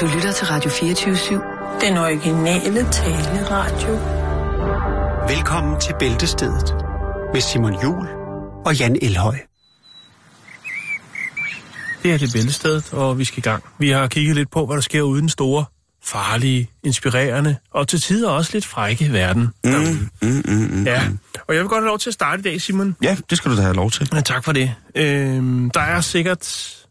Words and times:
Du 0.00 0.06
lytter 0.14 0.32
til 0.32 0.46
Radio 0.46 0.70
24-7. 0.70 1.86
Den 1.86 1.98
originale 1.98 2.86
taleradio. 2.92 3.88
Velkommen 5.36 5.80
til 5.80 5.94
Bæltestedet 5.98 6.74
med 7.32 7.40
Simon 7.40 7.82
Jul 7.82 8.08
og 8.66 8.76
Jan 8.78 8.98
Elhøj. 9.02 9.36
Det 12.02 12.12
er 12.12 12.18
det 12.18 12.30
bæltestedet, 12.32 12.92
og 12.92 13.18
vi 13.18 13.24
skal 13.24 13.38
i 13.38 13.40
gang. 13.40 13.64
Vi 13.78 13.90
har 13.90 14.06
kigget 14.06 14.36
lidt 14.36 14.50
på, 14.50 14.66
hvad 14.66 14.76
der 14.76 14.82
sker 14.82 15.02
ude 15.02 15.18
i 15.18 15.20
den 15.20 15.28
store, 15.28 15.64
farlige, 16.04 16.70
inspirerende 16.84 17.56
og 17.70 17.88
til 17.88 18.00
tider 18.00 18.30
også 18.30 18.50
lidt 18.52 18.66
frække 18.66 19.12
verden. 19.12 19.48
Mm, 19.64 19.70
mm, 20.22 20.42
mm, 20.46 20.68
mm, 20.70 20.84
Ja, 20.84 21.02
og 21.48 21.54
jeg 21.54 21.62
vil 21.62 21.68
godt 21.68 21.82
have 21.82 21.88
lov 21.88 21.98
til 21.98 22.10
at 22.10 22.14
starte 22.14 22.40
i 22.40 22.42
dag, 22.42 22.60
Simon. 22.60 22.96
Ja, 23.02 23.16
det 23.30 23.38
skal 23.38 23.50
du 23.50 23.56
da 23.56 23.62
have 23.62 23.74
lov 23.74 23.90
til. 23.90 24.08
Ja, 24.14 24.20
tak 24.20 24.44
for 24.44 24.52
det. 24.52 24.74
Øhm, 24.94 25.70
der 25.70 25.80
er 25.80 26.00
sikkert 26.00 26.83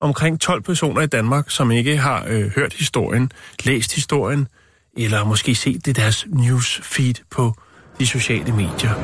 omkring 0.00 0.40
12 0.40 0.62
personer 0.62 1.02
i 1.02 1.06
Danmark, 1.06 1.50
som 1.50 1.70
ikke 1.70 1.96
har 1.96 2.24
øh, 2.28 2.50
hørt 2.50 2.72
historien, 2.72 3.32
læst 3.64 3.94
historien, 3.94 4.48
eller 4.96 5.24
måske 5.24 5.54
set 5.54 5.86
det 5.86 5.96
deres 5.96 6.26
newsfeed 6.28 7.14
på 7.30 7.54
de 7.98 8.06
sociale 8.06 8.52
medier. 8.52 8.94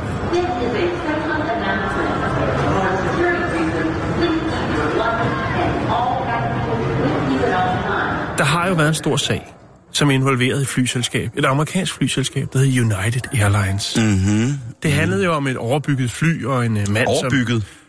Der 8.38 8.44
har 8.44 8.68
jo 8.68 8.74
været 8.74 8.88
en 8.88 8.94
stor 8.94 9.16
sag, 9.16 9.54
som 9.92 10.10
er 10.10 10.14
involveret 10.14 10.60
et 10.60 10.68
flyselskab, 10.68 11.30
et 11.36 11.44
amerikansk 11.44 11.94
flyselskab, 11.94 12.52
der 12.52 12.58
hedder 12.58 12.82
United 12.82 13.20
Airlines. 13.32 13.96
Mm-hmm. 13.96 14.58
Det 14.82 14.92
handlede 14.92 15.24
jo 15.24 15.32
om 15.32 15.46
et 15.46 15.56
overbygget 15.56 16.10
fly 16.10 16.44
og 16.44 16.66
en 16.66 16.76
øh, 16.76 16.88
mand, 16.90 17.06
Overbygget. 17.06 17.62
som... 17.62 17.85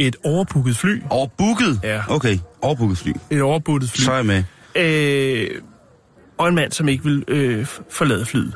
Et 0.00 0.16
overbooket 0.24 0.76
fly. 0.76 1.02
Overbooket? 1.10 1.80
Ja. 1.82 2.02
Okay, 2.08 2.38
overbooket 2.62 2.98
fly. 2.98 3.12
Et 3.30 3.42
overbooket 3.42 3.90
fly. 3.90 4.00
Så 4.00 4.12
er 4.12 4.16
jeg 4.16 4.26
med. 4.26 4.44
Øh, 4.74 5.62
og 6.38 6.48
en 6.48 6.54
mand, 6.54 6.72
som 6.72 6.88
ikke 6.88 7.04
vil 7.04 7.24
øh, 7.28 7.66
forlade 7.90 8.24
flyet. 8.26 8.54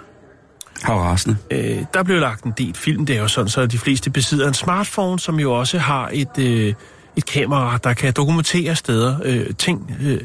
Hav 0.83 0.97
rasende. 0.97 1.37
Øh, 1.51 1.85
der 1.95 2.03
blev 2.03 2.21
lagt 2.21 2.45
en 2.45 2.53
del 2.59 2.75
film. 2.75 3.07
Det 3.07 3.17
er 3.17 3.21
jo 3.21 3.29
sådan, 3.29 3.49
så 3.49 3.67
de 3.67 3.79
fleste 3.79 4.11
besidder 4.11 4.49
en 4.49 4.55
smartphone, 4.55 5.19
som 5.19 5.41
jo 5.41 5.53
også 5.53 5.79
har 5.79 6.11
et, 6.13 6.39
øh, 6.39 6.75
et 7.17 7.27
kamera, 7.27 7.79
der 7.85 7.95
kan 7.95 8.13
dokumentere 8.13 8.77
steder, 8.77 9.19
øh, 9.25 9.47
ting, 9.59 9.97
øh, 10.03 10.21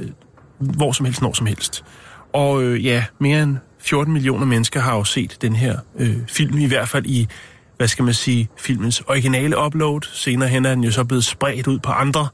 hvor 0.59 0.91
som 0.91 1.05
helst, 1.05 1.21
når 1.21 1.33
som 1.33 1.45
helst. 1.45 1.83
Og 2.33 2.63
øh, 2.63 2.85
ja, 2.85 3.05
mere 3.19 3.43
end 3.43 3.57
14 3.79 4.13
millioner 4.13 4.45
mennesker 4.45 4.79
har 4.79 4.95
jo 4.95 5.03
set 5.03 5.37
den 5.41 5.55
her 5.55 5.77
øh, 5.99 6.17
film, 6.27 6.57
i 6.57 6.65
hvert 6.65 6.89
fald 6.89 7.05
i, 7.05 7.27
hvad 7.79 7.87
skal 7.87 8.05
man 8.05 8.13
sige, 8.13 8.49
filmens 8.57 9.01
originale 9.07 9.65
upload. 9.65 10.01
Senere 10.13 10.49
hen 10.49 10.65
er 10.65 10.75
den 10.75 10.83
jo 10.83 10.91
så 10.91 11.03
blevet 11.03 11.23
spredt 11.23 11.67
ud 11.67 11.79
på 11.79 11.91
andre 11.91 12.27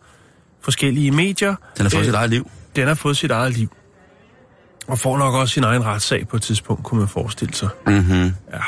forskellige 0.61 1.11
medier. 1.11 1.55
Den 1.77 1.85
har 1.85 1.89
fået 1.89 1.99
Øh, 1.99 2.05
sit 2.05 2.13
eget 2.15 2.29
liv. 2.29 2.49
Den 2.75 2.87
har 2.87 2.93
fået 2.93 3.17
sit 3.17 3.31
eget 3.31 3.57
liv. 3.57 3.69
Og 4.87 4.99
får 4.99 5.17
nok 5.17 5.33
også 5.33 5.53
sin 5.53 5.63
egen 5.63 5.85
retssag 5.85 6.27
på 6.27 6.35
et 6.35 6.41
tidspunkt, 6.41 6.83
kunne 6.83 6.99
man 6.99 7.07
forestille 7.07 7.53
sig. 7.53 7.69
Mm-hmm. 7.87 8.33
Ja. 8.53 8.59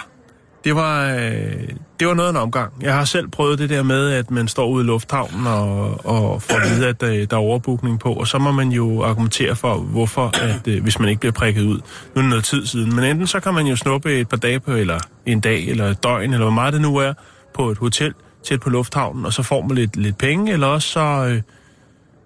Det 0.67 0.75
var, 0.75 1.15
øh, 1.15 1.69
det 1.99 2.07
var 2.07 2.13
noget 2.13 2.27
af 2.27 2.31
en 2.31 2.37
omgang. 2.37 2.73
Jeg 2.81 2.93
har 2.93 3.05
selv 3.05 3.27
prøvet 3.27 3.59
det 3.59 3.69
der 3.69 3.83
med, 3.83 4.11
at 4.11 4.31
man 4.31 4.47
står 4.47 4.67
ude 4.67 4.83
i 4.83 4.87
lufthavnen 4.87 5.47
og, 5.47 6.05
og 6.05 6.41
får 6.41 6.55
at 6.55 6.69
vide, 6.69 6.87
at 6.87 7.01
der, 7.01 7.25
der 7.25 7.35
er 7.35 7.41
overbookning 7.41 7.99
på, 7.99 8.13
og 8.13 8.27
så 8.27 8.37
må 8.37 8.51
man 8.51 8.69
jo 8.69 9.03
argumentere 9.03 9.55
for, 9.55 9.77
hvorfor, 9.77 10.31
at, 10.41 10.67
øh, 10.67 10.83
hvis 10.83 10.99
man 10.99 11.09
ikke 11.09 11.19
bliver 11.19 11.33
prikket 11.33 11.61
ud. 11.61 11.75
Nu 11.75 11.81
er 12.15 12.21
det 12.21 12.29
noget 12.29 12.43
tid 12.43 12.65
siden, 12.65 12.95
men 12.95 13.03
enten 13.03 13.27
så 13.27 13.39
kan 13.39 13.53
man 13.53 13.67
jo 13.67 13.75
snuppe 13.75 14.19
et 14.19 14.29
par 14.29 14.37
dage 14.37 14.59
på, 14.59 14.71
eller 14.71 14.99
en 15.25 15.39
dag, 15.39 15.67
eller 15.67 15.85
et 15.85 16.03
døgn, 16.03 16.33
eller 16.33 16.45
hvor 16.45 16.53
meget 16.53 16.73
det 16.73 16.81
nu 16.81 16.97
er, 16.97 17.13
på 17.53 17.69
et 17.71 17.77
hotel 17.77 18.13
tæt 18.43 18.59
på 18.59 18.69
lufthavnen, 18.69 19.25
og 19.25 19.33
så 19.33 19.43
får 19.43 19.61
man 19.61 19.75
lidt, 19.75 19.95
lidt 19.95 20.17
penge, 20.17 20.53
eller 20.53 20.67
også 20.67 20.89
så 20.89 20.99
øh, 20.99 21.41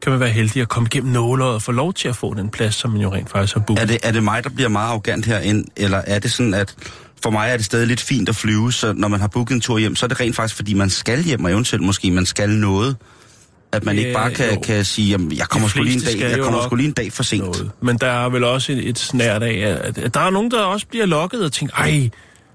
kan 0.01 0.11
man 0.11 0.19
være 0.19 0.29
heldig 0.29 0.61
at 0.61 0.69
komme 0.69 0.89
igennem 0.91 1.11
nåleret 1.11 1.53
og 1.53 1.61
få 1.61 1.71
lov 1.71 1.93
til 1.93 2.07
at 2.07 2.15
få 2.15 2.33
den 2.33 2.49
plads, 2.49 2.75
som 2.75 2.91
man 2.91 3.01
jo 3.01 3.13
rent 3.13 3.29
faktisk 3.29 3.53
har 3.53 3.61
booket. 3.61 3.81
Er 3.81 3.87
det, 3.87 3.97
er 4.03 4.11
det 4.11 4.23
mig, 4.23 4.43
der 4.43 4.49
bliver 4.49 4.69
meget 4.69 4.89
arrogant 4.89 5.25
herinde, 5.25 5.65
eller 5.75 6.01
er 6.07 6.19
det 6.19 6.31
sådan, 6.31 6.53
at 6.53 6.75
for 7.23 7.29
mig 7.29 7.49
er 7.49 7.57
det 7.57 7.65
stadig 7.65 7.87
lidt 7.87 8.01
fint 8.01 8.29
at 8.29 8.35
flyve, 8.35 8.73
så 8.73 8.93
når 8.93 9.07
man 9.07 9.19
har 9.19 9.27
booket 9.27 9.55
en 9.55 9.61
tur 9.61 9.77
hjem, 9.77 9.95
så 9.95 10.05
er 10.05 10.07
det 10.07 10.19
rent 10.19 10.35
faktisk, 10.35 10.55
fordi 10.55 10.73
man 10.73 10.89
skal 10.89 11.23
hjem, 11.23 11.43
og 11.45 11.51
eventuelt 11.51 11.83
måske 11.85 12.11
man 12.11 12.25
skal 12.25 12.49
noget. 12.49 12.95
At 13.73 13.85
man 13.85 13.95
Ja, 13.95 14.01
ikke 14.01 14.13
bare 14.13 14.31
kan, 14.33 14.53
jo. 14.53 14.59
kan 14.59 14.85
sige, 14.85 15.09
jamen, 15.09 15.37
jeg 15.37 15.47
kommer, 15.49 15.67
sgu 15.67 15.83
lige 15.83 15.93
en 15.95 16.01
dag, 16.19 16.31
jeg 16.31 16.39
kommer 16.39 16.63
sgu 16.63 16.75
lige 16.75 16.87
en 16.87 16.93
dag 16.93 17.13
for 17.13 17.23
sent. 17.23 17.43
noget. 17.43 17.71
Men 17.81 17.97
der 17.97 18.07
er 18.07 18.29
vel 18.29 18.43
også 18.43 18.71
et, 18.71 18.89
et 18.89 18.99
snært 18.99 19.43
af, 19.43 19.53
at, 19.87 19.97
at 19.97 20.13
der 20.13 20.19
er 20.19 20.29
nogen, 20.29 20.51
der 20.51 20.61
også 20.61 20.87
bliver 20.87 21.05
lokket 21.05 21.45
og 21.45 21.51
tænker, 21.51 21.75
ej, 21.75 22.09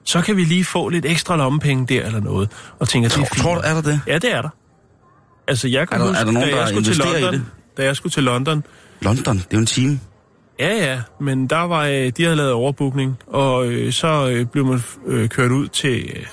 så 0.04 0.20
kan 0.20 0.36
vi 0.36 0.44
lige 0.44 0.64
få 0.64 0.88
lidt 0.88 1.06
ekstra 1.06 1.36
lommepenge 1.36 1.86
der 1.94 2.06
eller 2.06 2.20
noget. 2.20 2.50
Og 2.78 2.88
tænker, 2.88 3.08
det 3.08 3.14
er 3.16 3.18
Tror, 3.20 3.26
fint. 3.34 3.42
tror 3.42 3.54
du, 3.54 3.60
er 3.64 3.74
der 3.74 3.80
det? 3.80 4.00
Ja, 4.06 4.14
det 4.18 4.32
er 4.34 4.42
der. 4.42 4.48
Altså, 5.48 5.68
jeg 5.68 5.88
kan 5.88 5.94
Er 5.94 5.98
der- 5.98 6.08
huske, 6.08 6.20
er 6.20 6.24
der 6.24 6.32
nogen, 6.32 6.48
da 6.48 6.54
der 6.54 6.60
jeg 6.60 6.68
skulle 6.68 6.84
til 6.84 6.94
investerer 6.94 7.18
i 7.18 7.22
London, 7.22 7.40
det? 7.40 7.46
da 7.76 7.84
jeg 7.84 7.96
skulle 7.96 8.12
til 8.12 8.22
London, 8.22 8.64
London, 9.00 9.36
det 9.36 9.42
er 9.44 9.48
jo 9.52 9.58
en 9.58 9.66
time. 9.66 10.00
Ja, 10.58 10.74
ja, 10.74 11.00
men 11.20 11.46
der 11.46 11.60
var, 11.60 11.84
øh, 11.86 12.12
de 12.16 12.22
havde 12.22 12.36
lavet 12.36 12.52
overbookning, 12.52 13.16
og 13.26 13.66
øh, 13.66 13.92
så 13.92 14.28
øh, 14.28 14.46
blev 14.46 14.66
man 14.66 14.82
øh, 15.06 15.28
kørt 15.28 15.50
ud 15.50 15.68
til 15.68 16.12
øh, 16.16 16.26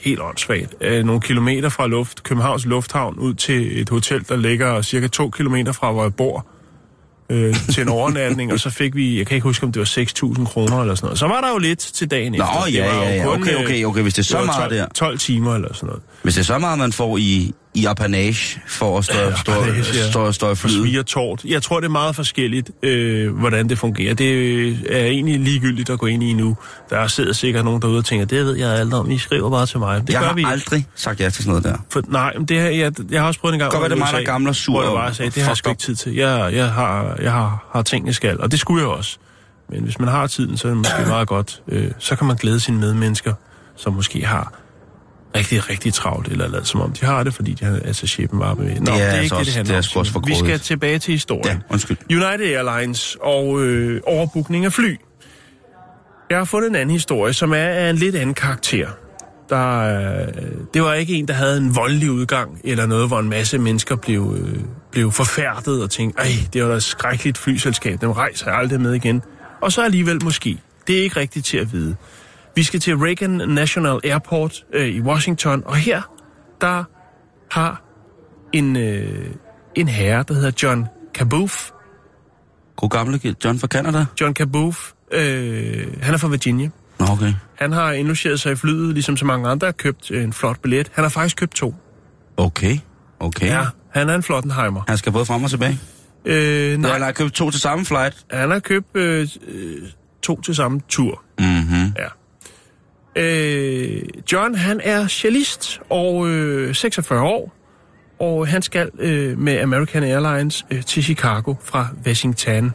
helt 0.00 0.20
åndssvagt, 0.20 0.74
øh, 0.80 1.04
nogle 1.04 1.20
kilometer 1.20 1.68
fra 1.68 1.86
luft, 1.86 2.22
Københavns 2.22 2.66
Lufthavn 2.66 3.18
ud 3.18 3.34
til 3.34 3.80
et 3.80 3.88
hotel, 3.88 4.28
der 4.28 4.36
ligger 4.36 4.82
cirka 4.82 5.06
to 5.06 5.30
kilometer 5.30 5.72
fra, 5.72 5.92
hvor 5.92 6.02
jeg 6.02 6.14
bor, 6.14 6.46
øh, 7.30 7.54
til 7.54 7.82
en 7.82 7.88
overnatning, 7.98 8.52
og 8.52 8.60
så 8.60 8.70
fik 8.70 8.94
vi, 8.96 9.18
jeg 9.18 9.26
kan 9.26 9.34
ikke 9.34 9.44
huske, 9.44 9.66
om 9.66 9.72
det 9.72 9.80
var 9.80 10.34
6.000 10.38 10.44
kroner 10.44 10.80
eller 10.80 10.94
sådan 10.94 11.06
noget. 11.06 11.18
Så 11.18 11.26
var 11.26 11.40
der 11.40 11.50
jo 11.52 11.58
lidt 11.58 11.78
til 11.78 12.10
dagen 12.10 12.32
Nå, 12.32 12.44
efter. 12.44 12.64
Det 12.66 12.74
ja, 12.74 13.02
ja, 13.02 13.16
ja. 13.16 13.24
kun, 13.24 13.42
Okay, 13.42 13.64
okay, 13.64 13.84
okay. 13.84 14.02
Hvis 14.02 14.14
det 14.14 14.22
er 14.22 14.24
så 14.24 14.38
var 14.38 14.44
meget 14.44 14.70
12, 14.70 14.74
der. 14.74 14.86
12 14.94 15.18
timer 15.18 15.54
eller 15.54 15.74
sådan 15.74 15.86
noget. 15.86 16.02
Hvis 16.22 16.34
det 16.34 16.40
er 16.40 16.44
så 16.44 16.58
meget, 16.58 16.78
man 16.78 16.92
får 16.92 17.18
i, 17.18 17.54
i 17.74 17.84
apanage 17.86 18.60
for 18.68 18.98
at 18.98 19.04
stå, 19.04 19.18
Ja, 19.18 19.36
stå, 19.36 19.52
apanage, 19.52 19.84
ja. 19.94 20.10
stå, 20.10 20.32
stå 20.32 20.54
flyet. 20.54 20.74
svir 20.88 21.02
tårt. 21.02 21.44
Jeg 21.44 21.62
tror, 21.62 21.80
det 21.80 21.86
er 21.86 21.90
meget 21.90 22.16
forskelligt, 22.16 22.70
øh, 22.82 23.36
hvordan 23.38 23.68
det 23.68 23.78
fungerer. 23.78 24.14
Det 24.14 24.68
er 24.96 25.04
egentlig 25.06 25.40
ligegyldigt 25.40 25.90
at 25.90 25.98
gå 25.98 26.06
ind 26.06 26.22
i 26.22 26.32
nu. 26.32 26.56
Der 26.90 27.06
sidder 27.06 27.32
sikkert 27.32 27.64
nogen 27.64 27.82
derude 27.82 27.98
og 27.98 28.04
tænker, 28.04 28.26
det 28.26 28.44
ved 28.44 28.56
jeg 28.56 28.70
alt 28.70 28.94
om. 28.94 29.10
I 29.10 29.18
skriver 29.18 29.50
bare 29.50 29.66
til 29.66 29.78
mig. 29.78 30.00
Det 30.06 30.12
Jeg 30.12 30.20
gør 30.20 30.26
har 30.26 30.34
vi 30.34 30.40
ikke. 30.40 30.50
aldrig 30.50 30.86
sagt 30.94 31.20
ja 31.20 31.30
til 31.30 31.44
sådan 31.44 31.48
noget 31.48 31.64
der. 31.64 31.84
For, 31.90 32.02
nej, 32.08 32.32
men 32.36 32.44
det 32.46 32.60
her, 32.60 32.68
jeg, 32.70 32.92
jeg 33.10 33.20
har 33.20 33.26
også 33.28 33.40
prøvet 33.40 33.52
en 33.54 33.58
gang... 33.58 33.72
Godt 33.72 33.80
være, 33.82 33.90
det 33.90 33.98
mig, 33.98 34.08
der 34.26 34.32
er 34.32 34.48
og 34.48 34.56
sur 34.56 34.72
Hvor 34.72 34.82
jeg 34.82 34.92
bare 34.92 35.14
sagde, 35.14 35.30
det 35.30 35.42
har 35.42 35.50
jeg 35.50 35.56
sgu 35.56 35.70
ikke 35.70 35.82
tid 35.82 35.94
til. 35.94 36.14
Jeg, 36.14 36.50
jeg, 36.54 36.70
har, 36.72 37.16
jeg 37.22 37.32
har, 37.32 37.68
har 37.72 37.82
ting, 37.82 38.06
jeg 38.06 38.14
skal, 38.14 38.40
og 38.40 38.50
det 38.50 38.60
skulle 38.60 38.82
jeg 38.82 38.88
også. 38.90 39.18
Men 39.68 39.82
hvis 39.84 39.98
man 39.98 40.08
har 40.08 40.26
tiden, 40.26 40.56
så 40.56 40.68
er 40.68 40.70
det 40.70 40.76
måske 40.78 40.94
meget 41.06 41.28
godt. 41.28 41.62
Øh, 41.68 41.90
så 41.98 42.16
kan 42.16 42.26
man 42.26 42.36
glæde 42.36 42.60
sine 42.60 42.78
medmennesker, 42.80 43.34
som 43.76 43.92
måske 43.92 44.24
har 44.26 44.52
rigtig, 45.36 45.70
rigtig 45.70 45.94
travlt, 45.94 46.28
eller 46.28 46.48
lavet 46.48 46.66
som 46.66 46.80
om 46.80 46.92
de 46.92 47.04
har 47.06 47.22
det, 47.24 47.34
fordi 47.34 47.52
de 47.54 47.64
har 47.64 47.80
altså 47.84 48.06
chefen 48.06 48.38
var 48.38 48.54
med. 48.54 48.64
Nå, 48.80 48.92
det 48.92 49.02
er, 49.02 49.06
altså 49.06 49.16
ikke 49.22 49.24
det, 49.24 49.32
også- 49.32 49.44
det 49.44 49.54
handler 49.56 49.80
det 49.80 49.86
er 49.86 49.96
om. 49.96 50.00
også 50.00 50.12
for 50.12 50.22
Vi 50.26 50.34
skal 50.34 50.58
tilbage 50.60 50.98
til 50.98 51.12
historien. 51.12 51.56
Ja, 51.56 51.72
undskyld. 51.74 51.96
United 52.10 52.56
Airlines 52.56 53.16
og 53.22 53.60
øh, 53.64 54.00
overbookning 54.06 54.64
af 54.64 54.72
fly. 54.72 54.96
Jeg 56.30 56.38
har 56.38 56.44
fundet 56.44 56.68
en 56.70 56.74
anden 56.76 56.90
historie, 56.92 57.32
som 57.32 57.52
er 57.52 57.56
af 57.56 57.90
en 57.90 57.96
lidt 57.96 58.14
anden 58.14 58.34
karakter. 58.34 58.88
Der, 59.48 59.78
øh, 59.78 60.28
det 60.74 60.82
var 60.82 60.94
ikke 60.94 61.14
en, 61.14 61.28
der 61.28 61.34
havde 61.34 61.56
en 61.58 61.74
voldelig 61.76 62.10
udgang, 62.10 62.60
eller 62.64 62.86
noget, 62.86 63.08
hvor 63.08 63.18
en 63.20 63.28
masse 63.28 63.58
mennesker 63.58 63.96
blev, 63.96 64.36
øh, 64.40 64.58
blev 64.92 65.12
forfærdet 65.12 65.82
og 65.82 65.90
tænkte, 65.90 66.20
ej, 66.20 66.26
det 66.52 66.62
var 66.62 66.68
da 66.68 66.74
et 66.74 66.82
skrækkeligt 66.82 67.38
flyselskab, 67.38 68.00
dem 68.00 68.10
rejser 68.10 68.50
jeg 68.50 68.58
aldrig 68.58 68.80
med 68.80 68.92
igen. 68.94 69.22
Og 69.62 69.72
så 69.72 69.82
alligevel 69.84 70.24
måske. 70.24 70.58
Det 70.86 70.98
er 70.98 71.02
ikke 71.02 71.20
rigtigt 71.20 71.46
til 71.46 71.56
at 71.58 71.72
vide. 71.72 71.96
Vi 72.56 72.62
skal 72.62 72.80
til 72.80 72.96
Reagan 72.96 73.30
National 73.30 74.00
Airport 74.04 74.64
øh, 74.74 74.86
i 74.88 75.00
Washington, 75.00 75.62
og 75.66 75.76
her, 75.76 76.02
der 76.60 76.84
har 77.50 77.82
en, 78.52 78.76
øh, 78.76 79.26
en 79.74 79.88
herre, 79.88 80.24
der 80.28 80.34
hedder 80.34 80.50
John 80.62 80.86
Caboose, 81.14 81.72
God 82.76 82.88
gamle 82.88 83.20
John 83.44 83.58
fra 83.58 83.66
Canada. 83.66 84.04
John 84.20 84.34
Caboose, 84.34 84.80
øh, 85.12 85.86
han 86.02 86.14
er 86.14 86.18
fra 86.18 86.28
Virginia. 86.28 86.70
Okay. 86.98 87.32
Han 87.54 87.72
har 87.72 87.92
indlogeret 87.92 88.40
sig 88.40 88.52
i 88.52 88.56
flyet, 88.56 88.94
ligesom 88.94 89.16
så 89.16 89.24
mange 89.24 89.48
andre 89.48 89.66
har 89.66 89.72
købt 89.72 90.10
en 90.10 90.32
flot 90.32 90.60
billet. 90.62 90.90
Han 90.94 91.04
har 91.04 91.08
faktisk 91.08 91.36
købt 91.36 91.54
to. 91.54 91.74
Okay. 92.36 92.78
Okay. 93.20 93.46
Ja, 93.46 93.64
han 93.90 94.08
er 94.08 94.14
en 94.14 94.22
Flottenheimer. 94.22 94.82
Han 94.88 94.98
skal 94.98 95.12
både 95.12 95.24
frem 95.26 95.44
og 95.44 95.50
tilbage. 95.50 95.78
Øh, 96.24 96.68
Nej. 96.68 96.76
nej, 96.76 96.92
Han 96.92 97.02
har 97.02 97.12
købt 97.12 97.32
to 97.34 97.50
til 97.50 97.60
samme 97.60 97.84
flight. 97.84 98.16
han 98.30 98.50
har 98.50 98.58
købt 98.58 98.96
øh, 98.96 99.28
øh, 99.48 99.76
to 100.22 100.40
til 100.40 100.54
samme 100.54 100.80
tur. 100.88 101.22
Mhm. 101.38 101.92
Ja. 101.98 102.06
Øh, 103.16 104.02
John, 104.32 104.54
han 104.54 104.80
er 104.84 105.08
cellist 105.08 105.80
og 105.90 106.28
øh, 106.28 106.74
46 106.74 107.22
år, 107.22 107.52
og 108.20 108.48
han 108.48 108.62
skal 108.62 108.90
øh, 108.98 109.38
med 109.38 109.58
American 109.58 110.02
Airlines 110.02 110.66
øh, 110.70 110.82
til 110.84 111.02
Chicago 111.02 111.54
fra 111.64 111.88
Washington. 112.06 112.72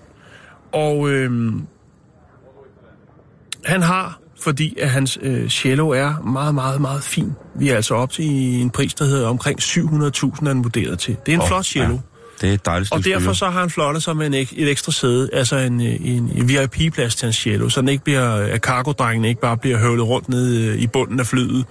Og 0.74 1.10
øh, 1.10 1.54
han 3.66 3.82
har, 3.82 4.20
fordi 4.42 4.78
at 4.80 4.90
hans 4.90 5.20
øh, 5.22 5.50
cello 5.50 5.90
er 5.90 6.22
meget, 6.22 6.56
meget, 6.56 6.82
meget 6.82 7.04
fin. 7.04 7.32
Vi 7.56 7.70
er 7.70 7.76
altså 7.76 7.96
op 7.96 8.12
til 8.12 8.26
en 8.62 8.70
pris, 8.70 8.94
der 8.94 9.06
hedder 9.06 9.28
omkring 9.28 9.60
700.000, 9.62 10.46
er 10.46 10.54
den 10.54 10.64
vurderet 10.64 11.00
til. 11.00 11.18
Det 11.26 11.32
er 11.32 11.36
en 11.36 11.42
Åh, 11.42 11.48
flot 11.48 11.66
cello. 11.66 11.94
ja. 11.94 12.00
Det 12.42 12.50
er 12.50 12.54
et 12.54 12.66
dejligt 12.66 12.92
Og 12.92 13.06
derfor 13.06 13.34
så 13.34 13.50
har 13.50 13.60
han 13.60 13.70
flottet 13.70 14.04
sig 14.04 14.18
med 14.18 14.26
en, 14.28 14.34
et 14.34 14.70
ekstra 14.72 14.92
sæde, 14.92 15.30
altså 15.34 15.58
en, 15.58 15.82
øh, 15.82 15.88
en, 16.00 16.32
en 16.36 16.50
VIP-plads 16.50 17.16
til 17.16 17.26
hans 17.26 17.36
cello, 17.36 17.70
så 17.70 17.82
den 17.82 17.90
ikke 17.90 18.04
bliver, 18.04 18.32
at 18.36 18.60
cargodrengene 18.62 19.28
ikke 19.30 19.42
bare 19.42 19.58
bliver 19.58 19.78
høvlet 19.78 20.08
rundt 20.08 20.30
ned 20.30 20.56
øh, 20.56 20.76
i 20.78 20.88
bunden 20.88 21.20
af 21.20 21.26
flyet. 21.28 21.66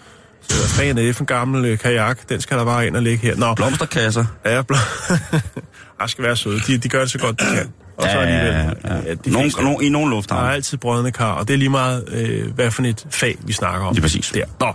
Så 0.48 0.56
hvad 0.56 0.68
fanden 0.68 0.98
er 0.98 1.02
det 1.06 1.16
for 1.16 1.22
en 1.22 1.26
gammel 1.26 1.64
øh, 1.64 1.78
kajak? 1.78 2.28
Den 2.28 2.40
skal 2.40 2.58
der 2.58 2.64
bare 2.64 2.86
ind 2.86 2.96
og 2.96 3.02
ligge 3.02 3.26
her. 3.26 3.36
Nå, 3.36 3.54
Blomsterkasser. 3.54 4.24
ja, 4.44 4.62
bl- 4.72 5.12
Ej, 6.00 6.06
skal 6.06 6.24
være 6.24 6.36
søde. 6.36 6.60
De, 6.66 6.78
de 6.78 6.88
gør 6.88 7.00
det 7.00 7.10
så 7.10 7.18
godt, 7.18 7.40
de 7.40 7.44
kan. 7.56 7.72
Og 7.96 8.02
så 8.10 8.18
alligevel... 8.18 8.76
ja, 8.84 9.10
at 9.10 9.24
de 9.24 9.30
Nogen, 9.30 9.52
nogen, 9.62 9.84
I 9.84 9.88
nogle 9.88 10.06
Der 10.06 10.10
er 10.12 10.16
lufthavne. 10.16 10.52
altid 10.52 10.78
brødende 10.78 11.12
kar, 11.12 11.32
og 11.32 11.48
det 11.48 11.54
er 11.54 11.58
lige 11.58 11.68
meget, 11.68 12.04
øh, 12.12 12.52
hvad 12.54 12.70
for 12.70 12.82
et 12.82 13.06
fag, 13.10 13.36
vi 13.46 13.52
snakker 13.52 13.86
om. 13.86 13.94
Lige 13.94 14.02
præcis. 14.02 14.30
Der. 14.34 14.44
Nå. 14.60 14.72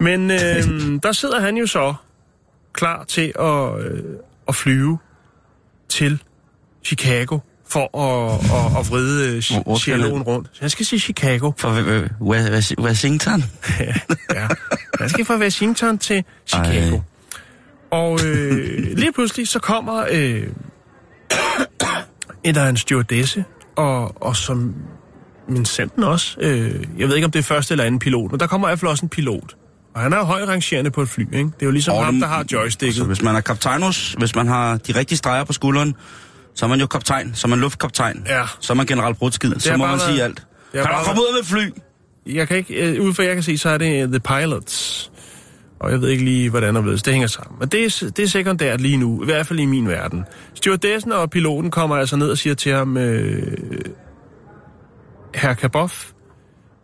Men 0.00 0.30
øh, 0.30 0.38
der 1.02 1.12
sidder 1.12 1.40
han 1.40 1.56
jo 1.56 1.66
så 1.66 1.94
klar 2.72 3.04
til 3.04 3.32
at, 3.40 3.84
øh, 3.84 4.02
at 4.50 4.56
flyve 4.56 4.98
til 5.88 6.22
Chicago 6.84 7.38
for 7.68 7.98
at, 7.98 8.34
at, 8.34 8.78
at 8.80 8.90
vride 8.90 9.36
øh, 9.36 9.42
han? 10.16 10.22
rundt. 10.22 10.48
Så 10.52 10.60
han 10.60 10.70
skal 10.70 10.86
sige 10.86 11.00
Chicago. 11.00 11.52
For 11.58 11.68
Wa- 11.68 12.08
Wa- 12.20 12.82
Washington? 12.84 13.44
ja. 14.34 14.48
Han 15.00 15.08
skal 15.08 15.24
fra 15.24 15.38
Washington 15.38 15.98
til 15.98 16.24
Chicago. 16.46 16.96
Ej. 16.96 17.00
Og 17.90 18.18
øh, 18.26 18.96
lige 18.96 19.12
pludselig 19.12 19.48
så 19.48 19.58
kommer 19.58 20.04
øh, 20.10 20.46
en, 22.44 22.54
der 22.54 22.60
er 22.60 22.68
en 22.68 22.76
stewardesse, 22.76 23.44
og, 23.76 24.22
og 24.22 24.36
som 24.36 24.74
min 25.48 25.64
senden 25.64 26.04
også, 26.04 26.36
øh, 26.40 26.84
jeg 26.98 27.08
ved 27.08 27.14
ikke 27.16 27.24
om 27.24 27.30
det 27.30 27.38
er 27.38 27.42
første 27.42 27.74
eller 27.74 27.84
anden 27.84 27.98
pilot, 27.98 28.30
men 28.30 28.40
der 28.40 28.46
kommer 28.46 28.68
i 28.68 28.70
hvert 28.70 28.80
fald 28.80 28.90
også 28.90 29.04
en 29.04 29.08
pilot. 29.08 29.56
Og 29.94 30.00
han 30.00 30.12
er 30.12 30.16
jo 30.16 30.22
højt 30.24 30.48
rangerende 30.48 30.90
på 30.90 31.02
et 31.02 31.08
fly, 31.08 31.20
ikke? 31.22 31.36
Det 31.44 31.62
er 31.62 31.66
jo 31.66 31.70
ligesom 31.70 31.94
Og 31.94 32.04
ham, 32.04 32.20
der 32.20 32.26
har 32.26 32.44
joysticket. 32.52 33.06
hvis 33.06 33.22
man 33.22 33.36
er 33.36 33.40
kaptajnus, 33.40 34.14
hvis 34.18 34.34
man 34.34 34.46
har 34.48 34.76
de 34.76 34.92
rigtige 34.98 35.18
streger 35.18 35.44
på 35.44 35.52
skulderen, 35.52 35.94
så 36.54 36.64
er 36.66 36.68
man 36.68 36.80
jo 36.80 36.86
kaptajn, 36.86 37.32
så 37.34 37.46
er 37.46 37.48
man 37.48 37.58
luftkaptajn, 37.60 38.24
Ja. 38.28 38.42
så 38.60 38.72
er 38.72 38.74
man 38.74 38.86
general 38.86 39.14
brudskid, 39.14 39.54
så 39.58 39.70
må 39.72 39.76
man 39.76 39.88
været- 39.88 40.00
sige 40.02 40.22
alt. 40.22 40.46
Kan 40.72 40.82
du 40.82 40.88
komme 41.04 41.20
ud 41.20 41.26
af 41.26 41.34
med 41.34 41.44
fly? 41.44 41.70
Jeg 42.34 42.48
kan 42.48 42.56
ikke, 42.56 42.74
øh, 42.74 43.02
ud 43.04 43.14
fra 43.14 43.22
jeg 43.24 43.34
kan 43.34 43.42
se, 43.42 43.58
så 43.58 43.68
er 43.68 43.78
det 43.78 44.08
The 44.08 44.20
Pilots. 44.20 45.10
Og 45.80 45.90
jeg 45.90 46.00
ved 46.00 46.08
ikke 46.08 46.24
lige, 46.24 46.50
hvordan 46.50 46.76
og 46.76 46.82
hvorledes 46.82 47.02
det 47.02 47.12
hænger 47.12 47.28
sammen. 47.28 47.56
Men 47.60 47.68
det 47.68 47.84
er, 47.84 48.10
det 48.16 48.22
er 48.22 48.26
sekundært 48.28 48.80
lige 48.80 48.96
nu, 48.96 49.22
i 49.22 49.24
hvert 49.24 49.46
fald 49.46 49.58
i 49.60 49.64
min 49.64 49.88
verden. 49.88 50.24
Stewardessen 50.54 51.12
og 51.12 51.30
piloten 51.30 51.70
kommer 51.70 51.96
altså 51.96 52.16
ned 52.16 52.30
og 52.30 52.38
siger 52.38 52.54
til 52.54 52.72
ham, 52.72 52.96
øh, 52.96 53.56
Herr 55.34 55.54
Kaboff, 55.54 56.10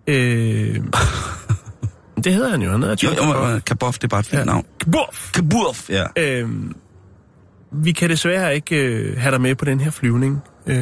øh, 0.07 0.77
det 2.27 2.35
hedder 2.35 2.51
han 2.51 2.63
jo, 2.63 2.71
han 2.71 2.83
hedder 2.83 2.97
Jo, 3.03 3.09
John 3.09 3.19
jo, 3.29 3.33
Kaboff. 3.33 3.53
men 3.53 3.61
Kaboff, 3.61 3.99
det 3.99 4.05
er 4.05 4.09
bare 4.09 4.21
et 4.21 4.27
fint 4.27 4.41
Ja. 4.41 4.45
navn. 4.45 4.65
Kaboff! 4.81 5.33
Kabuff, 5.33 5.91
ja. 5.91 6.05
Øh, 6.17 6.49
vi 7.73 7.93
kan 7.93 8.11
desværre 8.11 8.55
ikke 8.55 8.77
øh, 8.77 9.19
have 9.19 9.31
dig 9.33 9.41
med 9.41 9.55
på 9.55 9.65
den 9.65 9.81
her 9.81 9.91
flyvning. 9.91 10.43
Øh, 10.67 10.77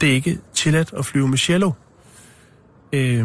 det 0.00 0.08
er 0.08 0.12
ikke 0.14 0.38
tilladt 0.54 0.90
at 0.98 1.06
flyve 1.06 1.28
med 1.28 1.38
cello. 1.38 1.72
Øh, 2.92 3.24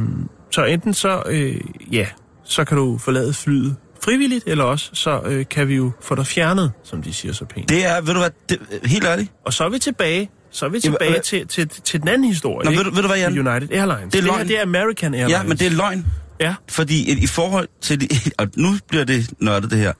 så 0.51 0.63
enten 0.65 0.93
så, 0.93 1.23
øh, 1.25 1.55
ja, 1.91 2.07
så 2.43 2.63
kan 2.65 2.77
du 2.77 2.97
forlade 2.97 3.33
flyet 3.33 3.75
frivilligt, 4.03 4.43
eller 4.47 4.63
også 4.63 4.89
så 4.93 5.21
øh, 5.25 5.45
kan 5.49 5.67
vi 5.67 5.75
jo 5.75 5.91
få 6.01 6.15
dig 6.15 6.27
fjernet, 6.27 6.71
som 6.83 7.01
de 7.03 7.13
siger 7.13 7.33
så 7.33 7.45
pænt. 7.45 7.69
Det 7.69 7.85
er, 7.85 8.01
ved 8.01 8.13
du 8.13 8.19
hvad, 8.19 8.29
det, 8.49 8.59
helt 8.85 9.05
ærligt, 9.05 9.31
Og 9.45 9.53
så 9.53 9.63
er 9.63 9.69
vi 9.69 9.79
tilbage, 9.79 10.29
så 10.51 10.65
er 10.65 10.69
vi 10.69 10.79
tilbage 10.79 11.11
hvad- 11.11 11.21
til, 11.21 11.47
til, 11.47 11.67
til 11.69 11.99
den 12.01 12.07
anden 12.09 12.27
historie. 12.27 12.65
Nå, 12.65 12.71
ikke? 12.71 12.79
ved 12.83 12.89
du- 12.89 12.95
ved 12.95 13.01
du 13.01 13.07
hvad, 13.07 13.17
Jan? 13.17 13.47
United 13.47 13.69
Airlines. 13.77 14.11
Det 14.13 14.17
er 14.19 14.21
det, 14.21 14.23
her, 14.23 14.37
løgn. 14.37 14.47
det 14.47 14.57
er 14.57 14.61
American 14.61 15.13
Airlines. 15.13 15.31
ja, 15.37 15.43
men 15.43 15.57
det 15.57 15.67
er 15.67 15.71
løgn. 15.71 16.05
Ja, 16.39 16.55
Fordi 16.69 17.23
i, 17.23 17.27
forhold 17.27 17.67
til 17.81 18.01
de, 18.01 18.07
og 18.39 18.47
nu 18.55 18.75
bliver 18.87 19.03
det 19.03 19.29
nørdet 19.39 19.71
det 19.71 19.79
her, 19.79 19.93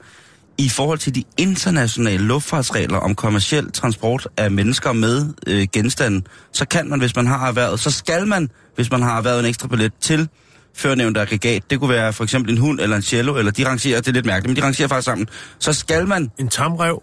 i 0.58 0.68
forhold 0.68 0.98
til 0.98 1.14
de 1.14 1.24
internationale 1.36 2.24
luftfartsregler 2.24 2.98
om 2.98 3.14
kommersiel 3.14 3.72
transport 3.72 4.28
af 4.36 4.50
mennesker 4.50 4.92
med 4.92 5.34
øh, 5.46 5.66
genstande, 5.72 6.22
så 6.52 6.66
kan 6.68 6.88
man, 6.88 6.98
hvis 6.98 7.16
man 7.16 7.26
har 7.26 7.48
erhvervet, 7.48 7.80
så 7.80 7.90
skal 7.90 8.26
man, 8.26 8.50
hvis 8.74 8.90
man 8.90 9.02
har 9.02 9.16
erhvervet 9.16 9.40
en 9.40 9.46
ekstra 9.46 9.68
billet 9.68 9.92
til 10.00 10.28
førnævnt 10.74 11.16
aggregat, 11.16 11.70
det 11.70 11.80
kunne 11.80 11.90
være 11.90 12.12
for 12.12 12.24
eksempel 12.24 12.52
en 12.52 12.58
hund 12.58 12.80
eller 12.80 12.96
en 12.96 13.02
cello, 13.02 13.36
eller 13.36 13.52
de 13.52 13.68
rangerer, 13.68 14.00
det 14.00 14.08
er 14.08 14.12
lidt 14.12 14.26
mærkeligt, 14.26 14.50
men 14.50 14.56
de 14.56 14.66
rangerer 14.66 14.88
faktisk 14.88 15.04
sammen, 15.04 15.28
så 15.58 15.72
skal 15.72 16.08
man, 16.08 16.30
en 16.38 16.48
tamrev, 16.48 17.02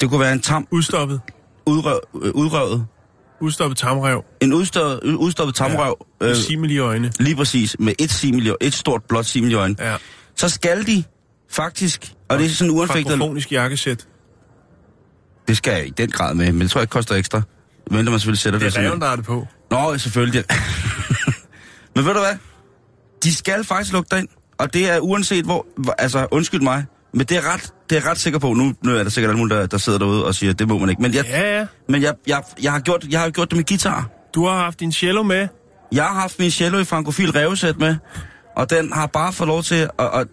det 0.00 0.08
kunne 0.08 0.20
være 0.20 0.32
en 0.32 0.40
tam, 0.40 0.66
udstoppet, 0.70 1.20
udrøv, 1.66 2.00
øh, 2.22 2.30
udrøvet, 2.34 2.86
udstoppet 3.42 3.78
tamrev, 3.78 4.24
en 4.40 4.52
udstoppet, 4.52 5.14
udstoppet 5.14 5.54
tamrøv, 5.54 6.06
ja. 6.20 6.28
øh, 6.28 6.36
simil 6.36 6.70
i 6.70 6.78
øjne. 6.78 7.12
lige 7.20 7.36
præcis, 7.36 7.76
med 7.78 7.92
et, 7.98 8.10
simil, 8.10 8.54
et 8.60 8.74
stort 8.74 9.02
blåt 9.08 9.26
simil 9.26 9.50
i 9.50 9.54
øjnene, 9.54 9.84
Ja. 9.90 9.96
så 10.36 10.48
skal 10.48 10.86
de 10.86 11.04
faktisk, 11.50 12.12
og 12.28 12.38
det 12.38 12.46
er 12.46 12.50
sådan 12.50 12.70
uanfægtet, 12.70 13.06
Frankofonisk 13.12 13.52
jakkesæt. 13.52 14.06
det 15.48 15.56
skal 15.56 15.72
jeg 15.72 15.86
i 15.86 15.90
den 15.90 16.10
grad 16.10 16.34
med, 16.34 16.52
men 16.52 16.60
det 16.60 16.70
tror 16.70 16.78
jeg 16.78 16.82
ikke 16.82 16.90
koster 16.92 17.14
ekstra. 17.14 17.42
Men 17.90 18.04
man 18.04 18.12
selvfølgelig 18.20 18.38
sætter 18.40 18.58
Det 18.58 18.72
det, 18.74 18.84
er 18.84 18.88
reven, 18.88 19.00
der 19.00 19.06
er 19.06 19.16
det 19.16 19.24
på. 19.24 19.46
Nå, 19.70 19.98
selvfølgelig. 19.98 20.44
men 21.96 22.04
ved 22.04 22.14
du 22.14 22.20
hvad? 22.20 22.36
De 23.22 23.34
skal 23.34 23.64
faktisk 23.64 23.92
lukke 23.92 24.08
dig 24.10 24.18
ind. 24.18 24.28
Og 24.58 24.74
det 24.74 24.90
er 24.90 24.98
uanset 25.00 25.44
hvor, 25.44 25.66
altså 25.98 26.26
undskyld 26.30 26.60
mig, 26.60 26.84
men 27.14 27.26
det 27.26 27.36
er 27.36 27.52
ret, 27.54 27.72
det 27.90 27.98
er 27.98 28.10
ret 28.10 28.18
sikker 28.18 28.38
på. 28.38 28.52
Nu, 28.54 28.74
nu 28.84 28.96
er 28.96 29.02
der 29.02 29.10
sikkert 29.10 29.34
nogen, 29.34 29.50
der, 29.50 29.66
der 29.66 29.78
sidder 29.78 29.98
derude 29.98 30.24
og 30.26 30.34
siger, 30.34 30.52
det 30.52 30.68
må 30.68 30.78
man 30.78 30.88
ikke. 30.88 31.02
Men 31.02 31.14
jeg, 31.14 31.24
Ja, 31.24 31.58
ja. 31.58 31.66
Men 31.92 32.02
jeg, 32.02 32.14
jeg, 32.26 32.42
jeg, 32.62 32.72
har 32.72 32.80
gjort, 32.80 33.04
jeg 33.10 33.20
har 33.20 33.30
gjort 33.30 33.50
det 33.50 33.56
med 33.56 33.64
guitar. 33.64 34.08
Du 34.34 34.46
har 34.46 34.54
haft 34.64 34.80
din 34.80 34.92
cello 34.92 35.22
med. 35.22 35.48
Jeg 35.92 36.04
har 36.04 36.20
haft 36.20 36.38
min 36.38 36.50
cello 36.50 36.78
i 36.78 36.84
frankofil 36.84 37.30
revsæt 37.30 37.78
med, 37.78 37.96
og 38.56 38.70
den 38.70 38.92
har 38.92 39.06
bare 39.06 39.32
fået 39.32 39.48
lov 39.48 39.62
til 39.62 39.74
at... 39.74 39.90
at 40.20 40.26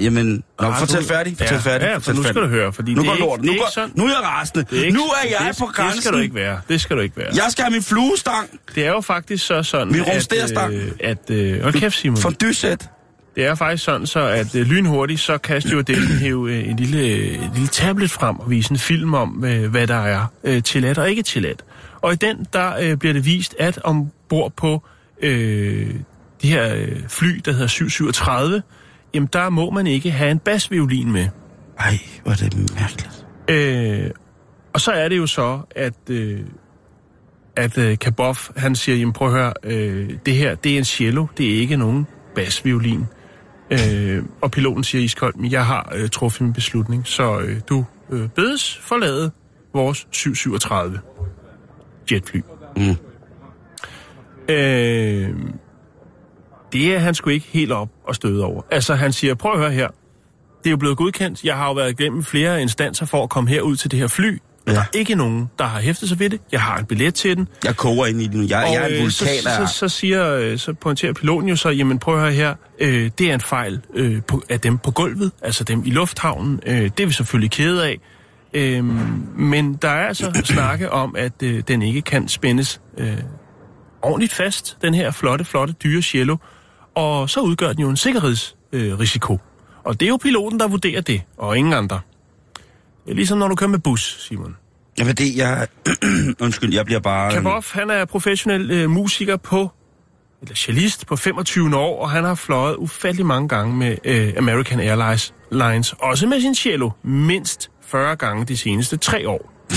jamen, 0.00 0.42
nå, 0.60 0.66
Ah, 0.66 0.78
fortæl 0.78 1.00
du- 1.02 1.06
færdig, 1.06 1.36
fortæl 1.38 1.54
ja, 1.54 1.70
færdig. 1.70 1.86
Ja, 1.86 1.94
for 1.94 2.00
fortæl 2.00 2.14
nu 2.16 2.22
skal 2.22 2.34
færdig. 2.34 2.50
du 2.50 2.54
høre, 2.54 2.72
fordi 2.72 2.94
Nu 2.94 3.00
det 3.00 3.06
går 3.06 3.12
er 3.12 3.16
ikke, 3.16 3.26
lort. 3.26 3.38
det 3.40 3.44
Nu, 3.46 3.50
er 3.50 3.54
ikke 3.54 3.64
går, 3.64 3.70
sådan. 3.74 3.90
nu 3.94 4.04
er 4.04 4.08
jeg 4.08 4.18
rasende. 4.22 4.64
Det 4.70 4.76
ikke, 4.84 4.98
nu 4.98 5.02
er 5.04 5.28
jeg 5.30 5.48
det, 5.48 5.58
på 5.58 5.66
grænsen. 5.66 5.94
Det 5.96 6.02
skal 6.04 6.12
du 6.12 6.18
ikke 6.18 6.34
være. 6.34 6.60
Det 6.68 6.80
skal 6.80 6.96
du 6.96 7.02
ikke 7.02 7.16
være. 7.16 7.26
Jeg 7.34 7.44
skal 7.48 7.64
have 7.64 7.72
min 7.72 7.82
fluestang. 7.82 8.48
Det 8.74 8.86
er 8.86 8.90
jo 8.90 9.00
faktisk 9.00 9.46
så 9.46 9.62
sådan, 9.62 9.88
Min 9.92 10.00
at... 10.00 10.70
Øh, 10.72 10.90
at 11.00 11.30
øh, 11.30 11.62
hold 11.62 11.72
kæft, 11.72 11.96
Simon. 11.96 12.16
For 12.16 12.30
dysæt. 12.30 12.88
Det 13.36 13.46
er 13.46 13.54
faktisk 13.54 13.84
sådan, 13.84 14.06
så 14.06 14.20
at 14.20 14.54
øh, 14.54 14.66
lynhurtigt, 14.66 15.20
så 15.20 15.38
kan 15.38 15.60
stewardessen 15.60 16.18
hæve 16.18 16.52
øh, 16.52 16.68
en 16.68 16.76
lille, 16.76 16.98
øh, 16.98 17.44
en 17.44 17.50
lille 17.54 17.68
tablet 17.68 18.10
frem 18.10 18.40
og 18.40 18.50
vise 18.50 18.70
en 18.70 18.78
film 18.78 19.14
om, 19.14 19.44
øh, 19.44 19.70
hvad 19.70 19.86
der 19.86 19.94
er 19.94 20.26
øh, 20.44 20.62
tilladt 20.62 20.98
og 20.98 21.10
ikke 21.10 21.22
tilladt. 21.22 21.64
Og 22.00 22.12
i 22.12 22.16
den, 22.16 22.46
der 22.52 22.76
øh, 22.80 22.96
bliver 22.96 23.12
det 23.12 23.24
vist, 23.24 23.54
at 23.58 23.78
ombord 23.84 24.52
på 24.56 24.82
øh, 25.22 25.94
de 26.42 26.48
her 26.48 26.74
øh, 26.74 27.08
fly, 27.08 27.40
der 27.44 27.52
hedder 27.52 27.66
737, 27.66 28.62
jamen 29.14 29.28
der 29.32 29.50
må 29.50 29.70
man 29.70 29.86
ikke 29.86 30.10
have 30.10 30.30
en 30.30 30.38
basviolin 30.38 31.12
med. 31.12 31.28
Ej, 31.78 31.98
hvor 32.22 32.32
er 32.32 32.36
det 32.36 32.74
mærkeligt. 32.80 33.26
Øh, 33.48 34.10
og 34.72 34.80
så 34.80 34.92
er 34.92 35.08
det 35.08 35.16
jo 35.16 35.26
så, 35.26 35.60
at, 35.70 36.10
øh, 36.10 36.40
at 37.56 37.78
øh, 37.78 37.98
Kaboff, 37.98 38.50
han 38.56 38.74
siger, 38.74 38.96
jamen 38.96 39.12
prøv 39.12 39.28
at 39.28 39.34
høre, 39.34 39.52
øh, 39.62 40.10
det 40.26 40.34
her, 40.34 40.54
det 40.54 40.72
er 40.74 40.78
en 40.78 40.84
cello, 40.84 41.26
det 41.38 41.54
er 41.54 41.60
ikke 41.60 41.76
nogen 41.76 42.06
basviolin. 42.34 43.06
Øh, 43.70 44.22
og 44.40 44.50
piloten 44.50 44.84
siger 44.84 45.04
iskoldt, 45.04 45.36
men 45.36 45.52
jeg 45.52 45.66
har 45.66 45.92
øh, 45.94 46.08
truffet 46.08 46.40
min 46.40 46.52
beslutning, 46.52 47.06
så 47.06 47.40
øh, 47.40 47.60
du 47.68 47.84
øh, 48.10 48.28
bedes 48.28 48.78
forlade 48.78 49.30
vores 49.74 50.08
737 50.10 51.00
jetfly. 52.12 52.40
Mm. 52.76 52.96
Øh, 54.48 55.30
det 56.72 56.94
er 56.94 56.98
han 56.98 57.14
sgu 57.14 57.30
ikke 57.30 57.46
helt 57.46 57.72
op 57.72 57.88
og 58.04 58.14
støde 58.14 58.44
over. 58.44 58.62
Altså 58.70 58.94
han 58.94 59.12
siger, 59.12 59.34
prøv 59.34 59.52
at 59.52 59.58
høre 59.58 59.70
her, 59.70 59.88
det 60.58 60.66
er 60.66 60.70
jo 60.70 60.76
blevet 60.76 60.96
godkendt. 60.96 61.44
Jeg 61.44 61.56
har 61.56 61.66
jo 61.66 61.72
været 61.72 62.00
igennem 62.00 62.22
flere 62.22 62.62
instanser 62.62 63.06
for 63.06 63.22
at 63.22 63.30
komme 63.30 63.50
herud 63.50 63.76
til 63.76 63.90
det 63.90 63.98
her 63.98 64.06
fly. 64.06 64.38
Ja. 64.66 64.72
Der 64.72 64.80
er 64.80 64.84
ikke 64.94 65.14
nogen, 65.14 65.50
der 65.58 65.64
har 65.64 65.80
hæftet 65.80 66.08
sig 66.08 66.18
ved 66.18 66.30
det. 66.30 66.40
Jeg 66.52 66.60
har 66.60 66.78
en 66.78 66.84
billet 66.84 67.14
til 67.14 67.36
den. 67.36 67.48
Jeg 67.64 67.76
koger 67.76 68.06
ind 68.06 68.22
i 68.22 68.26
den. 68.26 68.48
Jeg, 68.48 68.68
jeg 68.72 68.82
er 68.82 68.86
en 68.86 68.92
øh, 68.92 69.00
vulkan 69.00 69.42
så, 69.42 69.66
så, 69.66 69.74
så, 69.74 69.88
siger, 69.88 70.34
øh, 70.34 70.58
så 70.58 70.72
pointerer 70.72 71.12
piloten 71.12 71.48
jo 71.48 71.56
så, 71.56 71.68
jamen 71.68 71.98
prøv 71.98 72.14
at 72.14 72.20
høre 72.20 72.32
her, 72.32 72.54
øh, 72.80 73.10
det 73.18 73.30
er 73.30 73.34
en 73.34 73.40
fejl 73.40 73.80
øh, 73.94 74.22
på, 74.22 74.42
af 74.48 74.60
dem 74.60 74.78
på 74.78 74.90
gulvet, 74.90 75.32
altså 75.42 75.64
dem 75.64 75.82
i 75.86 75.90
lufthavnen. 75.90 76.60
Øh, 76.66 76.82
det 76.82 77.00
er 77.00 77.06
vi 77.06 77.12
selvfølgelig 77.12 77.50
kede 77.50 77.86
af. 77.86 77.98
Øh, 78.54 78.84
men 79.38 79.74
der 79.74 79.88
er 79.88 80.06
altså 80.06 80.42
snakke 80.54 80.92
om, 80.92 81.16
at 81.18 81.42
øh, 81.42 81.62
den 81.68 81.82
ikke 81.82 82.02
kan 82.02 82.28
spændes 82.28 82.80
øh, 82.98 83.16
ordentligt 84.02 84.34
fast, 84.34 84.76
den 84.82 84.94
her 84.94 85.10
flotte, 85.10 85.44
flotte 85.44 85.74
dyre 85.84 86.02
cello. 86.02 86.36
Og 86.94 87.30
så 87.30 87.40
udgør 87.40 87.72
den 87.72 87.80
jo 87.80 87.88
en 87.88 87.96
sikkerhedsrisiko. 87.96 88.56
Øh, 88.72 88.98
risiko. 88.98 89.38
og 89.84 90.00
det 90.00 90.06
er 90.06 90.10
jo 90.10 90.16
piloten, 90.16 90.60
der 90.60 90.68
vurderer 90.68 91.00
det, 91.00 91.22
og 91.38 91.58
ingen 91.58 91.72
andre. 91.72 92.00
Ligesom 93.06 93.38
når 93.38 93.48
du 93.48 93.54
kører 93.54 93.70
med 93.70 93.78
bus, 93.78 94.26
Simon. 94.28 94.56
Jamen 94.98 95.14
det, 95.14 95.36
jeg... 95.36 95.66
Undskyld, 96.44 96.74
jeg 96.74 96.84
bliver 96.84 97.00
bare... 97.00 97.32
Kaboff, 97.32 97.72
han 97.72 97.90
er 97.90 98.04
professionel 98.04 98.70
øh, 98.70 98.90
musiker 98.90 99.36
på, 99.36 99.70
eller 100.42 100.54
cellist 100.54 101.06
på 101.06 101.16
25 101.16 101.76
år, 101.76 102.02
og 102.02 102.10
han 102.10 102.24
har 102.24 102.34
fløjet 102.34 102.76
ufattelig 102.76 103.26
mange 103.26 103.48
gange 103.48 103.76
med 103.76 103.96
øh, 104.04 104.32
American 104.38 104.80
Airlines, 104.80 105.34
Lines, 105.52 105.94
også 105.98 106.26
med 106.26 106.40
sin 106.40 106.54
cello, 106.54 106.90
mindst 107.02 107.70
40 107.86 108.16
gange 108.16 108.44
de 108.44 108.56
seneste 108.56 108.96
tre 108.96 109.28
år. 109.28 109.52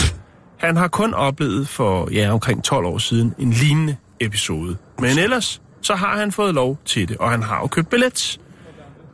Han 0.58 0.78
har 0.78 0.88
kun 0.88 1.14
oplevet 1.14 1.68
for 1.68 2.10
ja, 2.12 2.32
omkring 2.32 2.64
12 2.64 2.86
år 2.86 2.98
siden 2.98 3.34
en 3.40 3.52
lignende 3.52 3.96
episode. 4.20 4.78
Men 5.00 5.20
ellers, 5.20 5.62
så 5.82 5.96
har 5.96 6.18
han 6.18 6.32
fået 6.32 6.54
lov 6.54 6.78
til 6.86 7.10
det, 7.10 7.18
og 7.18 7.32
han 7.32 7.44
har 7.44 7.60
jo 7.60 7.68
købt 7.68 7.90
billet. 7.90 8.40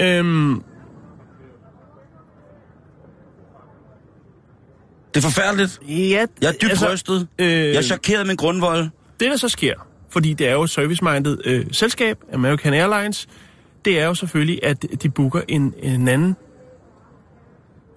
Øhm, 0.01 0.63
Det 5.15 5.25
er 5.25 5.29
forfærdeligt. 5.29 5.79
ja, 5.87 6.25
Jeg 6.41 6.47
er 6.47 6.51
dybt 6.51 6.69
altså, 6.71 6.93
rystet. 6.93 7.27
øh, 7.39 7.47
Jeg 7.47 7.75
er 7.75 7.81
chokeret 7.81 8.27
med 8.27 8.37
grundvold. 8.37 8.83
det, 9.19 9.31
der 9.31 9.37
så 9.37 9.49
sker, 9.49 9.73
fordi 10.11 10.33
det 10.33 10.47
er 10.47 10.53
jo 10.53 10.63
et 10.63 10.69
service-minded 10.69 11.37
øh, 11.45 11.65
selskab, 11.71 12.17
American 12.33 12.73
Airlines, 12.73 13.27
det 13.85 13.99
er 13.99 14.05
jo 14.05 14.13
selvfølgelig, 14.15 14.59
at 14.63 14.85
de 15.03 15.09
booker 15.09 15.41
en, 15.47 15.73
en 15.83 16.07
anden 16.07 16.35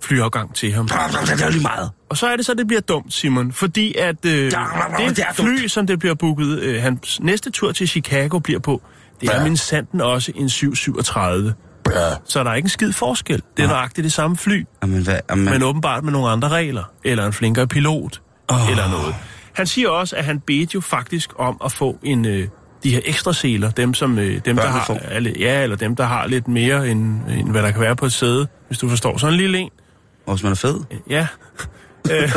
flyafgang 0.03 0.55
til 0.55 0.73
ham. 0.73 0.89
Det 0.89 0.95
er 1.43 1.45
jo 1.47 1.51
lige 1.51 1.63
meget. 1.63 1.91
Og 2.09 2.17
så 2.17 2.27
er 2.27 2.37
det 2.37 2.47
så, 2.47 2.55
det 2.55 2.67
bliver 2.67 2.81
dumt, 2.81 3.13
Simon, 3.13 3.53
fordi 3.53 3.95
at 3.99 4.25
øh, 4.27 4.33
det 4.33 5.17
det 5.17 5.25
fly, 5.35 5.67
som 5.67 5.87
det 5.87 5.99
bliver 5.99 6.15
booket, 6.15 6.59
øh, 6.59 6.83
hans 6.83 7.21
næste 7.21 7.51
tur 7.51 7.73
til 7.73 7.89
Chicago 7.89 8.39
bliver 8.39 8.61
på, 8.61 8.83
det 9.21 9.29
er 9.29 9.37
Ja. 9.39 9.45
min 9.45 9.57
sanden 9.57 10.01
også 10.01 10.33
en 10.35 10.49
737. 10.49 11.55
Ja. 11.91 12.15
Så 12.25 12.45
der 12.45 12.51
er 12.51 12.55
ikke 12.55 12.67
en 12.67 12.71
skid 12.71 12.93
forskel. 12.93 13.43
Det 13.57 13.63
er 13.63 13.69
nøjagtigt 13.69 14.05
det 14.05 14.13
samme 14.13 14.37
fly, 14.37 14.65
Jamen, 14.83 15.03
hvad, 15.03 15.19
jamen, 15.31 15.45
men 15.45 15.63
åbenbart 15.63 16.05
med 16.05 16.13
nogle 16.13 16.29
andre 16.29 16.49
regler, 16.49 16.85
eller 17.05 17.27
en 17.27 17.33
flinkere 17.33 17.67
pilot, 17.67 18.21
oh. 18.49 18.71
eller 18.71 18.91
noget. 18.91 19.15
Han 19.53 19.67
siger 19.67 19.89
også, 19.89 20.17
at 20.17 20.25
han 20.25 20.41
bedte 20.41 20.71
jo 20.75 20.81
faktisk 20.81 21.31
om 21.39 21.61
at 21.65 21.73
få 21.73 21.99
en, 22.03 22.27
øh, 22.27 22.49
de 22.83 22.91
her 22.91 23.01
ekstra 23.05 23.33
seler, 23.33 23.71
dem 23.71 23.95
som 23.95 24.19
øh, 24.19 24.41
dem 24.45 24.57
der 24.57 24.67
har, 24.67 25.19
lidt- 25.19 25.37
ja, 25.41 25.63
eller 25.63 25.77
dem 25.77 25.97
der 25.97 26.05
har 26.05 26.27
lidt 26.27 26.49
mere 26.49 26.89
end, 26.89 27.21
end 27.31 27.51
hvad 27.51 27.63
der 27.63 27.71
kan 27.71 27.81
være 27.81 27.97
på 27.97 28.07
et 28.07 28.13
sæde, 28.13 28.47
hvis 28.67 28.79
du 28.79 28.89
forstår. 28.89 29.17
Sådan 29.19 29.35
en 29.35 29.41
lille 29.41 29.59
en. 29.59 29.71
Og 30.27 30.35
hvis 30.35 30.43
man 30.43 30.53
er 30.53 30.57
fed. 30.57 30.81
Ja. 31.11 31.27
øh, 32.13 32.33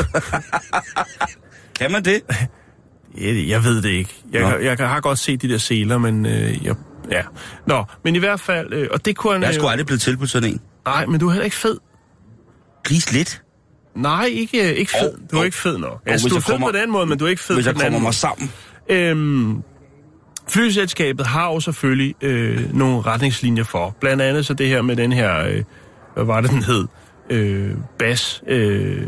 Kan 1.80 1.92
man 1.92 2.06
det? 2.06 2.22
jeg, 3.22 3.48
jeg 3.48 3.64
ved 3.64 3.82
det 3.82 3.90
ikke. 3.90 4.24
Jeg, 4.32 4.42
Nå. 4.42 4.48
jeg, 4.58 4.80
jeg 4.80 4.90
har 4.90 5.00
godt 5.00 5.20
set 5.20 5.42
de 5.42 5.50
der 5.50 5.58
seler, 5.58 5.98
men 5.98 6.26
øh, 6.26 6.66
jeg, 6.66 6.76
ja. 7.12 7.22
Nå, 7.68 7.84
men 8.04 8.16
i 8.16 8.20
hvert 8.20 8.40
fald, 8.40 8.74
øh, 8.74 8.88
og 8.92 9.06
det 9.06 9.16
kunne 9.16 9.34
han... 9.34 9.42
Jeg 9.44 9.56
er 9.56 9.64
øh, 9.66 9.72
aldrig 9.72 9.86
blevet 9.86 10.02
tilbudt 10.02 10.30
sådan 10.30 10.50
en. 10.50 10.62
Nej, 10.86 11.06
men 11.06 11.20
du 11.20 11.28
er 11.28 11.32
heller 11.32 11.46
ikke 11.46 11.56
fed. 11.58 11.78
Please 12.84 13.14
lidt. 13.14 13.42
Nej, 13.96 14.26
ikke, 14.32 14.70
øh, 14.72 14.78
ikke 14.78 14.92
fed. 14.92 15.14
Åh, 15.14 15.20
Du 15.32 15.36
er 15.36 15.40
åh. 15.40 15.46
ikke 15.46 15.58
fed 15.58 15.78
nok. 15.78 15.92
Åh, 15.92 16.00
Altså, 16.12 16.28
hvis 16.28 16.32
du 16.32 16.36
er 16.36 16.40
jeg 16.40 16.44
fed 16.44 16.54
kommer- 16.54 16.72
på 16.72 16.78
den 16.78 16.92
måde, 16.92 17.06
men 17.06 17.18
du 17.18 17.26
er 17.26 17.30
ikke 17.30 17.42
fed 17.42 17.56
Hvis 17.56 17.66
på 17.66 17.70
jeg 17.70 17.76
den 17.76 17.82
anden 17.82 17.94
kommer 17.94 18.00
måde. 18.00 18.08
mig 18.08 18.14
sammen. 18.14 18.52
Øhm, 18.90 19.64
flyselskabet 20.50 21.26
har 21.28 21.46
jo 21.54 21.60
selvfølgelig 21.60 22.16
øh, 22.22 22.74
nogle 22.76 23.02
retningslinjer 23.02 23.64
for. 23.64 23.96
Blandt 24.02 24.22
andet 24.22 24.46
så 24.46 24.54
det 24.54 24.68
her 24.68 24.82
med 24.82 24.96
den 24.96 25.12
her, 25.12 25.46
øh, 25.48 25.64
hvad 26.14 26.24
var 26.24 26.42
det 26.42 26.50
den 26.50 26.64
hed? 26.64 26.86
Øh, 27.30 27.72
bas, 28.00 28.44
øh, 28.48 29.02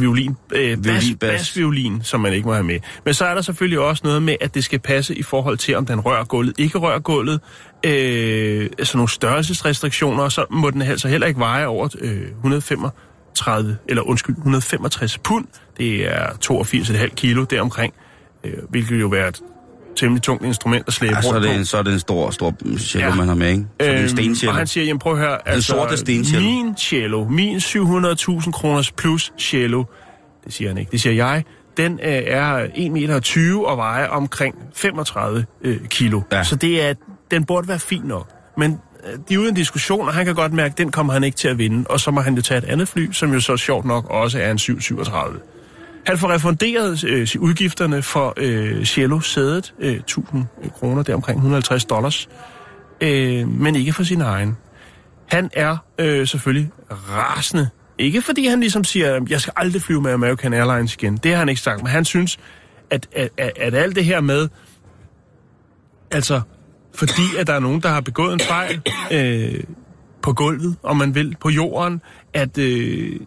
violin, 0.00 0.36
øh, 0.52 0.84
Violin, 0.84 1.16
bas. 1.16 1.30
bas, 1.30 1.56
violin, 1.56 2.00
som 2.02 2.20
man 2.20 2.32
ikke 2.32 2.46
må 2.46 2.52
have 2.52 2.64
med. 2.64 2.80
Men 3.04 3.14
så 3.14 3.24
er 3.24 3.34
der 3.34 3.42
selvfølgelig 3.42 3.78
også 3.78 4.00
noget 4.04 4.22
med, 4.22 4.36
at 4.40 4.54
det 4.54 4.64
skal 4.64 4.78
passe 4.78 5.14
i 5.14 5.22
forhold 5.22 5.58
til, 5.58 5.76
om 5.76 5.86
den 5.86 6.00
rører 6.00 6.24
gulvet, 6.24 6.54
ikke 6.58 6.78
rører 6.78 6.98
gulvet. 6.98 7.40
Øh, 7.84 8.70
altså 8.78 8.96
nogle 8.96 9.10
størrelsesrestriktioner, 9.10 10.22
og 10.22 10.32
så 10.32 10.44
må 10.50 10.70
den 10.70 10.82
altså 10.82 11.08
heller 11.08 11.26
ikke 11.26 11.40
veje 11.40 11.66
over 11.66 11.88
øh, 12.00 12.22
135, 12.22 13.76
eller 13.88 14.02
undskyld, 14.02 14.36
165 14.36 15.18
pund. 15.18 15.46
Det 15.78 16.12
er 16.12 16.26
82,5 16.44 17.14
kilo 17.14 17.44
deromkring, 17.44 17.94
øh, 18.44 18.52
hvilket 18.68 19.00
jo 19.00 19.06
være 19.06 19.28
et 19.28 19.40
temmelig 19.96 20.22
tungt 20.22 20.44
instrument 20.44 20.84
at 20.86 20.92
slæbe 20.92 21.14
Ja, 21.14 21.22
så 21.22 21.28
er 21.28 21.32
rundt 21.32 21.44
det 21.44 21.52
på. 21.52 21.58
en, 21.58 21.64
så 21.64 21.76
er 21.78 21.82
det 21.82 21.92
en 21.92 22.00
stor, 22.00 22.30
stor 22.30 22.54
cello, 22.78 23.06
Ja. 23.06 23.14
man 23.14 23.28
har 23.28 23.34
med, 23.34 23.50
ikke? 23.50 23.66
Så 23.80 23.86
det 23.86 23.90
en 23.94 23.98
Øhm, 24.00 24.08
stencello. 24.08 24.50
Og 24.52 24.56
han 24.58 24.66
siger, 24.66 24.84
jamen 24.84 24.98
prøv 24.98 25.12
at 25.12 25.18
høre, 25.18 25.48
altså, 25.48 25.66
sorte 25.72 25.96
stencello. 25.96 26.42
min 26.42 26.76
cello, 26.76 27.24
min 27.28 27.56
700.000 27.56 28.50
kroners 28.52 28.90
plus 28.92 29.32
cello, 29.38 29.84
det 30.44 30.52
siger 30.52 30.68
han 30.70 30.78
ikke, 30.78 30.90
det 30.92 31.00
siger 31.00 31.14
jeg, 31.14 31.44
den 31.76 31.92
øh, 31.92 31.98
er 32.26 32.66
1,20 32.66 32.90
meter 32.90 33.62
og 33.66 33.76
vejer 33.76 34.06
omkring 34.08 34.54
35 34.74 35.44
øh, 35.64 35.76
kilo. 35.88 36.20
Ja. 36.32 36.42
Så 36.44 36.56
det 36.56 36.82
er, 36.88 36.94
den 37.30 37.44
burde 37.44 37.68
være 37.68 37.78
fin 37.78 38.02
nok. 38.04 38.28
Men 38.56 38.78
øh, 39.12 39.18
de 39.28 39.34
er 39.34 39.38
uden 39.38 39.54
diskussion, 39.54 40.08
og 40.08 40.14
han 40.14 40.24
kan 40.26 40.34
godt 40.34 40.52
mærke, 40.52 40.72
at 40.72 40.78
den 40.78 40.90
kommer 40.90 41.12
han 41.12 41.24
ikke 41.24 41.36
til 41.36 41.48
at 41.48 41.58
vinde. 41.58 41.86
Og 41.90 42.00
så 42.00 42.10
må 42.10 42.20
han 42.20 42.34
jo 42.34 42.42
tage 42.42 42.58
et 42.58 42.64
andet 42.64 42.88
fly, 42.88 43.12
som 43.12 43.32
jo 43.32 43.40
så 43.40 43.56
sjovt 43.56 43.84
nok 43.84 44.10
også 44.10 44.38
er 44.38 44.50
en 44.50 44.58
737. 44.58 45.38
Han 46.06 46.18
får 46.18 46.28
refunderet 46.28 47.04
øh, 47.04 47.28
udgifterne 47.38 48.02
for 48.02 48.34
øh, 48.36 48.84
cello-sædet, 48.84 49.74
øh, 49.78 49.94
1000 49.94 50.44
øh, 50.64 50.70
kroner, 50.70 51.02
det 51.02 51.12
er 51.12 51.16
omkring 51.16 51.38
150 51.38 51.84
dollars, 51.84 52.28
øh, 53.00 53.48
men 53.48 53.76
ikke 53.76 53.92
for 53.92 54.02
sin 54.02 54.20
egen. 54.20 54.56
Han 55.26 55.50
er 55.52 55.76
øh, 55.98 56.26
selvfølgelig 56.26 56.70
rasende. 56.90 57.68
Ikke 57.98 58.22
fordi 58.22 58.46
han 58.46 58.60
ligesom 58.60 58.84
siger, 58.84 59.20
jeg 59.28 59.40
skal 59.40 59.52
aldrig 59.56 59.82
flyve 59.82 60.02
med 60.02 60.12
American 60.12 60.52
Airlines 60.52 60.94
igen. 60.94 61.16
Det 61.16 61.30
har 61.30 61.38
han 61.38 61.48
ikke 61.48 61.60
sagt, 61.60 61.82
men 61.82 61.90
han 61.90 62.04
synes, 62.04 62.38
at, 62.90 63.08
at, 63.12 63.30
at, 63.36 63.52
at 63.56 63.74
alt 63.74 63.96
det 63.96 64.04
her 64.04 64.20
med, 64.20 64.48
altså 66.10 66.40
fordi 66.94 67.36
at 67.38 67.46
der 67.46 67.52
er 67.52 67.60
nogen, 67.60 67.82
der 67.82 67.88
har 67.88 68.00
begået 68.00 68.32
en 68.32 68.40
fejl 68.40 68.82
øh, 69.12 69.64
på 70.22 70.32
gulvet, 70.32 70.76
om 70.82 70.96
man 70.96 71.14
vil, 71.14 71.36
på 71.40 71.50
jorden, 71.50 72.02
at, 72.34 72.58
øh, 72.58 73.20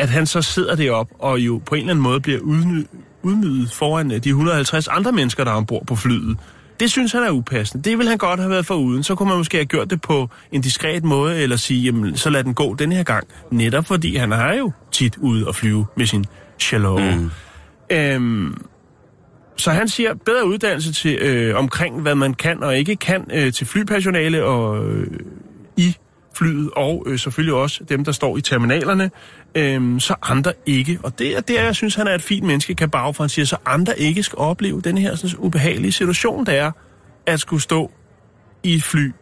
at 0.00 0.08
han 0.08 0.26
så 0.26 0.42
sidder 0.42 0.74
deroppe 0.74 1.14
og 1.18 1.40
jo 1.40 1.62
på 1.66 1.74
en 1.74 1.80
eller 1.80 1.92
anden 1.92 2.02
måde 2.02 2.20
bliver 2.20 2.38
udny- 2.38 2.96
udnydet 3.22 3.72
foran 3.72 4.10
øh, 4.12 4.24
de 4.24 4.28
150 4.28 4.88
andre 4.88 5.12
mennesker, 5.12 5.44
der 5.44 5.50
er 5.50 5.54
ombord 5.54 5.86
på 5.86 5.96
flyet. 5.96 6.38
Det 6.80 6.90
synes 6.90 7.12
han 7.12 7.22
er 7.22 7.30
upassende. 7.30 7.90
Det 7.90 7.98
vil 7.98 8.08
han 8.08 8.18
godt 8.18 8.40
have 8.40 8.50
været 8.50 8.66
foruden. 8.66 9.02
Så 9.02 9.14
kunne 9.14 9.28
man 9.28 9.38
måske 9.38 9.56
have 9.56 9.64
gjort 9.64 9.90
det 9.90 10.00
på 10.00 10.28
en 10.52 10.60
diskret 10.60 11.04
måde, 11.04 11.42
eller 11.42 11.56
sige, 11.56 11.82
jamen, 11.82 12.16
så 12.16 12.30
lad 12.30 12.44
den 12.44 12.54
gå 12.54 12.74
den 12.74 12.92
her 12.92 13.02
gang. 13.02 13.26
Netop 13.50 13.86
fordi 13.86 14.16
han 14.16 14.32
er 14.32 14.54
jo 14.54 14.72
tit 14.92 15.16
ude 15.16 15.46
og 15.46 15.54
flyve 15.54 15.86
med 15.96 16.06
sin 16.06 16.24
cello. 16.58 16.98
Mm. 16.98 17.30
Øhm, 17.92 18.64
så 19.56 19.70
han 19.70 19.88
siger 19.88 20.14
bedre 20.14 20.46
uddannelse 20.46 20.92
til 20.92 21.18
øh, 21.20 21.56
omkring, 21.56 22.00
hvad 22.00 22.14
man 22.14 22.34
kan 22.34 22.62
og 22.62 22.76
ikke 22.76 22.96
kan 22.96 23.24
øh, 23.32 23.52
til 23.52 23.66
flypersonale 23.66 24.44
og 24.44 24.84
øh, 24.84 25.06
i 25.76 25.96
flyet, 26.34 26.70
og 26.76 27.04
øh, 27.06 27.18
selvfølgelig 27.18 27.54
også 27.54 27.84
dem, 27.84 28.04
der 28.04 28.12
står 28.12 28.36
i 28.36 28.40
terminalerne, 28.40 29.10
øhm, 29.54 30.00
så 30.00 30.14
andre 30.22 30.52
ikke. 30.66 30.98
Og 31.02 31.18
det 31.18 31.36
er 31.36 31.40
der, 31.40 31.64
jeg 31.64 31.74
synes, 31.74 31.94
han 31.94 32.06
er 32.06 32.14
et 32.14 32.22
fint 32.22 32.46
menneske, 32.46 32.74
kan 32.74 32.90
bage 32.90 33.14
for. 33.14 33.24
Han 33.24 33.28
siger, 33.28 33.46
så 33.46 33.56
andre 33.66 33.98
ikke 33.98 34.22
skal 34.22 34.38
opleve 34.38 34.80
den 34.80 34.98
her 34.98 35.14
sådan, 35.14 35.38
ubehagelige 35.38 35.92
situation, 35.92 36.46
der 36.46 36.52
er 36.52 36.72
at 37.26 37.40
skulle 37.40 37.62
stå 37.62 37.90
i 38.62 38.74
et 38.74 38.82
fly 38.82 39.12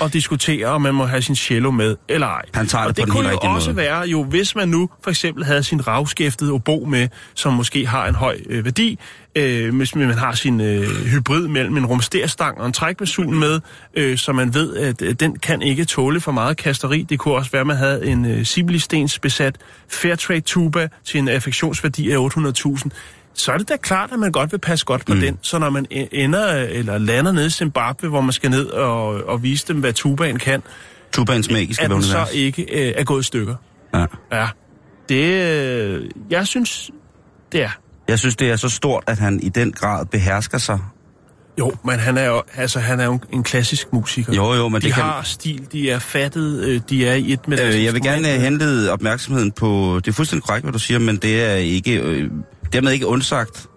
og 0.00 0.12
diskutere, 0.12 0.66
om 0.66 0.82
man 0.82 0.94
må 0.94 1.06
have 1.06 1.22
sin 1.22 1.36
cello 1.36 1.70
med 1.70 1.96
eller 2.08 2.26
ej. 2.26 2.42
Han 2.54 2.66
tager 2.66 2.82
det 2.82 2.88
og 2.88 2.96
det 2.96 3.04
den 3.04 3.12
kunne 3.12 3.28
jo 3.28 3.38
også 3.38 3.70
måde. 3.70 3.76
være, 3.76 4.00
jo 4.00 4.24
hvis 4.24 4.54
man 4.54 4.68
nu 4.68 4.90
for 5.02 5.10
eksempel 5.10 5.44
havde 5.44 5.62
sin 5.62 5.86
ravskæftede 5.86 6.52
obo 6.52 6.84
med, 6.84 7.08
som 7.34 7.52
måske 7.52 7.86
har 7.86 8.06
en 8.08 8.14
høj 8.14 8.38
øh, 8.48 8.64
værdi, 8.64 8.98
øh, 9.36 9.76
hvis 9.76 9.94
man 9.94 10.10
har 10.10 10.34
sin 10.34 10.60
øh, 10.60 10.82
hybrid 11.06 11.48
mellem 11.48 11.76
en 11.76 11.86
rumsterstang 11.86 12.60
og 12.60 12.66
en 12.66 12.72
trækbasun 12.72 13.38
med, 13.38 13.60
øh, 13.94 14.18
så 14.18 14.32
man 14.32 14.54
ved, 14.54 14.76
at 14.76 15.02
øh, 15.02 15.14
den 15.14 15.38
kan 15.38 15.62
ikke 15.62 15.84
tåle 15.84 16.20
for 16.20 16.32
meget 16.32 16.56
kasteri. 16.56 17.02
Det 17.02 17.18
kunne 17.18 17.34
også 17.34 17.50
være, 17.50 17.60
at 17.60 17.66
man 17.66 17.76
havde 17.76 18.06
en 18.06 18.24
øh, 18.24 18.46
Sibley-stens 18.46 19.18
besat 19.18 19.56
Fairtrade 19.88 20.40
tuba 20.40 20.88
til 21.04 21.18
en 21.18 21.28
affektionsværdi 21.28 22.10
af 22.10 22.16
800.000 22.16 22.88
så 23.34 23.52
er 23.52 23.58
det 23.58 23.68
da 23.68 23.76
klart, 23.76 24.12
at 24.12 24.18
man 24.18 24.32
godt 24.32 24.52
vil 24.52 24.58
passe 24.58 24.84
godt 24.84 25.06
på 25.06 25.14
mm. 25.14 25.20
den. 25.20 25.38
Så 25.42 25.58
når 25.58 25.70
man 25.70 25.86
e- 25.92 26.08
ender 26.12 26.52
eller 26.52 26.98
lander 26.98 27.32
nede 27.32 27.46
i 27.46 27.50
Zimbabwe, 27.50 28.08
hvor 28.08 28.20
man 28.20 28.32
skal 28.32 28.50
ned 28.50 28.66
og, 28.66 29.06
og 29.06 29.42
vise 29.42 29.68
dem, 29.68 29.80
hvad 29.80 29.92
tubaen 29.92 30.38
kan, 30.38 30.62
Tubaens 31.12 31.50
magiske 31.50 31.84
at 31.84 31.90
den 31.90 32.02
så 32.02 32.26
ikke 32.32 32.62
øh, 32.62 32.94
er 32.96 33.04
gået 33.04 33.20
i 33.20 33.24
stykker. 33.24 33.54
Ja. 33.94 34.06
Ja. 34.32 34.48
Det, 35.08 35.24
øh, 35.24 36.10
jeg 36.30 36.46
synes, 36.46 36.90
det 37.52 37.62
er. 37.62 37.70
Jeg 38.08 38.18
synes, 38.18 38.36
det 38.36 38.50
er 38.50 38.56
så 38.56 38.68
stort, 38.68 39.04
at 39.06 39.18
han 39.18 39.40
i 39.42 39.48
den 39.48 39.72
grad 39.72 40.06
behersker 40.06 40.58
sig. 40.58 40.78
Jo, 41.58 41.72
men 41.84 41.98
han 41.98 42.18
er 42.18 42.24
jo, 42.24 42.42
altså, 42.56 42.80
han 42.80 43.00
er 43.00 43.04
jo 43.04 43.18
en 43.32 43.42
klassisk 43.42 43.92
musiker. 43.92 44.32
Jo, 44.34 44.54
jo, 44.54 44.68
men 44.68 44.80
de 44.80 44.86
det 44.86 44.94
kan- 44.94 45.02
har 45.02 45.22
stil, 45.22 45.66
de 45.72 45.90
er 45.90 45.98
fattet, 45.98 46.64
øh, 46.64 46.80
de 46.90 47.06
er 47.06 47.14
i 47.14 47.32
et 47.32 47.48
med 47.48 47.74
Øh, 47.74 47.84
jeg 47.84 47.92
vil 47.92 48.02
gerne 48.02 48.34
øh, 48.34 48.40
henlede 48.40 48.92
opmærksomheden 48.92 49.52
på... 49.52 50.00
Det 50.04 50.08
er 50.10 50.12
fuldstændig 50.12 50.44
korrekt, 50.46 50.64
hvad 50.64 50.72
du 50.72 50.78
siger, 50.78 50.98
men 50.98 51.16
det 51.16 51.42
er 51.44 51.54
ikke... 51.54 52.00
Øh, 52.00 52.30
dermed 52.72 52.92
ikke 52.92 53.06
undsagt, 53.06 53.68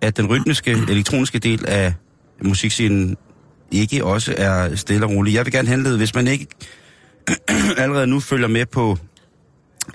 at 0.00 0.16
den 0.16 0.26
rytmiske, 0.26 0.70
elektroniske 0.70 1.38
del 1.38 1.66
af 1.66 1.94
musikscenen 2.42 3.16
ikke 3.72 4.04
også 4.04 4.34
er 4.36 4.74
stille 4.74 5.06
og 5.06 5.10
rolig. 5.10 5.34
Jeg 5.34 5.44
vil 5.44 5.52
gerne 5.52 5.68
henlede, 5.68 5.96
hvis 5.96 6.14
man 6.14 6.26
ikke 6.26 6.46
allerede 7.82 8.06
nu 8.06 8.20
følger 8.20 8.48
med 8.48 8.66
på 8.66 8.98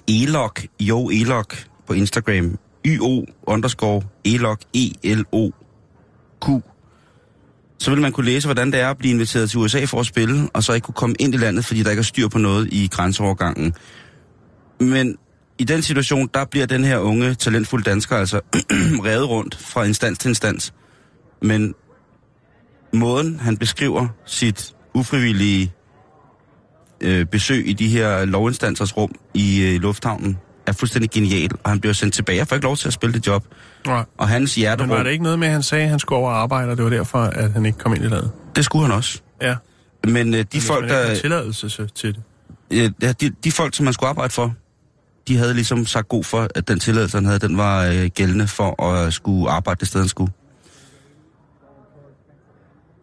Elok, 0.07 0.61
jo 0.79 1.09
Elok 1.09 1.65
på 1.87 1.93
Instagram, 1.93 2.57
YO 2.85 3.25
underscore 3.43 4.01
Elok, 4.25 4.59
E-L-O-Q, 4.73 6.49
så 7.79 7.91
vil 7.91 8.01
man 8.01 8.11
kunne 8.11 8.25
læse, 8.25 8.47
hvordan 8.47 8.71
det 8.71 8.79
er 8.79 8.89
at 8.89 8.97
blive 8.97 9.13
inviteret 9.13 9.49
til 9.49 9.59
USA 9.59 9.85
for 9.85 9.99
at 9.99 10.05
spille, 10.05 10.49
og 10.53 10.63
så 10.63 10.73
ikke 10.73 10.85
kunne 10.85 10.95
komme 10.95 11.15
ind 11.19 11.33
i 11.33 11.37
landet, 11.37 11.65
fordi 11.65 11.83
der 11.83 11.89
ikke 11.89 11.99
er 11.99 12.03
styr 12.03 12.27
på 12.27 12.37
noget 12.37 12.69
i 12.71 12.87
grænseovergangen. 12.91 13.73
Men 14.79 15.17
i 15.57 15.63
den 15.63 15.81
situation, 15.81 16.29
der 16.33 16.45
bliver 16.45 16.65
den 16.65 16.83
her 16.83 16.97
unge, 16.97 17.35
talentfulde 17.35 17.89
dansker 17.89 18.15
altså 18.17 18.41
revet 19.05 19.29
rundt 19.29 19.55
fra 19.55 19.83
instans 19.83 20.19
til 20.19 20.29
instans. 20.29 20.73
Men 21.41 21.75
måden, 22.93 23.39
han 23.39 23.57
beskriver 23.57 24.07
sit 24.25 24.73
ufrivillige 24.93 25.73
øh, 27.01 27.25
besøg 27.25 27.67
i 27.67 27.73
de 27.73 27.87
her 27.87 28.25
lovinstansers 28.25 28.97
rum 28.97 29.15
i 29.33 29.61
øh, 29.61 29.81
lufthavnen, 29.81 30.37
er 30.67 30.71
fuldstændig 30.71 31.11
genial, 31.11 31.51
og 31.63 31.69
han 31.69 31.79
bliver 31.79 31.93
sendt 31.93 32.13
tilbage 32.13 32.41
og 32.41 32.47
får 32.47 32.55
ikke 32.55 32.65
lov 32.65 32.77
til 32.77 32.87
at 32.87 32.93
spille 32.93 33.13
det 33.13 33.27
job. 33.27 33.45
Nej. 33.85 34.05
Og 34.17 34.27
hans 34.27 34.57
Men 34.57 34.61
hjerterum, 34.61 34.89
var 34.89 35.03
det 35.03 35.11
ikke 35.11 35.23
noget 35.23 35.39
med, 35.39 35.47
at 35.47 35.53
han 35.53 35.63
sagde, 35.63 35.83
at 35.83 35.89
han 35.89 35.99
skulle 35.99 36.19
over 36.19 36.31
og 36.31 36.37
arbejde, 36.37 36.71
og 36.71 36.77
det 36.77 36.83
var 36.83 36.89
derfor, 36.91 37.19
at 37.19 37.51
han 37.51 37.65
ikke 37.65 37.77
kom 37.77 37.93
ind 37.93 38.03
i 38.03 38.07
landet? 38.07 38.31
det 38.55 38.65
skulle 38.65 38.85
han 38.87 38.95
også. 38.95 39.21
Ja. 39.41 39.55
Men 40.07 40.33
øh, 40.33 40.39
de 40.39 40.45
Hvis 40.51 40.67
folk, 40.67 40.89
der... 40.89 41.15
tilladelse 41.15 41.87
til 41.95 42.15
det. 42.15 42.23
Øh, 42.71 42.91
ja, 43.01 43.11
de, 43.11 43.29
de 43.43 43.51
folk, 43.51 43.75
som 43.75 43.83
man 43.83 43.93
skulle 43.93 44.09
arbejde 44.09 44.33
for, 44.33 44.55
de 45.27 45.37
havde 45.37 45.53
ligesom 45.53 45.85
sagt 45.85 46.07
god 46.07 46.23
for, 46.23 46.47
at 46.55 46.67
den 46.67 46.79
tilladelse, 46.79 47.17
han 47.17 47.25
havde, 47.25 47.39
den 47.39 47.57
var 47.57 47.85
øh, 47.85 48.05
gældende 48.05 48.47
for 48.47 48.83
at 48.83 49.13
skulle 49.13 49.51
arbejde 49.51 49.79
det 49.79 49.87
sted, 49.87 49.99
han 49.99 50.09
skulle. 50.09 50.31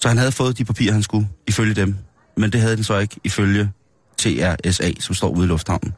Så 0.00 0.08
han 0.08 0.18
havde 0.18 0.32
fået 0.32 0.58
de 0.58 0.64
papirer, 0.64 0.92
han 0.92 1.02
skulle, 1.02 1.28
ifølge 1.46 1.74
dem. 1.74 1.96
Men 2.36 2.52
det 2.52 2.60
havde 2.60 2.76
den 2.76 2.84
så 2.84 2.98
ikke, 2.98 3.16
ifølge 3.24 3.72
TRSA, 4.18 4.90
som 5.00 5.14
står 5.14 5.28
ude 5.28 5.44
i 5.44 5.48
lufthavnen. 5.48 5.94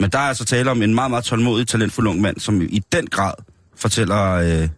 Men 0.00 0.10
der 0.10 0.18
er 0.18 0.22
altså 0.22 0.44
tale 0.44 0.70
om 0.70 0.82
en 0.82 0.94
meget, 0.94 1.10
meget 1.10 1.24
tålmodig, 1.24 1.66
talentfuld 1.66 2.06
ung 2.06 2.20
mand, 2.20 2.40
som 2.40 2.62
i 2.62 2.82
den 2.92 3.06
grad 3.06 3.34
fortæller, 3.76 4.32
øh, 4.32 4.68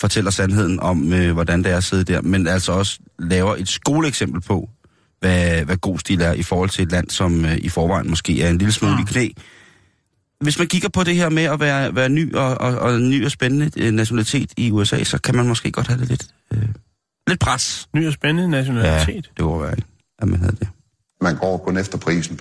fortæller 0.00 0.30
sandheden 0.30 0.80
om, 0.80 1.12
øh, 1.12 1.32
hvordan 1.32 1.64
det 1.64 1.72
er 1.72 1.76
at 1.76 1.84
sidde 1.84 2.04
der, 2.04 2.22
men 2.22 2.46
altså 2.46 2.72
også 2.72 2.98
laver 3.18 3.56
et 3.56 3.68
skoleeksempel 3.68 4.40
på, 4.40 4.68
hvad, 5.20 5.64
hvad 5.64 5.76
god 5.76 5.98
stil 5.98 6.20
er 6.20 6.32
i 6.32 6.42
forhold 6.42 6.70
til 6.70 6.82
et 6.82 6.92
land, 6.92 7.10
som 7.10 7.44
øh, 7.44 7.56
i 7.56 7.68
forvejen 7.68 8.10
måske 8.10 8.42
er 8.42 8.50
en 8.50 8.58
lille 8.58 8.72
smule 8.72 8.94
i 9.00 9.04
knæ. 9.06 9.28
Hvis 10.40 10.58
man 10.58 10.68
kigger 10.68 10.88
på 10.88 11.04
det 11.04 11.14
her 11.14 11.28
med 11.28 11.42
at 11.42 11.60
være, 11.60 11.94
være 11.94 12.08
ny 12.08 12.34
og, 12.34 12.60
og, 12.60 12.78
og 12.78 13.00
ny 13.00 13.24
og 13.24 13.30
spændende 13.30 13.70
øh, 13.76 13.92
nationalitet 13.92 14.52
i 14.56 14.70
USA, 14.70 15.04
så 15.04 15.18
kan 15.18 15.36
man 15.36 15.48
måske 15.48 15.70
godt 15.70 15.86
have 15.86 16.00
det 16.00 16.08
lidt, 16.08 16.26
øh, 16.52 16.68
lidt 17.26 17.40
pres. 17.40 17.88
Ny 17.94 18.06
og 18.06 18.12
spændende 18.12 18.50
nationalitet. 18.50 19.14
Ja, 19.14 19.30
det 19.36 19.44
var 19.44 19.58
være, 19.58 19.76
at 20.18 20.28
man 20.28 20.40
havde 20.40 20.56
det. 20.60 20.68
Man 21.20 21.36
går 21.36 21.56
kun 21.56 21.76
efter 21.76 21.98
prisen. 21.98 22.40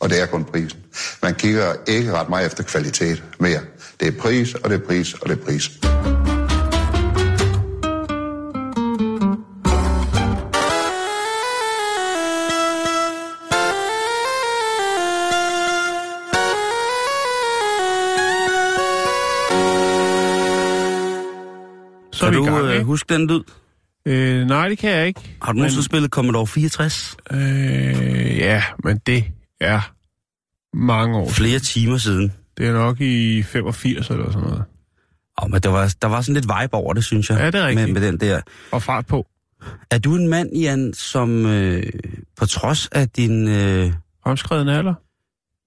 Og 0.00 0.10
det 0.10 0.22
er 0.22 0.26
kun 0.26 0.44
prisen. 0.44 0.80
Man 1.22 1.34
kigger 1.34 1.74
ikke 1.88 2.12
ret 2.12 2.28
meget 2.28 2.46
efter 2.46 2.62
kvalitet 2.62 3.24
mere. 3.40 3.60
Det 4.00 4.08
er 4.08 4.20
pris, 4.20 4.54
og 4.54 4.70
det 4.70 4.80
er 4.82 4.86
pris, 4.86 5.14
og 5.14 5.28
det 5.28 5.40
er 5.40 5.44
pris. 5.44 5.70
Huske 22.90 23.14
den 23.14 23.26
lyd? 23.26 23.42
Øh, 24.06 24.46
nej, 24.46 24.68
det 24.68 24.78
kan 24.78 24.90
jeg 24.90 25.06
ikke. 25.06 25.36
Har 25.42 25.52
du 25.52 25.56
nogensinde 25.58 25.84
spillet 25.84 26.10
Commodore 26.10 26.46
64? 26.46 27.16
Øh, 27.30 27.38
ja, 28.38 28.64
men 28.84 29.00
det 29.06 29.24
er 29.60 29.92
mange 30.76 31.16
år. 31.18 31.28
Flere 31.28 31.58
timer 31.58 31.98
siden. 31.98 32.32
Det 32.58 32.66
er 32.66 32.72
nok 32.72 33.00
i 33.00 33.42
85 33.42 34.10
eller 34.10 34.32
sådan 34.32 34.48
noget. 34.48 34.64
Oh, 35.38 35.50
men 35.50 35.60
der 35.60 35.68
var, 35.68 35.94
der 36.02 36.08
var 36.08 36.20
sådan 36.20 36.34
lidt 36.34 36.44
vibe 36.44 36.74
over 36.74 36.94
det, 36.94 37.04
synes 37.04 37.30
jeg. 37.30 37.38
Ja, 37.38 37.46
det 37.46 37.54
er 37.54 37.66
rigtigt. 37.66 37.92
Med, 37.92 38.00
med 38.00 38.08
den 38.08 38.20
der. 38.20 38.40
Og 38.72 38.82
fart 38.82 39.06
på. 39.06 39.26
Er 39.90 39.98
du 39.98 40.14
en 40.16 40.28
mand, 40.28 40.56
Jan, 40.56 40.92
som 40.94 41.46
øh, 41.46 41.82
på 42.36 42.46
trods 42.46 42.86
af 42.86 43.08
din... 43.08 43.48
Øh, 43.48 43.92
Fremskreden 44.24 44.68
alder? 44.68 44.94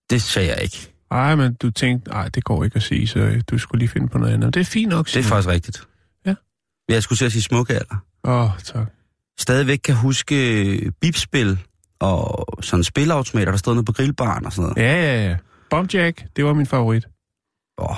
det 0.10 0.22
sagde 0.22 0.50
jeg 0.50 0.64
ikke. 0.64 0.90
Ej, 1.12 1.36
men 1.36 1.54
du 1.54 1.72
tænkte, 1.72 2.10
nej, 2.10 2.28
det 2.28 2.44
går 2.44 2.64
ikke 2.64 2.76
at 2.76 2.84
sige, 2.84 3.08
så 3.08 3.42
du 3.52 3.58
skulle 3.58 3.80
lige 3.80 3.90
finde 3.90 4.08
på 4.08 4.18
noget 4.18 4.34
andet. 4.34 4.54
Det 4.54 4.60
er 4.60 4.66
fint 4.66 4.90
nok, 4.90 5.06
Det 5.06 5.16
er 5.16 5.24
faktisk 5.24 5.50
rigtigt. 5.50 5.84
Jeg 6.90 7.04
skulle 7.04 7.18
til 7.18 7.26
at 7.26 7.32
sige 7.32 7.42
smukke 7.42 7.74
alder. 7.74 7.96
Åh, 8.24 8.44
oh, 8.44 8.50
tak. 8.64 8.88
Stadigvæk 9.40 9.80
kan 9.84 9.96
huske 9.96 10.66
øh, 10.66 10.92
bipspil 11.02 11.60
og 12.00 12.46
sådan 12.62 12.84
spilautomater, 12.84 13.52
der 13.52 13.58
stod 13.58 13.74
nede 13.74 13.86
på 13.86 13.92
grillbaren 13.92 14.46
og 14.46 14.54
sådan 14.54 14.70
noget. 14.70 14.78
Ja, 14.88 15.02
ja, 15.02 15.30
ja. 15.30 15.38
Bombjack, 15.70 16.24
det 16.36 16.46
var 16.46 16.54
min 16.54 16.66
favorit. 16.66 17.08
Oh. 17.78 17.96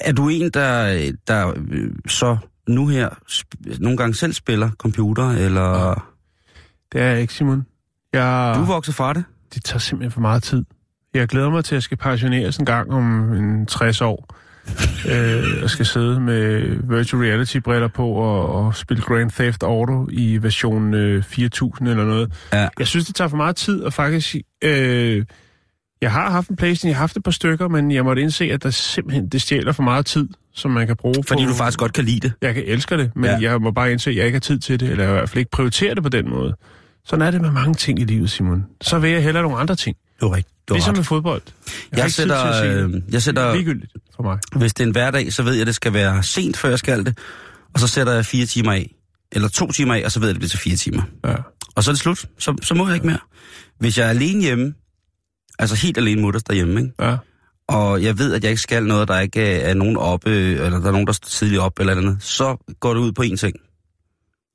Er 0.00 0.12
du 0.12 0.28
en, 0.28 0.50
der, 0.50 1.12
der 1.26 1.52
øh, 1.70 1.90
så 2.08 2.36
nu 2.68 2.86
her 2.86 3.08
nogle 3.80 3.96
gange 3.96 4.14
selv 4.14 4.32
spiller 4.32 4.70
computer, 4.70 5.30
eller 5.30 5.94
Det 6.92 7.00
er 7.00 7.06
jeg 7.06 7.20
ikke, 7.20 7.34
Simon. 7.34 7.66
Jeg, 8.12 8.54
du 8.56 8.62
er 8.62 8.66
vokset 8.66 8.94
fra 8.94 9.12
det? 9.12 9.24
det 9.54 9.64
tager 9.64 9.78
simpelthen 9.78 10.10
for 10.10 10.20
meget 10.20 10.42
tid. 10.42 10.64
Jeg 11.14 11.28
glæder 11.28 11.50
mig 11.50 11.64
til, 11.64 11.74
at 11.74 11.76
jeg 11.76 11.82
skal 11.82 11.96
pensioneres 11.96 12.56
en 12.56 12.66
gang 12.66 12.92
om 12.92 13.32
en 13.32 13.66
60 13.66 14.00
år. 14.00 14.34
Øh, 15.08 15.60
jeg 15.60 15.70
skal 15.70 15.86
sidde 15.86 16.20
med 16.20 16.60
virtual 16.96 17.22
reality-briller 17.22 17.88
på 17.88 18.06
og, 18.08 18.48
og 18.66 18.76
spille 18.76 19.02
Grand 19.02 19.30
Theft 19.30 19.62
Auto 19.62 20.08
i 20.12 20.38
version 20.42 20.94
øh, 20.94 21.22
4000 21.22 21.88
eller 21.88 22.04
noget. 22.04 22.32
Ja. 22.52 22.68
Jeg 22.78 22.86
synes, 22.86 23.06
det 23.06 23.14
tager 23.14 23.28
for 23.28 23.36
meget 23.36 23.56
tid, 23.56 23.82
og 23.82 23.92
faktisk... 23.92 24.36
Øh, 24.64 25.24
jeg 26.02 26.12
har 26.12 26.30
haft 26.30 26.48
en 26.48 26.56
Playstation, 26.56 26.88
jeg 26.88 26.96
har 26.96 27.02
haft 27.02 27.16
et 27.16 27.22
par 27.22 27.30
stykker, 27.30 27.68
men 27.68 27.90
jeg 27.92 28.04
måtte 28.04 28.22
indse, 28.22 28.44
at 28.44 28.62
der 28.62 28.70
simpelthen 28.70 29.28
det 29.28 29.42
stjæler 29.42 29.72
for 29.72 29.82
meget 29.82 30.06
tid, 30.06 30.28
som 30.54 30.70
man 30.70 30.86
kan 30.86 30.96
bruge 30.96 31.14
Fordi 31.28 31.44
på... 31.44 31.48
du 31.50 31.54
faktisk 31.54 31.78
godt 31.78 31.92
kan 31.92 32.04
lide 32.04 32.20
det. 32.20 32.32
Jeg 32.42 32.54
kan 32.54 32.62
elsker 32.66 32.96
det, 32.96 33.10
men 33.16 33.24
Ja. 33.24 33.38
jeg 33.40 33.60
må 33.60 33.70
bare 33.70 33.92
indse, 33.92 34.10
at 34.10 34.16
jeg 34.16 34.26
ikke 34.26 34.36
har 34.36 34.40
tid 34.40 34.58
til 34.58 34.80
det, 34.80 34.88
eller 34.90 35.04
jeg 35.04 35.12
i 35.12 35.14
hvert 35.16 35.28
fald 35.28 35.38
ikke 35.38 35.50
prioriterer 35.50 35.94
det 35.94 36.02
på 36.02 36.08
den 36.08 36.30
måde. 36.30 36.54
Sådan 37.04 37.26
er 37.26 37.30
det 37.30 37.40
med 37.40 37.50
mange 37.50 37.74
ting 37.74 38.00
i 38.00 38.04
livet, 38.04 38.30
Simon. 38.30 38.66
Så 38.80 38.98
vil 38.98 39.10
jeg 39.10 39.22
hellere 39.22 39.42
nogle 39.42 39.58
andre 39.58 39.74
ting. 39.76 39.96
Du 40.20 40.26
er 40.26 40.36
rigtigt. 40.36 40.54
Du 40.68 40.74
er 40.74 40.76
Ligesom 40.76 40.92
ret. 40.92 40.98
med 40.98 41.04
fodbold. 41.04 41.42
Jeg, 41.92 41.96
har 41.96 42.02
Jeg 42.02 42.12
sætter, 42.12 42.84
øh, 42.86 43.02
jeg 43.12 43.22
sætter, 43.22 43.52
for 44.22 44.30
mig. 44.30 44.38
hvis 44.60 44.74
det 44.74 44.82
er 44.82 44.86
en 44.86 44.92
hverdag, 44.92 45.32
så 45.32 45.42
ved 45.42 45.52
jeg, 45.52 45.60
at 45.60 45.66
det 45.66 45.74
skal 45.74 45.92
være 45.92 46.22
sent, 46.22 46.56
før 46.56 46.68
jeg 46.68 46.78
skal 46.78 47.04
det. 47.06 47.18
Og 47.74 47.80
så 47.80 47.86
sætter 47.86 48.12
jeg 48.12 48.26
fire 48.26 48.46
timer 48.46 48.72
af. 48.72 48.94
Eller 49.32 49.48
to 49.48 49.70
timer 49.72 49.94
af, 49.94 50.02
og 50.04 50.12
så 50.12 50.20
ved 50.20 50.28
jeg, 50.28 50.30
at 50.30 50.34
det 50.34 50.40
bliver 50.40 50.48
til 50.48 50.58
fire 50.58 50.76
timer. 50.76 51.02
Ja. 51.24 51.34
Og 51.74 51.84
så 51.84 51.90
er 51.90 51.92
det 51.92 52.00
slut. 52.00 52.24
Så, 52.38 52.56
så 52.62 52.74
må 52.74 52.86
jeg 52.86 52.94
ikke 52.94 53.06
mere. 53.06 53.18
Hvis 53.78 53.98
jeg 53.98 54.06
er 54.06 54.10
alene 54.10 54.42
hjemme, 54.42 54.74
altså 55.58 55.76
helt 55.76 55.98
alene 55.98 56.20
mutters 56.22 56.42
derhjemme, 56.42 56.80
ikke? 56.80 56.92
Ja. 57.00 57.16
og 57.68 58.02
jeg 58.02 58.18
ved, 58.18 58.34
at 58.34 58.42
jeg 58.42 58.50
ikke 58.50 58.62
skal 58.62 58.86
noget, 58.86 59.08
der 59.08 59.20
ikke 59.20 59.42
er 59.42 59.74
nogen 59.74 59.96
oppe, 59.96 60.30
eller 60.30 60.78
der 60.80 60.86
er 60.88 60.92
nogen, 60.92 61.06
der 61.06 61.12
står 61.12 61.26
tidligt 61.28 61.60
op 61.60 61.80
eller 61.80 61.94
andet, 61.96 62.18
så 62.20 62.74
går 62.80 62.94
det 62.94 63.00
ud 63.00 63.12
på 63.12 63.22
én 63.22 63.36
ting. 63.36 63.56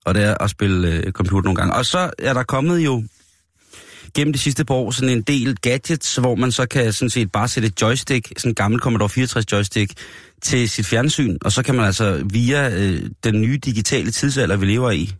Og 0.05 0.15
det 0.15 0.23
er 0.23 0.35
at 0.43 0.49
spille 0.49 0.87
øh, 0.87 1.11
computer 1.11 1.43
nogle 1.43 1.55
gange. 1.55 1.73
Og 1.73 1.85
så 1.85 2.11
er 2.19 2.33
der 2.33 2.43
kommet 2.43 2.79
jo 2.79 3.03
gennem 4.15 4.33
de 4.33 4.39
sidste 4.39 4.65
par 4.65 4.75
år 4.75 4.91
sådan 4.91 5.09
en 5.09 5.21
del 5.21 5.55
gadgets, 5.61 6.15
hvor 6.15 6.35
man 6.35 6.51
så 6.51 6.65
kan 6.65 6.93
sådan 6.93 7.09
set 7.09 7.31
bare 7.31 7.47
sætte 7.47 7.67
et 7.67 7.81
joystick, 7.81 8.27
sådan 8.37 8.51
en 8.51 8.55
gammel 8.55 8.79
Commodore 8.79 9.09
64 9.09 9.51
joystick, 9.51 9.91
til 10.41 10.69
sit 10.69 10.85
fjernsyn, 10.85 11.37
og 11.41 11.51
så 11.51 11.63
kan 11.63 11.75
man 11.75 11.85
altså 11.85 12.23
via 12.31 12.69
øh, 12.69 13.01
den 13.23 13.41
nye 13.41 13.57
digitale 13.57 14.11
tidsalder, 14.11 14.55
vi 14.55 14.65
lever 14.65 14.91
i, 14.91 15.11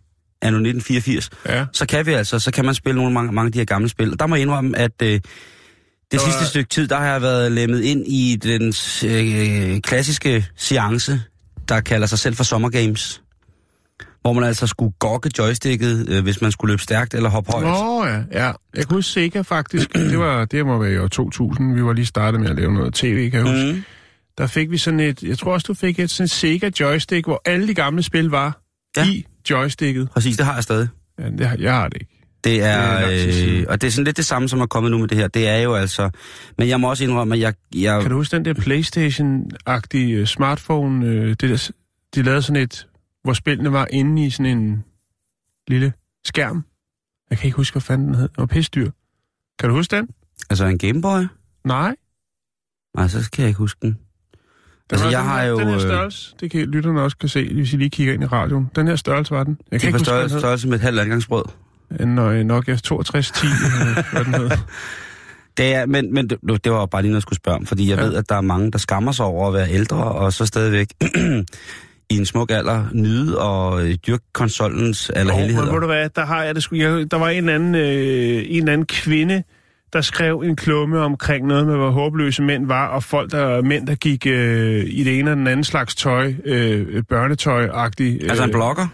anno 0.42 0.56
1984, 0.58 1.30
ja. 1.48 1.66
så 1.72 1.86
kan 1.86 2.06
vi 2.06 2.12
altså, 2.12 2.38
så 2.38 2.50
kan 2.50 2.64
man 2.64 2.74
spille 2.74 2.96
nogle 2.96 3.12
mange, 3.14 3.32
mange 3.32 3.46
af 3.48 3.52
de 3.52 3.58
her 3.58 3.64
gamle 3.64 3.88
spil. 3.88 4.12
Og 4.12 4.20
der 4.20 4.26
må 4.26 4.34
jeg 4.34 4.42
indrømme, 4.42 4.78
at 4.78 5.02
øh, 5.02 5.08
det 5.08 5.22
var- 6.12 6.18
sidste 6.18 6.46
stykke 6.46 6.68
tid, 6.68 6.88
der 6.88 6.96
har 6.96 7.06
jeg 7.12 7.22
været 7.22 7.52
lemmet 7.52 7.82
ind 7.82 8.04
i 8.06 8.36
den 8.42 8.74
øh, 9.04 9.80
klassiske 9.80 10.46
seance, 10.56 11.20
der 11.68 11.80
kalder 11.80 12.06
sig 12.06 12.18
selv 12.18 12.36
for 12.36 12.44
Summer 12.44 12.68
Games. 12.68 13.22
Hvor 14.26 14.32
man 14.32 14.44
altså 14.44 14.66
skulle 14.66 14.92
gokke 14.98 15.30
joysticket, 15.38 16.08
øh, 16.08 16.22
hvis 16.22 16.40
man 16.42 16.52
skulle 16.52 16.72
løbe 16.72 16.82
stærkt 16.82 17.14
eller 17.14 17.30
hoppe 17.30 17.52
højt. 17.52 17.64
Nå 17.66 18.04
ja, 18.06 18.22
ja. 18.46 18.52
Jeg 18.76 18.86
kunne 18.86 18.96
huske 18.96 19.10
Sega 19.12 19.40
faktisk. 19.40 19.92
Det 20.10 20.18
var 20.18 20.44
det 20.44 20.66
må 20.66 20.78
være 20.78 20.92
i 20.92 20.98
år 20.98 21.08
2000. 21.08 21.74
Vi 21.74 21.84
var 21.84 21.92
lige 21.92 22.06
startet 22.06 22.40
med 22.40 22.50
at 22.50 22.56
lave 22.56 22.74
noget 22.74 22.94
tv, 22.94 23.30
kan 23.30 23.46
jeg 23.46 23.52
huske. 23.52 23.72
Mm. 23.72 23.82
Der 24.38 24.46
fik 24.46 24.70
vi 24.70 24.78
sådan 24.78 25.00
et, 25.00 25.22
jeg 25.22 25.38
tror 25.38 25.52
også, 25.52 25.64
du 25.68 25.74
fik 25.74 25.98
et 26.00 26.10
sådan 26.10 26.24
et 26.24 26.30
Sega 26.30 26.70
joystick, 26.80 27.26
hvor 27.26 27.42
alle 27.44 27.68
de 27.68 27.74
gamle 27.74 28.02
spil 28.02 28.24
var 28.26 28.60
Ja. 28.96 29.06
i 29.06 29.24
joysticket. 29.50 30.10
Præcis, 30.10 30.36
det 30.36 30.46
har 30.46 30.54
jeg 30.54 30.62
stadig. 30.62 30.88
Ja, 31.18 31.30
det, 31.38 31.46
har- 31.46 31.56
jeg 31.60 31.72
har 31.74 31.88
det 31.88 31.96
ikke. 32.00 32.12
Det 32.44 32.62
er, 32.62 33.08
øh, 33.08 33.64
og 33.68 33.80
det 33.80 33.86
er 33.86 33.90
sådan 33.90 34.04
lidt 34.04 34.16
det 34.16 34.24
samme, 34.26 34.48
som 34.48 34.60
er 34.60 34.66
kommet 34.66 34.90
nu 34.92 34.98
med 34.98 35.08
det 35.08 35.18
her. 35.18 35.28
Det 35.28 35.48
er 35.48 35.56
jo 35.58 35.74
altså, 35.74 36.10
men 36.58 36.68
jeg 36.68 36.80
må 36.80 36.90
også 36.90 37.04
indrømme, 37.04 37.34
at 37.34 37.40
jeg, 37.40 37.54
jeg 37.74 38.00
Kan 38.02 38.10
du 38.10 38.16
huske 38.16 38.36
den 38.36 38.44
der 38.44 38.54
Playstation-agtige 38.54 40.14
øh, 40.14 40.26
smartphone? 40.26 41.06
Øh, 41.06 41.28
det 41.28 41.40
der, 41.40 41.70
de 42.14 42.22
lavede 42.22 42.42
sådan 42.42 42.62
et, 42.62 42.86
hvor 43.26 43.32
spillene 43.32 43.72
var 43.72 43.86
inde 43.90 44.26
i 44.26 44.30
sådan 44.30 44.58
en 44.58 44.84
lille 45.68 45.92
skærm. 46.24 46.64
Jeg 47.30 47.38
kan 47.38 47.46
ikke 47.46 47.56
huske, 47.56 47.74
hvad 47.74 47.82
fanden 47.82 48.06
den 48.06 48.14
hed. 48.14 48.28
Det 48.28 48.38
var 48.38 48.46
pisdyr. 48.46 48.90
Kan 49.58 49.68
du 49.68 49.74
huske 49.74 49.96
den? 49.96 50.08
altså 50.50 50.64
en 50.66 50.78
Gameboy? 50.78 51.22
Nej. 51.64 51.96
Nej, 52.96 53.08
så 53.08 53.30
kan 53.32 53.42
jeg 53.42 53.48
ikke 53.48 53.58
huske 53.58 53.78
den. 53.82 53.90
Den 53.90 53.98
Altså, 54.90 55.04
var 55.04 55.10
jeg 55.10 55.20
den 55.20 55.28
har 55.28 55.40
her, 55.42 55.48
jo, 55.48 55.58
Den 55.58 55.66
her 55.66 55.74
øh, 55.74 55.80
størrelse, 55.80 56.34
det 56.40 56.50
kan 56.50 56.60
lytterne 56.60 57.02
også 57.02 57.16
kan 57.16 57.28
se, 57.28 57.54
hvis 57.54 57.72
I 57.72 57.76
lige 57.76 57.90
kigger 57.90 58.14
ind 58.14 58.22
i 58.22 58.26
radioen. 58.26 58.70
Den 58.76 58.86
her 58.88 58.96
størrelse 58.96 59.30
var 59.34 59.44
den. 59.44 59.58
Jeg 59.70 59.72
Det 59.72 59.80
kan 59.80 59.88
er 59.88 59.88
ikke 59.88 59.92
på 59.92 59.98
huske, 59.98 59.98
den 59.98 60.04
størrelse, 60.28 60.38
størrelse 60.38 60.68
med 60.68 60.74
et 60.74 60.80
halvt 60.80 61.00
adgangsbrød. 61.00 61.44
En 62.00 62.08
Nokia 62.08 62.42
Nokia 62.42 62.76
6210, 62.76 63.46
øh, 63.46 64.04
hvad 64.12 64.24
den 64.24 64.34
hed. 64.50 64.58
Det 65.56 65.74
er, 65.74 65.86
men, 65.86 66.14
men 66.14 66.30
det, 66.30 66.38
det 66.64 66.72
var 66.72 66.86
bare 66.86 67.02
lige 67.02 67.10
noget, 67.10 67.16
jeg 67.16 67.22
skulle 67.22 67.36
spørge 67.36 67.56
om, 67.58 67.66
fordi 67.66 67.90
jeg. 67.90 67.98
Ja. 67.98 68.04
ved, 68.04 68.14
at 68.14 68.28
der 68.28 68.34
er 68.36 68.40
mange, 68.40 68.70
der 68.70 68.78
skammer 68.78 69.12
sig 69.12 69.24
over 69.26 69.48
at 69.48 69.54
være 69.54 69.70
ældre, 69.70 69.96
og 70.04 70.32
så 70.32 70.46
stadigvæk 70.46 70.88
i 72.10 72.16
en 72.16 72.26
smuk 72.26 72.50
alder 72.50 72.84
nyde 72.92 73.38
og 73.38 73.86
øh, 73.86 73.94
dyrke 74.06 74.24
konsolens 74.32 75.08
Jo, 75.08 75.12
men 75.14 75.26
ved 75.26 75.32
allerhelligheder. 75.32 75.80
du 75.80 75.86
hvad, 75.86 76.08
der, 76.16 76.26
har 76.26 76.42
jeg 76.44 76.54
det 76.54 76.62
sgu, 76.62 76.76
jeg, 76.76 77.10
der 77.10 77.16
var 77.18 77.28
en 77.28 77.48
anden, 77.48 77.74
øh, 77.74 78.44
en 78.48 78.68
anden 78.68 78.86
kvinde, 78.86 79.42
der 79.92 80.00
skrev 80.00 80.42
en 80.46 80.56
klumme 80.56 80.98
omkring 81.00 81.46
noget 81.46 81.66
med, 81.66 81.76
hvor 81.76 81.90
håbløse 81.90 82.42
mænd 82.42 82.66
var, 82.66 82.86
og 82.86 83.02
folk, 83.02 83.30
der 83.30 83.62
mænd, 83.62 83.86
der 83.86 83.94
gik 83.94 84.26
øh, 84.26 84.84
i 84.88 85.04
det 85.04 85.18
ene 85.18 85.30
og 85.30 85.36
den 85.36 85.46
anden 85.46 85.64
slags 85.64 85.94
tøj, 85.94 86.34
øh, 86.44 87.02
børnetøj-agtigt. 87.08 88.22
Øh, 88.22 88.30
Altså 88.30 88.44
en 88.44 88.50
blogger? 88.50 88.86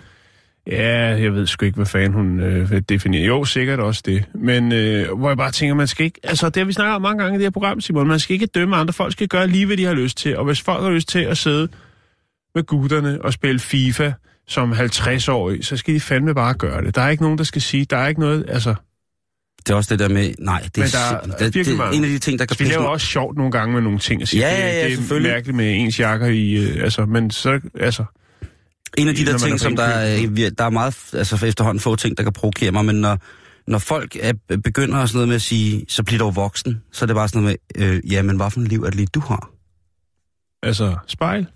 Ja, 0.66 0.98
jeg 0.98 1.34
ved 1.34 1.46
sgu 1.46 1.64
ikke, 1.64 1.76
hvad 1.76 1.86
fanden 1.86 2.12
hun 2.12 2.40
øh, 2.40 2.70
vil 2.70 2.88
definere. 2.88 3.22
Jo, 3.22 3.44
sikkert 3.44 3.80
også 3.80 4.02
det. 4.06 4.24
Men 4.34 4.72
øh, 4.72 5.12
hvor 5.18 5.28
jeg 5.30 5.36
bare 5.36 5.50
tænker, 5.50 5.74
man 5.74 5.86
skal 5.86 6.06
ikke... 6.06 6.20
Altså, 6.22 6.48
det 6.48 6.56
har 6.56 6.64
vi 6.64 6.72
snakket 6.72 6.94
om 6.94 7.02
mange 7.02 7.22
gange 7.22 7.34
i 7.34 7.38
det 7.38 7.44
her 7.44 7.50
program, 7.50 7.80
Simon. 7.80 8.08
Man 8.08 8.18
skal 8.18 8.34
ikke 8.34 8.46
dømme 8.46 8.76
andre. 8.76 8.92
Folk 8.92 9.12
skal 9.12 9.28
gøre 9.28 9.46
lige, 9.46 9.66
hvad 9.66 9.76
de 9.76 9.84
har 9.84 9.94
lyst 9.94 10.16
til. 10.18 10.36
Og 10.36 10.44
hvis 10.44 10.60
folk 10.60 10.82
har 10.82 10.90
lyst 10.90 11.08
til 11.08 11.18
at 11.18 11.38
sidde 11.38 11.68
med 12.54 12.64
gutterne 12.64 13.22
og 13.22 13.32
spille 13.32 13.58
FIFA 13.60 14.12
som 14.48 14.72
50-årige, 14.72 15.62
så 15.62 15.76
skal 15.76 15.94
de 15.94 16.00
fandme 16.00 16.34
bare 16.34 16.54
gøre 16.54 16.84
det. 16.84 16.94
Der 16.94 17.02
er 17.02 17.08
ikke 17.08 17.22
nogen, 17.22 17.38
der 17.38 17.44
skal 17.44 17.62
sige... 17.62 17.84
Der 17.84 17.96
er 17.96 18.08
ikke 18.08 18.20
noget... 18.20 18.44
Altså, 18.48 18.74
Det 19.66 19.70
er 19.70 19.74
også 19.74 19.94
det 19.94 19.98
der 19.98 20.08
med, 20.08 20.34
nej, 20.38 20.60
det 20.74 20.78
er, 20.78 20.80
Men 21.22 21.30
der 21.30 21.44
er 21.46 21.50
det, 21.50 21.68
er 21.68 21.90
en 21.90 22.04
af 22.04 22.10
de 22.10 22.18
ting, 22.18 22.38
der 22.38 22.44
kan 22.46 22.56
vi 22.58 22.64
laver 22.64 22.84
også 22.84 23.06
sjovt 23.06 23.36
nogle 23.36 23.52
gange 23.52 23.74
med 23.74 23.82
nogle 23.82 23.98
ting. 23.98 24.22
Og 24.22 24.28
siger, 24.28 24.48
Ja, 24.48 24.54
ja, 24.54 24.82
ja, 24.82 24.90
det, 24.90 24.98
det 24.98 25.16
er 25.16 25.20
mærkeligt 25.20 25.56
med 25.56 25.74
ens 25.74 26.00
jakker 26.00 26.26
i... 26.26 26.52
Øh, 26.52 26.84
altså, 26.84 27.06
men 27.06 27.30
så... 27.30 27.60
Altså, 27.80 28.04
En 28.98 29.08
af 29.08 29.14
de 29.14 29.26
der 29.26 29.34
er 29.34 29.38
ting, 29.38 29.60
som 29.60 29.76
der 29.76 29.84
er, 29.84 30.50
der 30.58 30.64
er 30.64 30.70
meget, 30.70 30.96
altså 31.12 31.46
efterhånden 31.46 31.80
få 31.80 31.96
ting, 31.96 32.16
der 32.16 32.22
kan 32.22 32.32
provokere 32.32 32.72
mig, 32.72 32.84
men 32.84 32.96
når, 32.96 33.18
når 33.66 33.78
folk 33.78 34.16
er, 34.20 34.32
begynder 34.64 35.06
sådan 35.06 35.16
noget 35.16 35.28
med 35.28 35.34
at 35.36 35.42
sige, 35.42 35.84
så 35.88 36.02
bliver 36.02 36.18
du 36.18 36.30
voksen, 36.30 36.82
så 36.92 37.04
er 37.04 37.06
det 37.06 37.16
bare 37.16 37.28
sådan 37.28 37.42
noget 37.42 37.58
med, 37.76 37.86
øh, 37.86 38.12
ja, 38.12 38.22
men 38.22 38.36
hvad 38.36 38.50
for 38.50 38.60
en 38.60 38.66
liv 38.66 38.80
er 38.82 38.86
det 38.86 38.94
lige, 38.94 39.08
du 39.14 39.20
har? 39.20 39.50
Altså, 40.62 40.96
spejl. 41.06 41.46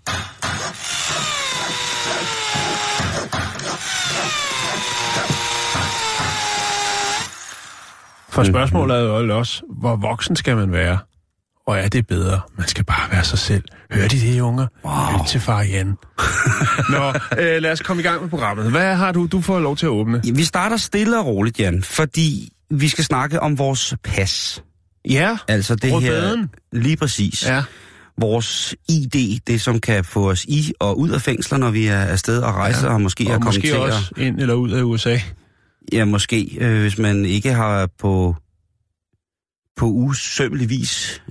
For 8.37 8.43
spørgsmålet 8.43 8.97
er 8.97 9.01
jo 9.01 9.37
også, 9.37 9.61
hvor 9.79 9.95
voksen 9.95 10.35
skal 10.35 10.55
man 10.55 10.71
være? 10.71 10.97
Og 11.67 11.77
er 11.77 11.87
det 11.87 12.07
bedre? 12.07 12.41
Man 12.57 12.67
skal 12.67 12.83
bare 12.83 13.11
være 13.11 13.23
sig 13.23 13.39
selv. 13.39 13.63
Hør 13.91 14.07
de 14.07 14.19
det, 14.19 14.41
unger? 14.41 14.67
Wow. 14.85 14.93
Lyt 15.19 15.27
til 15.27 15.39
far 15.39 15.61
Jan. 15.61 15.87
Nå, 16.93 17.13
øh, 17.37 17.61
lad 17.61 17.71
os 17.71 17.81
komme 17.81 17.99
i 18.01 18.03
gang 18.03 18.21
med 18.21 18.29
programmet. 18.29 18.71
Hvad 18.71 18.95
har 18.95 19.11
du? 19.11 19.27
Du 19.31 19.41
får 19.41 19.59
lov 19.59 19.75
til 19.77 19.85
at 19.85 19.89
åbne. 19.89 20.21
Ja, 20.25 20.31
vi 20.31 20.43
starter 20.43 20.77
stille 20.77 21.19
og 21.19 21.25
roligt, 21.25 21.59
Jan, 21.59 21.83
fordi 21.83 22.53
vi 22.69 22.87
skal 22.87 23.03
snakke 23.03 23.39
om 23.39 23.57
vores 23.57 23.93
pas. 24.03 24.63
Ja, 25.09 25.37
Altså 25.47 25.75
det 25.75 25.93
Rødbeden. 25.93 26.39
her, 26.39 26.79
lige 26.79 26.97
præcis. 26.97 27.45
ja. 27.47 27.63
Vores 28.21 28.75
ID, 28.89 29.39
det 29.47 29.61
som 29.61 29.79
kan 29.79 30.03
få 30.03 30.29
os 30.29 30.43
i 30.45 30.73
og 30.79 30.99
ud 30.99 31.09
af 31.09 31.21
fængsler, 31.21 31.57
når 31.57 31.69
vi 31.71 31.87
er 31.87 31.99
afsted 31.99 32.41
og 32.41 32.53
rejser, 32.53 32.87
ja. 32.87 32.93
og 32.93 33.01
måske 33.01 33.23
og 33.23 33.31
kommet 33.31 33.45
måske 33.45 33.67
til 33.67 33.77
også 33.77 34.11
ind 34.17 34.39
eller 34.39 34.53
ud 34.53 34.71
af 34.71 34.81
USA. 34.81 35.17
Ja, 35.93 36.05
måske, 36.05 36.57
øh, 36.61 36.81
hvis 36.81 36.97
man 36.97 37.25
ikke 37.25 37.53
har 37.53 37.89
på, 37.99 38.35
på 39.75 39.85
usømmelig 39.85 40.69
vis 40.69 41.21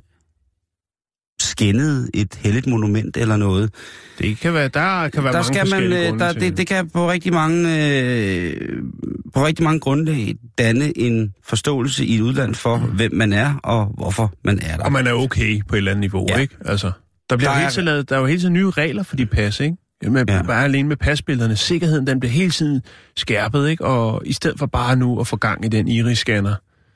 skændet 1.41 2.11
et 2.15 2.35
helligt 2.41 2.67
monument 2.67 3.17
eller 3.17 3.37
noget. 3.37 3.75
Det 4.19 4.39
kan 4.39 4.55
være, 4.55 4.69
der 4.69 5.09
kan 5.09 5.25
være 5.25 5.33
der 5.33 5.39
mange 5.39 5.55
skal 5.55 5.71
man, 5.71 5.83
øh, 5.93 6.19
der, 6.19 6.33
det, 6.33 6.57
det 6.57 6.67
kan 6.67 6.91
på 6.91 7.11
rigtig 7.11 7.33
mange 7.33 7.87
øh, 8.01 8.83
på 9.35 9.47
rigtig 9.47 9.65
mange 9.65 9.81
grunde 9.81 10.35
danne 10.59 10.99
en 10.99 11.35
forståelse 11.45 12.05
i 12.07 12.15
et 12.17 12.21
udland 12.21 12.55
for, 12.55 12.77
mm. 12.77 12.85
hvem 12.97 13.15
man 13.15 13.33
er 13.33 13.55
og 13.63 13.87
hvorfor 13.87 14.33
man 14.45 14.59
er 14.63 14.77
der. 14.77 14.85
Og 14.85 14.93
man 14.93 15.07
er 15.07 15.13
okay 15.13 15.61
på 15.69 15.75
et 15.75 15.79
eller 15.79 15.91
andet 15.91 16.01
niveau, 16.01 16.27
Ja. 16.29 16.39
ikke? 16.39 16.57
Altså, 16.65 16.91
der, 17.31 17.37
bliver 17.37 17.51
der, 17.51 17.57
er- 17.57 17.61
hele 17.61 17.71
tiden 17.73 17.85
lavet, 17.85 18.09
der 18.09 18.17
er 18.17 18.21
jo 18.21 18.27
hele 18.27 18.41
tiden 18.41 18.53
nye 18.55 18.71
regler 18.71 19.03
for 19.03 19.17
de 19.17 19.27
pas, 19.27 19.61
ikke? 19.61 19.77
Jamen, 20.03 20.25
Ja. 20.29 20.35
ja. 20.37 20.43
bare 20.43 20.65
alene 20.65 20.89
med 20.89 20.97
pasbillederne. 20.97 21.57
Sikkerheden, 21.57 22.07
den 22.07 22.21
bliver 22.21 22.33
hele 22.33 22.51
tiden 22.51 22.83
skærpet, 23.17 23.69
ikke? 23.69 23.85
Og 23.85 24.23
i 24.27 24.33
stedet 24.33 24.59
for 24.59 24.67
bare 24.67 24.97
nu 24.97 25.21
at 25.21 25.27
få 25.27 25.37
gang 25.37 25.65
i 25.65 25.69
den 25.69 25.89
iris-scanner, 25.89 26.55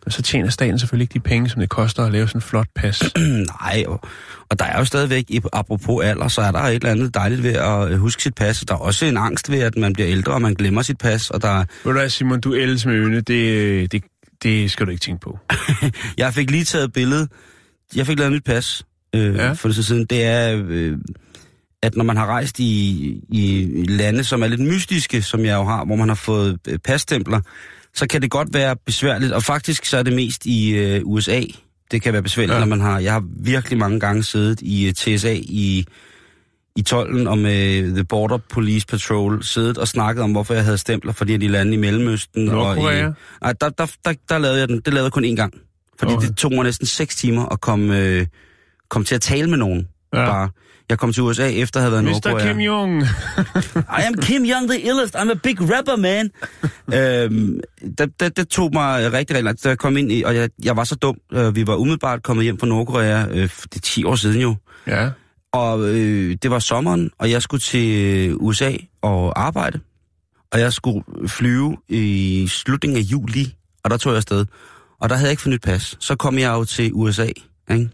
så 0.08 0.22
tjener 0.22 0.50
staten 0.50 0.78
selvfølgelig 0.78 1.04
ikke 1.04 1.14
de 1.14 1.20
penge, 1.20 1.48
som 1.48 1.60
det 1.60 1.68
koster 1.68 2.04
at 2.04 2.12
lave 2.12 2.28
sådan 2.28 2.38
en 2.38 2.42
flot 2.42 2.66
pas. 2.74 3.02
Nej, 3.62 3.84
og, 3.88 4.00
og 4.50 4.58
der 4.58 4.64
er 4.64 4.78
jo 4.78 4.84
stadigvæk, 4.84 5.24
i- 5.28 5.40
apropos 5.52 6.04
alder, 6.04 6.28
så 6.28 6.40
er 6.40 6.50
der 6.50 6.58
et 6.58 6.74
eller 6.74 6.90
andet 6.90 7.14
dejligt 7.14 7.42
ved 7.42 7.52
at 7.54 7.88
øh, 7.92 7.98
huske 7.98 8.22
sit 8.22 8.34
pas. 8.34 8.60
Der 8.68 8.74
er 8.74 8.78
også 8.78 9.06
en 9.06 9.16
angst 9.16 9.50
ved, 9.50 9.58
at 9.60 9.76
man 9.76 9.92
bliver 9.92 10.08
ældre, 10.10 10.32
og 10.32 10.42
man 10.42 10.54
glemmer 10.54 10.82
sit 10.82 10.98
pas. 10.98 11.30
Og 11.30 11.42
der, 11.42 11.56
Ved 11.58 11.64
du 11.84 11.92
hvad, 11.92 12.08
Simon, 12.08 12.40
du 12.40 12.54
ældes 12.54 12.86
med 12.86 12.94
øne, 12.94 13.20
det, 13.20 13.92
det, 13.92 14.04
det 14.42 14.70
skal 14.70 14.86
du 14.86 14.90
ikke 14.90 15.00
tænke 15.02 15.20
på. 15.20 15.38
jeg 16.18 16.34
fik 16.34 16.50
lige 16.50 16.64
taget 16.64 16.84
et 16.84 16.92
billede. 16.92 17.28
Jeg 17.96 18.06
fik 18.06 18.18
lavet 18.18 18.30
et 18.30 18.34
nyt 18.34 18.44
pas 18.44 18.84
øh, 19.14 19.34
ja. 19.36 19.52
For 19.52 19.68
det 19.68 19.84
siden. 19.84 20.04
Det 20.06 20.24
er, 20.24 20.62
øh, 20.68 20.98
at 21.82 21.96
når 21.96 22.04
man 22.04 22.16
har 22.16 22.26
rejst 22.26 22.58
i, 22.58 23.20
i 23.28 23.66
lande, 23.88 24.24
som 24.24 24.42
er 24.42 24.46
lidt 24.46 24.60
mystiske, 24.60 25.22
som 25.22 25.44
jeg 25.44 25.54
jo 25.56 25.64
har, 25.64 25.84
hvor 25.84 25.96
man 25.96 26.08
har 26.08 26.14
fået 26.14 26.58
øh, 26.68 26.78
passtempler, 26.78 27.40
så 27.94 28.06
kan 28.06 28.22
det 28.22 28.30
godt 28.30 28.54
være 28.54 28.76
besværligt. 28.86 29.32
Og 29.32 29.42
faktisk 29.42 29.84
så 29.84 29.98
er 29.98 30.02
det 30.02 30.12
mest 30.12 30.46
i 30.46 30.70
øh, 30.70 31.00
USA, 31.04 31.42
det 31.90 32.02
kan 32.02 32.12
være 32.12 32.22
besværligt, 32.22 32.54
ja. 32.54 32.58
Når 32.58 32.66
man 32.66 32.80
har... 32.80 32.98
Jeg 32.98 33.12
har 33.12 33.24
virkelig 33.36 33.78
mange 33.78 34.00
gange 34.00 34.22
siddet 34.22 34.60
i 34.62 34.86
øh, 34.86 34.92
TSA 34.92 35.32
i, 35.32 35.84
i 36.76 36.82
tolden 36.82 37.26
og 37.26 37.38
med 37.38 37.94
The 37.94 38.04
Border 38.04 38.36
Police 38.36 38.86
Patrol, 38.86 39.42
siddet 39.42 39.78
og 39.78 39.88
snakket 39.88 40.24
om, 40.24 40.32
hvorfor 40.32 40.54
jeg 40.54 40.64
havde 40.64 40.78
stempler 40.78 41.12
for 41.12 41.24
de 41.24 41.48
lande 41.48 41.74
i 41.74 41.76
Mellemøsten. 41.76 42.48
Og 42.48 42.76
i, 42.76 42.82
nej, 43.42 43.52
der, 43.60 43.68
der, 43.68 43.86
der, 44.04 44.14
der 44.28 44.38
lavede 44.38 44.58
jeg 44.60 44.68
den. 44.68 44.80
Det 44.80 44.92
lavede 44.92 45.04
jeg 45.04 45.12
kun 45.12 45.24
én 45.24 45.34
gang. 45.34 45.54
Fordi 45.98 46.12
okay. 46.12 46.28
Det 46.28 46.36
tog 46.36 46.52
mig 46.54 46.64
næsten 46.64 46.86
seks 46.86 47.16
timer 47.16 47.46
at 47.46 47.60
komme, 47.60 47.98
øh, 47.98 48.26
komme 48.88 49.04
til 49.04 49.14
at 49.14 49.20
tale 49.20 49.50
med 49.50 49.58
nogen. 49.58 49.88
Ja. 50.14 50.26
Bare. 50.26 50.48
Jeg 50.90 50.98
kom 50.98 51.12
til 51.12 51.22
USA 51.22 51.50
efter 51.50 51.81
at 51.81 51.83
have 51.83 51.92
været 51.92 52.03
i 52.03 52.05
Mr. 52.05 52.11
Nordkorea. 52.11 52.53
Kim 52.53 52.61
Jong. 52.61 53.03
I 54.00 54.03
am 54.07 54.14
Kim 54.14 54.44
Young 54.44 54.68
the 54.70 54.81
illest. 54.81 55.16
I'm 55.16 55.31
a 55.31 55.35
big 55.35 55.57
rapper, 55.61 55.96
man. 55.96 56.31
øhm, 56.94 57.61
det, 57.98 58.20
det, 58.20 58.37
det 58.37 58.48
tog 58.48 58.70
mig 58.72 59.05
rigtig, 59.05 59.16
rigtig 59.18 59.44
langt. 59.44 59.64
Da 59.64 59.68
jeg 59.68 59.79
kom 59.79 59.96
ind 59.96 60.12
i, 60.12 60.22
og 60.22 60.35
jeg, 60.35 60.50
jeg 60.64 60.76
var 60.76 60.85
så 60.85 60.94
dum. 60.94 61.16
Øh, 61.33 61.57
vi 61.57 61.66
var 61.66 61.76
umiddelbart 61.76 62.22
kommet 62.22 62.44
hjem 62.44 62.59
fra 62.59 62.66
Nordkorea. 62.66 63.26
Øh, 63.31 63.42
det 63.42 63.76
er 63.76 63.81
10 63.81 64.05
år 64.05 64.14
siden 64.14 64.40
jo. 64.40 64.57
Ja. 64.87 65.11
Og 65.53 65.88
øh, 65.88 66.37
det 66.42 66.50
var 66.50 66.59
sommeren, 66.59 67.11
og 67.18 67.31
jeg 67.31 67.42
skulle 67.42 67.61
til 67.61 68.35
USA 68.37 68.72
og 69.03 69.40
arbejde. 69.40 69.81
Og 70.53 70.61
jeg 70.61 70.72
skulle 70.72 71.05
flyve 71.29 71.76
i 71.88 72.46
slutningen 72.48 72.98
af 72.98 73.03
juli, 73.03 73.55
og 73.85 73.90
der 73.90 73.96
tog 73.96 74.12
jeg 74.12 74.16
afsted. 74.16 74.46
Og 75.00 75.09
der 75.09 75.14
havde 75.14 75.26
jeg 75.26 75.33
ikke 75.33 75.42
fået 75.42 75.53
nyt 75.53 75.62
pas. 75.62 75.96
Så 76.00 76.16
kom 76.16 76.38
jeg 76.38 76.53
jo 76.53 76.64
til 76.64 76.90
USA, 76.94 77.26
ikke? 77.70 77.90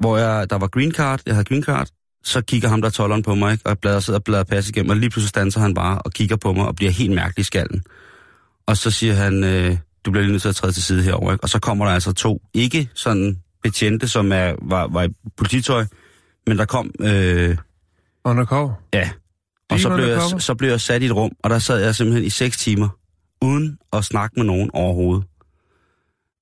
hvor 0.00 0.16
jeg, 0.16 0.50
der 0.50 0.58
var 0.58 0.66
green 0.66 0.92
card, 0.92 1.20
jeg 1.26 1.34
havde 1.34 1.44
green 1.44 1.62
card. 1.62 1.88
Så 2.24 2.40
kigger 2.40 2.68
ham 2.68 2.82
der 2.82 2.90
tolleren 2.90 3.22
på 3.22 3.34
mig, 3.34 3.52
ikke? 3.52 3.66
og 3.66 3.78
bladrer, 3.78 4.00
sidder 4.00 4.18
og 4.18 4.24
bladrer 4.24 4.44
pas 4.44 4.68
igennem, 4.68 4.90
og 4.90 4.96
lige 4.96 5.10
pludselig 5.10 5.28
standser 5.28 5.60
han 5.60 5.74
bare 5.74 5.98
og 5.98 6.12
kigger 6.12 6.36
på 6.36 6.52
mig 6.52 6.66
og 6.66 6.76
bliver 6.76 6.92
helt 6.92 7.12
mærkelig 7.12 7.40
i 7.40 7.44
skallen. 7.44 7.84
Og 8.66 8.76
så 8.76 8.90
siger 8.90 9.14
han, 9.14 9.44
øh, 9.44 9.76
du 10.04 10.10
bliver 10.10 10.22
lige 10.22 10.32
nødt 10.32 10.42
til 10.42 10.48
at 10.48 10.56
træde 10.56 10.72
til 10.72 10.82
side 10.82 11.02
herover, 11.02 11.32
ikke? 11.32 11.44
Og 11.44 11.48
så 11.48 11.58
kommer 11.58 11.84
der 11.84 11.92
altså 11.92 12.12
to, 12.12 12.42
ikke 12.54 12.90
sådan 12.94 13.38
betjente, 13.62 14.08
som 14.08 14.32
er, 14.32 14.54
var, 14.62 14.86
var 14.86 15.02
i 15.02 15.08
polititøj, 15.36 15.84
men 16.46 16.58
der 16.58 16.64
kom, 16.64 16.90
øh, 17.00 17.56
Undercover. 18.24 18.72
ja. 18.94 19.10
Og 19.70 19.80
så 19.80 19.94
blev, 19.94 20.06
jeg, 20.06 20.22
så 20.38 20.54
blev 20.54 20.70
jeg 20.70 20.80
sat 20.80 21.02
i 21.02 21.06
et 21.06 21.16
rum, 21.16 21.32
og 21.42 21.50
der 21.50 21.58
sad 21.58 21.78
jeg 21.84 21.94
simpelthen 21.94 22.24
i 22.24 22.30
seks 22.30 22.56
timer, 22.56 22.88
uden 23.42 23.78
at 23.92 24.04
snakke 24.04 24.34
med 24.36 24.44
nogen 24.44 24.70
overhovedet. 24.74 25.24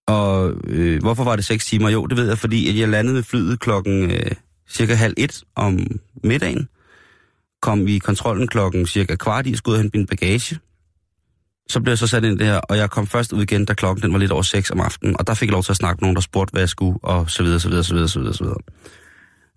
Og 0.07 0.53
øh, 0.65 1.01
hvorfor 1.01 1.25
var 1.25 1.37
det 1.37 1.45
seks 1.45 1.67
timer? 1.67 1.89
Jo, 1.89 2.07
det 2.07 2.17
ved 2.17 2.29
jeg, 2.29 2.39
fordi 2.39 2.69
at 2.69 2.79
jeg 2.79 2.89
landede 2.89 3.15
med 3.15 3.23
flyet 3.23 3.61
klokken 3.61 4.11
øh, 4.11 4.31
cirka 4.73 4.95
halv 4.95 5.15
et 5.17 5.43
om 5.57 5.87
middagen. 6.25 6.69
Kom 7.63 7.89
i 7.89 7.99
kontrollen 7.99 8.49
klokken 8.49 8.87
cirka 8.87 9.17
kvart 9.17 9.47
i, 9.47 9.57
skulle 9.57 9.73
ud 9.73 9.77
og 9.77 9.83
hente 9.83 9.99
min 9.99 10.07
bagage. 10.07 10.59
Så 11.69 11.81
blev 11.81 11.91
jeg 11.91 11.99
så 11.99 12.07
sat 12.07 12.25
ind 12.25 12.39
det 12.39 12.47
her, 12.47 12.59
og 12.59 12.77
jeg 12.77 12.91
kom 12.91 13.07
først 13.07 13.33
ud 13.33 13.43
igen, 13.43 13.65
da 13.65 13.75
klokken 13.75 14.03
den 14.03 14.13
var 14.13 14.19
lidt 14.19 14.33
over 14.33 14.43
6 14.43 14.71
om 14.71 14.81
aftenen, 14.81 15.17
og 15.19 15.27
der 15.27 15.35
fik 15.35 15.47
jeg 15.47 15.53
lov 15.53 15.63
til 15.63 15.73
at 15.73 15.77
snakke 15.77 16.01
med 16.01 16.07
nogen, 16.07 16.17
der 16.17 16.23
spurgte, 16.23 16.53
hvad 16.53 16.63
jeg 16.63 16.69
skulle, 16.69 16.99
og 17.03 17.31
så 17.31 17.43
videre, 17.43 17.61
så 17.61 17.69
videre, 17.69 17.85
så 17.85 17.95
videre, 17.95 18.09
så 18.09 18.19
videre, 18.19 18.35
så 18.35 18.45
videre. 18.45 18.59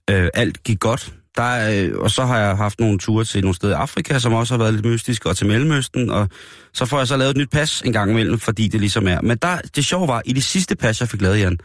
Øh, 0.09 0.29
alt 0.33 0.63
gik 0.63 0.79
godt. 0.79 1.13
Der 1.37 1.85
øh, 1.85 1.99
og 1.99 2.11
så 2.11 2.25
har 2.25 2.39
jeg 2.39 2.57
haft 2.57 2.79
nogle 2.79 2.99
ture 2.99 3.25
til 3.25 3.41
nogle 3.41 3.55
steder 3.55 3.73
i 3.73 3.79
Afrika, 3.79 4.19
som 4.19 4.33
også 4.33 4.53
har 4.53 4.59
været 4.59 4.73
lidt 4.73 4.85
mystiske, 4.85 5.29
og 5.29 5.37
til 5.37 5.47
Mellemøsten, 5.47 6.09
og 6.09 6.29
så 6.73 6.85
får 6.85 6.97
jeg 6.97 7.07
så 7.07 7.17
lavet 7.17 7.31
et 7.31 7.37
nyt 7.37 7.49
pas 7.49 7.81
en 7.81 7.93
gang 7.93 8.11
imellem, 8.11 8.39
fordi 8.39 8.67
det 8.67 8.79
ligesom 8.79 9.07
er. 9.07 9.21
Men 9.21 9.37
der, 9.37 9.57
det 9.75 9.85
sjove 9.85 10.07
var, 10.07 10.21
i 10.25 10.33
det 10.33 10.43
sidste 10.43 10.75
pas, 10.75 10.99
jeg 10.99 11.09
fik 11.09 11.21
lavet, 11.21 11.39
Jan, 11.39 11.57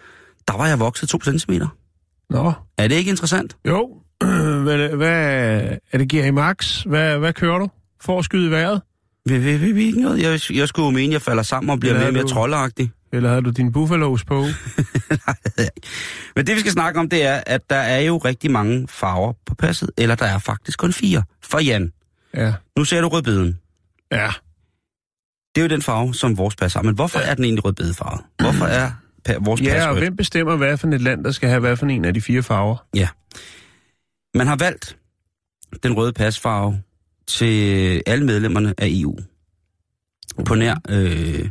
der 0.49 0.57
var 0.57 0.67
jeg 0.67 0.81
vokset 0.81 1.09
2 1.09 1.19
cm. 1.21 1.53
Nå, 2.31 2.53
Er 2.79 2.89
det 2.89 2.95
ikke 2.95 3.11
interessant? 3.11 3.57
jo. 3.67 3.97
hvad, 4.65 4.89
hvad 4.97 5.61
er 5.93 5.99
det 5.99 6.09
gear 6.09 6.27
i 6.27 6.31
max? 6.31 6.83
Hvad, 6.83 7.19
hvad 7.19 7.33
kører 7.33 7.59
du? 7.59 7.69
For 8.03 8.19
at 8.19 8.25
skyde 8.25 8.47
i 8.47 8.51
vejret? 8.51 8.83
Vi, 9.27 9.39
vi, 9.39 9.57
vi, 9.57 9.73
vi, 9.73 9.85
ikke 9.85 10.01
noget. 10.01 10.23
Jeg, 10.23 10.57
jeg 10.57 10.69
skulle 10.69 10.93
mene, 10.95 11.13
jeg 11.13 11.23
falder 11.23 11.43
sammen 11.43 11.71
og 11.71 11.81
bliver 11.81 11.95
mere 11.95 12.03
og 12.05 12.09
er 12.09 12.13
mere 12.13 12.27
troldagtig. 12.27 12.91
Eller 13.13 13.29
havde 13.29 13.43
du 13.43 13.51
din 13.51 13.73
buffalos 13.73 14.25
på? 14.25 14.41
Men 16.37 16.47
det, 16.47 16.55
vi 16.55 16.61
skal 16.61 16.73
snakke 16.73 17.01
om, 17.01 17.09
det 17.09 17.25
er, 17.27 17.41
at 17.47 17.61
der 17.71 17.77
er 17.77 18.01
jo 18.01 18.17
rigtig 18.19 18.51
mange 18.51 18.89
farver 18.89 19.33
på 19.47 19.55
passet, 19.55 19.91
eller 19.99 20.15
der 20.15 20.27
er 20.27 20.39
faktisk 20.39 20.79
kun 20.79 20.93
fire. 20.93 21.23
For 21.43 21.59
Jan, 21.59 21.93
Ja. 22.35 22.53
nu 22.79 22.85
ser 22.85 23.01
du 23.01 23.09
rødbeden. 23.09 23.59
Ja. 24.13 24.31
Det 25.55 25.61
er 25.61 25.63
jo 25.63 25.69
den 25.69 25.83
farve, 25.83 26.15
som 26.15 26.39
vores 26.39 26.57
pas 26.57 26.75
har. 26.75 26.83
Men 26.83 26.95
hvorfor 26.95 27.19
er 27.19 27.35
den 27.35 27.45
egentlig 27.45 27.65
rødbedefarvet? 27.65 28.21
Hvorfor 28.39 28.65
er 28.65 28.91
vores 29.41 29.61
pas 29.61 29.67
Ja, 29.69 29.87
og 29.87 29.91
rødt? 29.95 30.05
hvem 30.05 30.17
bestemmer, 30.17 30.57
hvad 30.57 30.77
for 30.77 30.89
et 30.89 31.01
land, 31.01 31.25
der 31.25 31.31
skal 31.31 31.49
have 31.49 31.61
hvad 31.61 31.77
for 31.77 31.87
en 31.87 32.05
af 32.05 32.15
de 32.15 32.21
fire 32.21 32.43
farver? 32.43 32.87
Ja. 32.95 33.09
Man 34.35 34.47
har 34.47 34.57
valgt 34.57 34.97
den 35.83 35.93
røde 35.97 36.13
pasfarve 36.13 36.83
til 37.27 38.03
alle 38.07 38.27
medlemmerne 38.27 38.75
af 38.79 38.87
EU. 38.91 39.19
På 40.47 40.55
nær, 40.55 40.75
øh, 40.89 41.49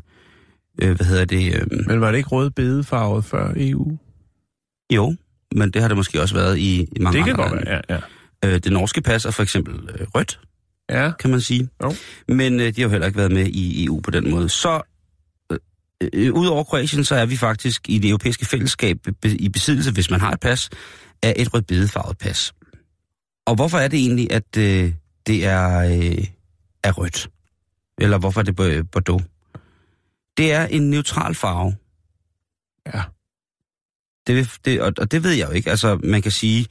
øh, 0.81 0.95
hvad 0.95 1.05
hedder 1.05 1.25
det, 1.25 1.55
øh, 1.55 1.67
Men 1.87 2.01
var 2.01 2.11
det 2.11 2.17
ikke 2.17 2.29
rød 2.29 2.49
bedefarvet 2.49 3.25
før 3.25 3.53
EU? 3.55 3.97
jo, 4.93 5.15
men 5.55 5.71
det 5.71 5.81
har 5.81 5.87
det 5.89 5.97
måske 5.97 6.21
også 6.21 6.35
været 6.35 6.57
i, 6.57 6.81
i 6.95 6.99
mange 6.99 7.17
Det 7.17 7.25
kan 7.25 7.33
andre 7.33 7.43
godt 7.49 7.55
lande. 7.65 7.71
være, 7.71 7.81
ja. 7.89 8.47
ja. 8.49 8.53
Øh, 8.55 8.59
det 8.63 8.71
norske 8.71 9.01
pas 9.01 9.25
er 9.25 9.31
for 9.31 9.43
eksempel 9.43 9.89
øh, 9.99 10.07
rødt, 10.15 10.39
Ja, 10.89 11.11
kan 11.19 11.29
man 11.29 11.41
sige. 11.41 11.69
Jo. 11.83 11.93
Men 12.27 12.59
øh, 12.59 12.65
de 12.75 12.81
har 12.81 12.83
jo 12.83 12.89
heller 12.89 13.07
ikke 13.07 13.17
været 13.17 13.31
med 13.31 13.45
i 13.47 13.85
EU 13.85 13.99
på 14.01 14.11
den 14.11 14.31
måde. 14.31 14.49
Så 14.49 14.81
øh, 16.03 16.09
øh, 16.13 16.33
udover 16.33 16.63
Kroatien, 16.63 17.03
så 17.05 17.15
er 17.15 17.25
vi 17.25 17.37
faktisk 17.37 17.89
i 17.89 17.97
det 17.97 18.09
europæiske 18.09 18.45
fællesskab 18.45 18.97
be- 19.21 19.37
i 19.37 19.49
besiddelse, 19.49 19.91
hvis 19.91 20.09
man 20.09 20.19
har 20.19 20.31
et 20.31 20.39
pas, 20.39 20.69
af 21.23 21.33
et 21.37 21.53
rødbedefarvet 21.53 22.17
pas. 22.17 22.53
Og 23.47 23.55
hvorfor 23.55 23.77
er 23.77 23.87
det 23.87 23.99
egentlig, 23.99 24.31
at 24.31 24.57
øh, 24.57 24.93
det 25.27 25.45
er, 25.45 25.77
øh, 25.79 26.25
er 26.83 26.91
rødt? 26.91 27.29
Eller 28.01 28.17
hvorfor 28.17 28.39
er 28.39 28.43
det 28.45 28.55
Bo- 28.55 28.83
Bordeaux? 28.91 29.23
Det 30.37 30.51
er 30.53 30.65
en 30.65 30.89
neutral 30.89 31.35
farve. 31.35 31.75
ja. 32.93 33.01
Det, 34.27 34.49
det, 34.65 34.81
og, 34.81 34.93
og 34.97 35.11
det 35.11 35.23
ved 35.23 35.31
jeg 35.31 35.47
jo 35.47 35.53
ikke. 35.53 35.69
Altså, 35.69 35.99
man 36.03 36.21
kan 36.21 36.31
sige, 36.31 36.67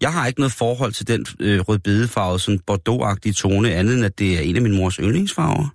jeg 0.00 0.12
har 0.12 0.26
ikke 0.26 0.40
noget 0.40 0.52
forhold 0.52 0.92
til 0.92 1.06
den 1.08 1.26
øh, 1.40 1.60
rødbedefarve, 1.60 2.40
sådan 2.40 2.60
Bordeaux-agtige 2.70 3.32
tone, 3.32 3.72
andet 3.72 3.94
end 3.94 4.04
at 4.04 4.18
det 4.18 4.36
er 4.36 4.40
en 4.40 4.56
af 4.56 4.62
min 4.62 4.76
mors 4.76 4.94
yndlingsfarver. 4.96 5.68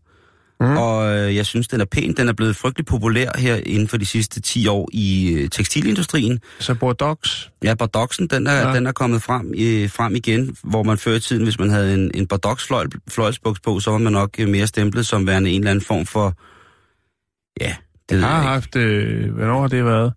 Mm. 0.60 0.78
Og 0.78 1.18
øh, 1.18 1.36
jeg 1.36 1.46
synes, 1.46 1.68
den 1.68 1.82
er 1.82 1.86
pæn. 1.86 2.14
Den 2.14 2.30
er 2.30 2.34
blevet 2.34 2.56
frygtelig 2.56 2.86
populær 2.86 3.30
her 3.38 3.56
inden 3.66 3.88
for 3.88 3.98
de 3.98 4.06
sidste 4.06 4.42
10 4.42 4.68
år 4.68 4.90
i 4.94 5.34
øh, 5.34 5.50
tekstilindustrien. 5.50 6.40
Så 6.60 6.76
Bordeaux? 6.76 7.50
Ja, 7.64 7.76
Bordeauxen, 7.76 8.28
den 8.28 8.48
er, 8.48 8.68
ja. 8.68 8.76
den 8.76 8.88
er 8.88 8.92
kommet 8.92 9.22
frem, 9.22 9.54
øh, 9.58 9.90
frem 9.90 10.16
igen, 10.16 10.58
hvor 10.64 10.84
man 10.84 10.98
før 10.98 11.14
i 11.14 11.20
tiden, 11.20 11.44
hvis 11.44 11.60
man 11.60 11.70
havde 11.70 11.94
en, 11.94 12.12
en 12.14 12.28
Bordeaux 12.28 12.68
fløjlsbuks 13.10 13.60
på, 13.60 13.80
så 13.80 13.92
var 13.92 13.98
man 13.98 14.14
nok 14.14 14.30
øh, 14.40 14.50
mere 14.50 14.68
stemplet 14.68 15.06
som 15.06 15.28
værende 15.28 15.50
en 15.50 15.62
eller 15.62 15.72
anden 15.72 15.86
form 15.86 16.06
for... 16.06 16.34
Ja, 17.62 17.76
det 18.10 18.16
jeg 18.16 18.28
har 18.28 18.42
jeg 18.42 18.50
haft... 18.50 18.76
Øh, 18.76 19.34
hvornår 19.34 19.62
har 19.62 19.68
det 19.68 19.86
været? 19.86 20.14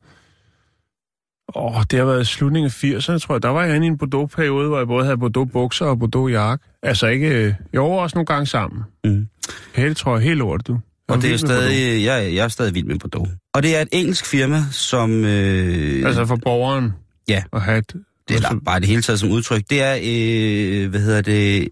Åh, 1.54 1.76
oh, 1.76 1.82
det 1.90 1.98
har 1.98 2.06
været 2.06 2.26
slutningen 2.26 2.66
af 2.66 2.84
80'erne, 2.84 3.18
tror 3.18 3.34
jeg. 3.34 3.42
Der 3.42 3.48
var 3.48 3.64
jeg 3.64 3.76
inde 3.76 3.86
i 3.86 3.90
en 3.90 3.98
Bordeaux-periode, 3.98 4.68
hvor 4.68 4.78
jeg 4.78 4.86
både 4.86 5.04
havde 5.04 5.18
Bordeaux-bukser 5.18 5.84
og 5.86 5.98
Bordeaux-jakke. 5.98 6.64
Altså 6.82 7.06
ikke... 7.06 7.56
Jo, 7.74 7.86
også 7.86 8.16
nogle 8.16 8.26
gange 8.26 8.46
sammen. 8.46 8.82
Mm. 9.04 9.28
Helt, 9.74 9.96
tror 9.96 10.16
jeg, 10.16 10.24
helt 10.24 10.38
lort, 10.38 10.66
du. 10.66 10.80
Og 11.08 11.22
det 11.22 11.32
er 11.32 11.36
stadig... 11.36 12.04
Jeg, 12.04 12.34
jeg 12.34 12.44
er 12.44 12.48
stadig 12.48 12.74
vild 12.74 12.86
med 12.86 12.98
Bordeaux. 12.98 13.28
Og 13.54 13.62
det 13.62 13.76
er 13.76 13.80
et 13.80 13.88
engelsk 13.92 14.26
firma, 14.26 14.64
som... 14.70 15.24
Øh, 15.24 16.06
altså 16.06 16.26
for 16.26 16.36
borgeren? 16.36 16.92
Ja. 17.28 17.42
At 17.52 17.62
have 17.62 17.78
et, 17.78 17.92
det 17.92 18.02
er 18.28 18.34
altså- 18.34 18.60
bare 18.64 18.80
det 18.80 18.88
hele 18.88 19.02
taget 19.02 19.20
som 19.20 19.30
udtryk. 19.30 19.62
Det 19.70 19.82
er, 19.82 19.98
øh, 20.02 20.90
hvad 20.90 21.00
hedder 21.00 21.22
det, 21.22 21.68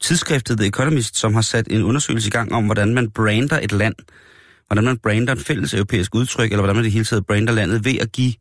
tidsskriftet 0.00 0.58
The 0.58 0.66
Economist, 0.66 1.16
som 1.16 1.34
har 1.34 1.42
sat 1.42 1.66
en 1.70 1.82
undersøgelse 1.82 2.28
i 2.28 2.30
gang 2.30 2.52
om, 2.52 2.64
hvordan 2.64 2.94
man 2.94 3.10
brander 3.10 3.60
et 3.62 3.72
land. 3.72 3.94
Hvordan 4.66 4.84
man 4.84 4.98
brander 4.98 5.32
et 5.32 5.40
fælles 5.40 5.74
europæisk 5.74 6.14
udtryk, 6.14 6.50
eller 6.50 6.60
hvordan 6.60 6.76
man 6.76 6.84
det 6.84 6.92
hele 6.92 7.04
taget 7.04 7.26
brander 7.26 7.52
landet 7.52 7.84
ved 7.84 7.98
at 8.00 8.12
give 8.12 8.32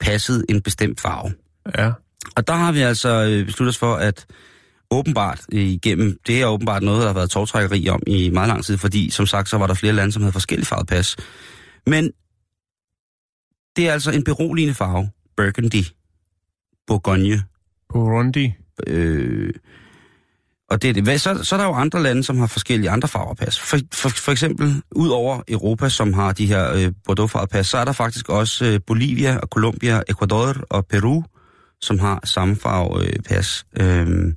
passet 0.00 0.44
en 0.48 0.60
bestemt 0.60 1.00
farve. 1.00 1.32
Ja. 1.78 1.92
Og 2.36 2.46
der 2.46 2.52
har 2.52 2.72
vi 2.72 2.80
altså 2.80 3.08
øh, 3.08 3.46
besluttet 3.46 3.68
os 3.68 3.78
for, 3.78 3.94
at 3.94 4.26
åbenbart 4.90 5.40
igennem, 5.52 6.18
det 6.26 6.42
er 6.42 6.46
åbenbart 6.46 6.82
noget, 6.82 7.00
der 7.00 7.06
har 7.06 7.14
været 7.14 7.30
togtrækkeri 7.30 7.88
om 7.88 8.02
i 8.06 8.30
meget 8.30 8.48
lang 8.48 8.64
tid, 8.64 8.78
fordi 8.78 9.10
som 9.10 9.26
sagt, 9.26 9.48
så 9.48 9.58
var 9.58 9.66
der 9.66 9.74
flere 9.74 9.92
lande, 9.92 10.12
som 10.12 10.22
havde 10.22 10.32
forskellige 10.32 10.66
farvet 10.66 10.86
pas. 10.86 11.16
Men 11.86 12.12
det 13.76 13.88
er 13.88 13.92
altså 13.92 14.10
en 14.10 14.24
beroligende 14.24 14.74
farve, 14.74 15.10
Burgundy, 15.36 15.84
Bourgogne. 16.86 17.42
Burundi. 17.92 18.54
Øh, 18.86 19.52
og 20.70 20.82
det 20.82 20.90
er 20.90 21.02
det. 21.02 21.20
Så, 21.20 21.44
så 21.44 21.54
er 21.54 21.60
der 21.60 21.66
jo 21.66 21.72
andre 21.72 22.02
lande, 22.02 22.24
som 22.24 22.38
har 22.38 22.46
forskellige 22.46 22.90
andre 22.90 23.08
farver 23.08 23.34
pas. 23.34 23.60
For, 23.60 23.78
for, 23.92 24.08
for 24.08 24.32
eksempel, 24.32 24.82
ud 24.92 25.08
over 25.08 25.42
Europa, 25.48 25.88
som 25.88 26.12
har 26.12 26.32
de 26.32 26.46
her 26.46 26.72
øh, 26.74 26.92
bordeaux 27.04 27.32
pas, 27.50 27.66
så 27.66 27.78
er 27.78 27.84
der 27.84 27.92
faktisk 27.92 28.28
også 28.28 28.64
øh, 28.64 28.80
Bolivia 28.86 29.38
og 29.38 29.48
Colombia, 29.48 30.02
Ecuador 30.08 30.56
og 30.70 30.86
Peru, 30.86 31.22
som 31.82 31.98
har 31.98 32.20
samme 32.24 32.56
farve 32.56 33.06
øh, 33.06 33.12
pas. 33.28 33.66
Øh, 33.80 34.34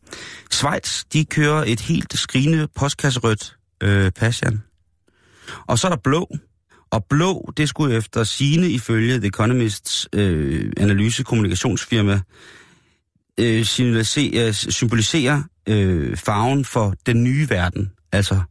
Schweiz, 0.51 1.03
de 1.13 1.25
kører 1.25 1.63
et 1.67 1.79
helt 1.79 2.19
skrigende 2.19 2.67
postkasserødt 2.75 3.55
øh, 3.83 4.11
pas, 4.11 4.41
Jan. 4.41 4.63
Og 5.67 5.79
så 5.79 5.87
er 5.87 5.89
der 5.89 6.01
blå. 6.03 6.27
Og 6.91 7.05
blå, 7.05 7.53
det 7.57 7.69
skulle 7.69 7.95
efter 7.95 8.23
sine 8.23 8.69
ifølge 8.69 9.17
The 9.17 9.27
Economists 9.27 10.07
øh, 10.13 10.71
analyse-kommunikationsfirma 10.77 12.21
øh, 13.39 13.65
symbolisere, 14.53 15.43
øh, 15.69 16.17
farven 16.17 16.65
for 16.65 16.95
den 17.05 17.23
nye 17.23 17.49
verden, 17.49 17.91
altså 18.11 18.41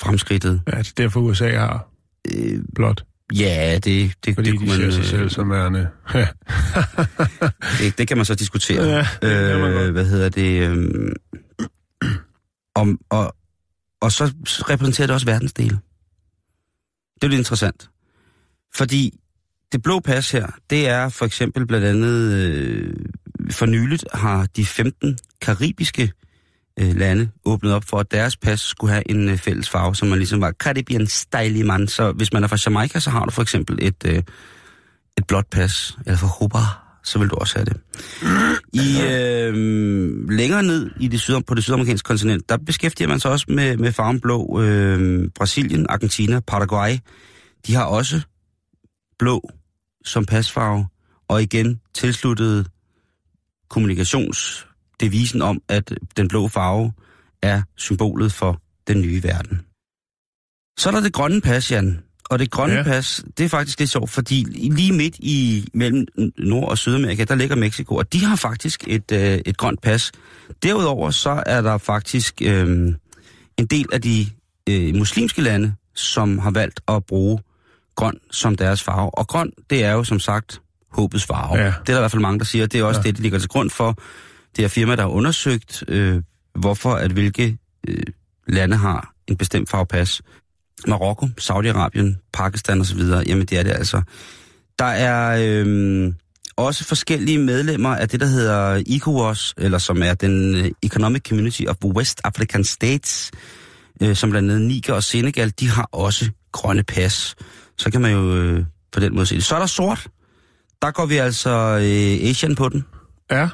fremskridtet. 0.00 0.62
Ja, 0.66 0.78
det 0.78 0.88
er 0.88 0.92
derfor 0.96 1.20
USA 1.20 1.50
har 1.50 1.88
øh, 2.34 2.60
blot. 2.74 3.04
Ja, 3.34 3.78
det, 3.84 4.12
det, 4.24 4.34
Fordi 4.34 4.50
det 4.50 4.58
kunne 4.58 4.76
de 4.76 4.82
man... 4.82 4.92
sig 4.92 5.04
selv 5.04 5.30
som 5.30 5.50
værende. 5.50 5.88
det, 7.80 7.98
det 7.98 8.08
kan 8.08 8.16
man 8.16 8.26
så 8.26 8.34
diskutere. 8.34 8.82
Ja, 8.82 9.06
øh, 9.22 9.92
hvad 9.92 10.04
hedder 10.04 10.28
det? 10.28 10.62
Øh, 10.62 11.12
om, 12.74 13.00
og, 13.10 13.36
og 14.00 14.12
så 14.12 14.34
repræsenterer 14.46 15.06
det 15.06 15.14
også 15.14 15.26
verdensdele. 15.26 15.78
Det 17.14 17.24
er 17.24 17.28
lidt 17.28 17.38
interessant. 17.38 17.90
Fordi 18.74 19.20
det 19.72 19.82
blå 19.82 20.00
pas 20.00 20.30
her, 20.30 20.46
det 20.70 20.88
er 20.88 21.08
for 21.08 21.24
eksempel 21.24 21.66
blandt 21.66 21.86
andet, 21.86 22.32
øh, 22.32 22.94
for 23.50 23.66
nyligt 23.66 24.04
har 24.14 24.46
de 24.56 24.66
15 24.66 25.18
karibiske 25.40 26.12
øh, 26.80 26.96
lande 26.96 27.28
åbnet 27.44 27.72
op 27.72 27.84
for, 27.84 27.98
at 27.98 28.10
deres 28.10 28.36
pas 28.36 28.60
skulle 28.60 28.92
have 28.92 29.10
en 29.10 29.28
øh, 29.28 29.38
fælles 29.38 29.70
farve, 29.70 29.94
som 29.94 30.08
man 30.08 30.18
ligesom 30.18 30.40
var 30.40 30.52
Caribbean 30.52 31.06
style 31.06 31.64
man. 31.64 31.88
Så 31.88 32.12
hvis 32.12 32.32
man 32.32 32.44
er 32.44 32.48
fra 32.48 32.58
Jamaica, 32.66 33.00
så 33.00 33.10
har 33.10 33.24
du 33.24 33.30
for 33.30 33.42
eksempel 33.42 33.78
et, 33.82 34.04
øh, 34.06 34.22
et 35.18 35.26
blåt 35.28 35.46
pas, 35.50 35.96
eller 36.06 36.18
fra 36.18 36.28
Cuba, 36.28 36.58
så 37.04 37.18
vil 37.18 37.28
du 37.28 37.34
også 37.34 37.54
have 37.58 37.64
det. 37.64 37.76
I 38.72 39.00
øh, 39.02 39.54
længere 40.30 40.62
ned 40.62 40.90
i 41.00 41.08
det 41.08 41.20
syd, 41.20 41.40
på 41.40 41.54
det 41.54 41.62
sydamerikanske 41.62 42.06
kontinent, 42.06 42.48
der 42.48 42.56
beskæftiger 42.56 43.08
man 43.08 43.20
sig 43.20 43.30
også 43.30 43.46
med, 43.48 43.76
med 43.76 43.92
farven 43.92 44.20
blå. 44.20 44.60
Øh, 44.60 45.28
Brasilien, 45.34 45.86
Argentina, 45.88 46.40
Paraguay, 46.40 46.98
de 47.66 47.74
har 47.74 47.84
også 47.84 48.20
blå 49.18 49.50
som 50.04 50.26
pasfarve, 50.26 50.86
og 51.28 51.42
igen 51.42 51.80
tilsluttet 51.94 52.66
kommunikationsdevisen 55.00 55.42
om, 55.42 55.60
at 55.68 55.94
den 56.16 56.28
blå 56.28 56.48
farve 56.48 56.92
er 57.42 57.62
symbolet 57.76 58.32
for 58.32 58.60
den 58.88 59.00
nye 59.00 59.22
verden. 59.22 59.60
Så 60.78 60.88
er 60.88 60.92
der 60.92 61.00
det 61.00 61.12
grønne 61.12 61.40
pas, 61.40 61.70
Jan. 61.70 62.02
Og 62.30 62.38
det 62.38 62.50
grønne 62.50 62.74
ja. 62.74 62.82
pas, 62.82 63.24
det 63.38 63.44
er 63.44 63.48
faktisk 63.48 63.78
lidt 63.78 63.90
sjovt, 63.90 64.10
fordi 64.10 64.44
lige 64.50 64.92
midt 64.92 65.16
i 65.18 65.68
mellem 65.74 66.06
Nord- 66.38 66.68
og 66.68 66.78
Sydamerika, 66.78 67.24
der 67.24 67.34
ligger 67.34 67.56
Mexico, 67.56 67.94
og 67.96 68.12
de 68.12 68.24
har 68.24 68.36
faktisk 68.36 68.84
et, 68.88 69.12
øh, 69.12 69.38
et 69.46 69.56
grønt 69.56 69.82
pas. 69.82 70.12
Derudover 70.62 71.10
så 71.10 71.42
er 71.46 71.60
der 71.60 71.78
faktisk 71.78 72.42
øh, 72.42 72.94
en 73.56 73.66
del 73.66 73.86
af 73.92 74.02
de 74.02 74.26
øh, 74.68 74.94
muslimske 74.94 75.42
lande, 75.42 75.74
som 75.94 76.38
har 76.38 76.50
valgt 76.50 76.80
at 76.88 77.04
bruge 77.04 77.38
grøn 77.94 78.18
som 78.30 78.56
deres 78.56 78.82
farve. 78.82 79.18
Og 79.18 79.26
grøn, 79.26 79.52
det 79.70 79.84
er 79.84 79.92
jo 79.92 80.04
som 80.04 80.20
sagt 80.20 80.60
håbets 80.92 81.24
farve. 81.24 81.58
Ja. 81.58 81.66
Det 81.66 81.74
er 81.74 81.82
der 81.84 81.96
i 81.96 82.00
hvert 82.00 82.10
fald 82.10 82.22
mange, 82.22 82.38
der 82.38 82.44
siger. 82.44 82.66
Det 82.66 82.80
er 82.80 82.84
også 82.84 83.00
ja. 83.04 83.08
det, 83.08 83.16
de 83.16 83.22
ligger 83.22 83.38
til 83.38 83.48
grund 83.48 83.70
for. 83.70 83.98
Det 84.56 84.64
er 84.64 84.68
firma, 84.68 84.96
der 84.96 85.02
har 85.02 85.08
undersøgt, 85.08 85.84
øh, 85.88 86.22
hvorfor 86.54 86.94
at 86.94 87.10
hvilke 87.10 87.58
øh, 87.88 88.02
lande 88.46 88.76
har 88.76 89.12
en 89.26 89.36
bestemt 89.36 89.70
farvepas. 89.70 90.22
Marokko, 90.88 91.26
Saudi-Arabien, 91.40 92.30
Pakistan 92.32 92.80
osv., 92.80 93.00
jamen 93.00 93.46
det 93.46 93.58
er 93.58 93.62
det 93.62 93.70
altså. 93.70 94.02
Der 94.78 94.84
er 94.84 95.38
øh, 95.42 96.12
også 96.56 96.84
forskellige 96.84 97.38
medlemmer 97.38 97.96
af 97.96 98.08
det, 98.08 98.20
der 98.20 98.26
hedder 98.26 98.82
ECOWAS, 98.86 99.54
eller 99.58 99.78
som 99.78 100.02
er 100.02 100.14
den 100.14 100.54
øh, 100.54 100.70
Economic 100.82 101.28
Community 101.28 101.62
of 101.68 101.76
West 101.84 102.20
African 102.24 102.64
States, 102.64 103.30
øh, 104.02 104.16
som 104.16 104.30
blandt 104.30 104.50
andet 104.50 104.68
Niger 104.68 104.94
og 104.94 105.02
Senegal, 105.02 105.52
de 105.60 105.68
har 105.68 105.88
også 105.92 106.30
grønne 106.52 106.82
pas. 106.82 107.34
Så 107.78 107.90
kan 107.90 108.00
man 108.00 108.12
jo 108.12 108.36
øh, 108.36 108.64
på 108.92 109.00
den 109.00 109.14
måde 109.14 109.26
se 109.26 109.34
det. 109.34 109.44
Så 109.44 109.54
er 109.54 109.58
der 109.58 109.66
sort. 109.66 110.08
Der 110.82 110.90
går 110.90 111.06
vi 111.06 111.16
altså 111.16 111.50
øh, 111.50 112.30
Asian 112.30 112.54
på 112.54 112.68
den. 112.68 112.84
Ja, 113.30 113.48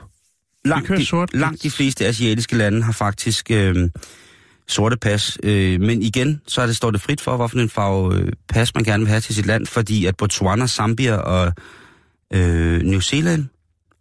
langt 0.65 0.89
de, 0.89 1.07
sort. 1.07 1.35
langt 1.35 1.63
de 1.63 1.71
fleste 1.71 2.07
asiatiske 2.07 2.57
lande 2.57 2.83
har 2.83 2.93
faktisk 2.93 3.51
øh, 3.51 3.91
sorte 4.69 4.97
pas. 4.97 5.39
Øh, 5.43 5.81
men 5.81 6.03
igen, 6.03 6.41
så 6.47 6.61
er 6.63 6.67
det, 6.67 6.77
står 6.77 6.91
det 6.91 7.01
frit 7.01 7.21
for, 7.21 7.37
hvorfor 7.37 7.59
en 7.59 7.69
farve 7.69 8.15
øh, 8.15 8.33
pas 8.49 8.75
man 8.75 8.85
gerne 8.85 9.03
vil 9.03 9.09
have 9.09 9.21
til 9.21 9.35
sit 9.35 9.47
land, 9.47 9.67
fordi 9.67 10.07
at 10.07 10.17
Botswana, 10.17 10.67
Zambia 10.67 11.17
og 11.17 11.53
øh, 12.35 12.83
New 12.83 13.01
Zealand 13.01 13.45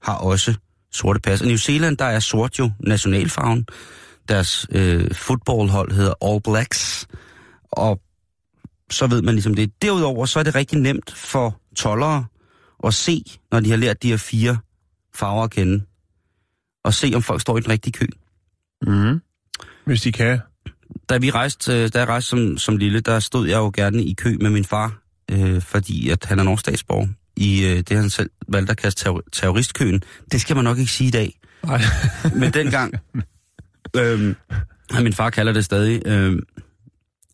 har 0.04 0.16
også 0.16 0.54
sorte 0.92 1.20
pas. 1.20 1.42
Og 1.42 1.48
New 1.48 1.58
Zealand, 1.58 1.98
der 1.98 2.06
er 2.06 2.20
sort 2.20 2.60
jo 2.60 2.72
nationalfarven. 2.80 3.66
Deres 4.30 4.68
øh, 4.72 5.16
fodboldhold 5.16 5.92
hedder 5.92 6.14
All 6.26 6.42
Blacks. 6.42 7.08
Og 7.72 8.02
så 8.90 9.08
ved 9.08 9.22
man 9.22 9.34
ligesom 9.34 9.54
det. 9.54 9.82
Derudover 9.82 10.26
så 10.26 10.40
er 10.40 10.44
det 10.44 10.56
rigtig 10.56 10.80
nemt 10.80 11.14
for 11.16 11.60
tollere 11.76 12.26
at 12.84 12.94
se, 12.94 13.24
når 13.52 13.60
de 13.60 13.70
har 13.70 13.78
lært 13.78 14.04
de 14.04 14.10
her 14.10 14.18
fire 14.18 14.58
farver 15.16 15.44
at 15.44 15.52
kende. 15.52 15.84
Og 16.84 16.94
se, 16.94 17.12
om 17.16 17.22
folk 17.22 17.42
står 17.42 17.58
i 17.58 17.62
den 17.62 17.70
rigtige 17.70 17.94
kø. 17.94 18.06
Mm. 18.88 19.22
Hvis 19.86 20.02
de 20.02 20.12
kan. 20.12 20.40
Da 21.10 21.18
vi 21.18 21.30
rejste, 21.32 21.74
øh, 21.74 21.90
da 21.94 22.00
jeg 22.00 22.08
rejste 22.08 22.30
som, 22.30 22.58
som 22.58 22.78
lille, 22.78 23.00
der 23.00 23.20
stod 23.20 23.48
jeg 23.48 23.58
jo 23.58 23.72
gerne 23.76 24.04
i 24.04 24.14
kø 24.14 24.38
med 24.42 24.50
min 24.50 24.66
far, 24.66 25.02
øh, 25.32 25.62
fordi 25.62 26.10
at 26.10 26.26
han 26.26 26.40
er 26.40 26.44
norsk 26.44 26.60
statsborger. 26.60 27.08
I 27.36 27.66
øh, 27.66 27.78
det, 27.78 27.98
han 27.98 28.10
selv 28.10 28.30
valgte 28.48 28.72
at 28.72 28.78
kaste 28.78 29.10
terror- 29.10 29.30
terroristkøen. 29.32 30.04
Det 30.32 30.42
skal 30.42 30.56
man 30.56 30.66
nok 30.66 30.78
ikke 30.78 30.92
sige 30.92 31.08
i 31.08 31.12
dag. 31.12 31.40
Nej. 31.64 31.82
Men 32.40 32.54
dengang, 32.54 32.94
øh, 33.96 34.36
min 35.02 35.14
far 35.14 35.30
kalder 35.30 35.54
det 35.54 35.66
stadig, 35.66 36.02
øh, 36.08 36.40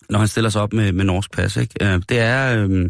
når 0.10 0.20
han 0.20 0.28
stiller 0.28 0.50
sig 0.50 0.62
op 0.62 0.74
med, 0.74 0.92
med 0.92 1.06
norsk 1.06 1.32
pas. 1.32 1.58
Ikke? 1.58 1.76
Øh, 1.82 2.02
det 2.10 2.20
er 2.20 2.66
øh, 2.68 2.90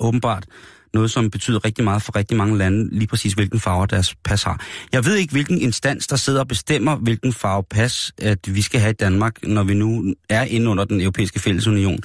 åbenbart 0.00 0.46
noget, 0.94 1.10
som 1.10 1.30
betyder 1.30 1.64
rigtig 1.64 1.84
meget 1.84 2.02
for 2.02 2.16
rigtig 2.16 2.36
mange 2.36 2.58
lande, 2.58 2.88
lige 2.98 3.06
præcis 3.06 3.32
hvilken 3.32 3.60
farve 3.60 3.86
deres 3.86 4.14
pas 4.24 4.42
har. 4.42 4.60
Jeg 4.92 5.04
ved 5.04 5.14
ikke, 5.16 5.32
hvilken 5.32 5.60
instans, 5.60 6.06
der 6.06 6.16
sidder 6.16 6.40
og 6.40 6.48
bestemmer, 6.48 6.96
hvilken 6.96 7.32
farve 7.32 7.62
pas, 7.70 8.12
at 8.18 8.38
vi 8.54 8.62
skal 8.62 8.80
have 8.80 8.90
i 8.90 8.94
Danmark, 8.94 9.34
når 9.42 9.62
vi 9.62 9.74
nu 9.74 10.14
er 10.28 10.42
inde 10.44 10.70
under 10.70 10.84
den 10.84 11.00
europæiske 11.00 11.40
fællesunion. 11.40 11.98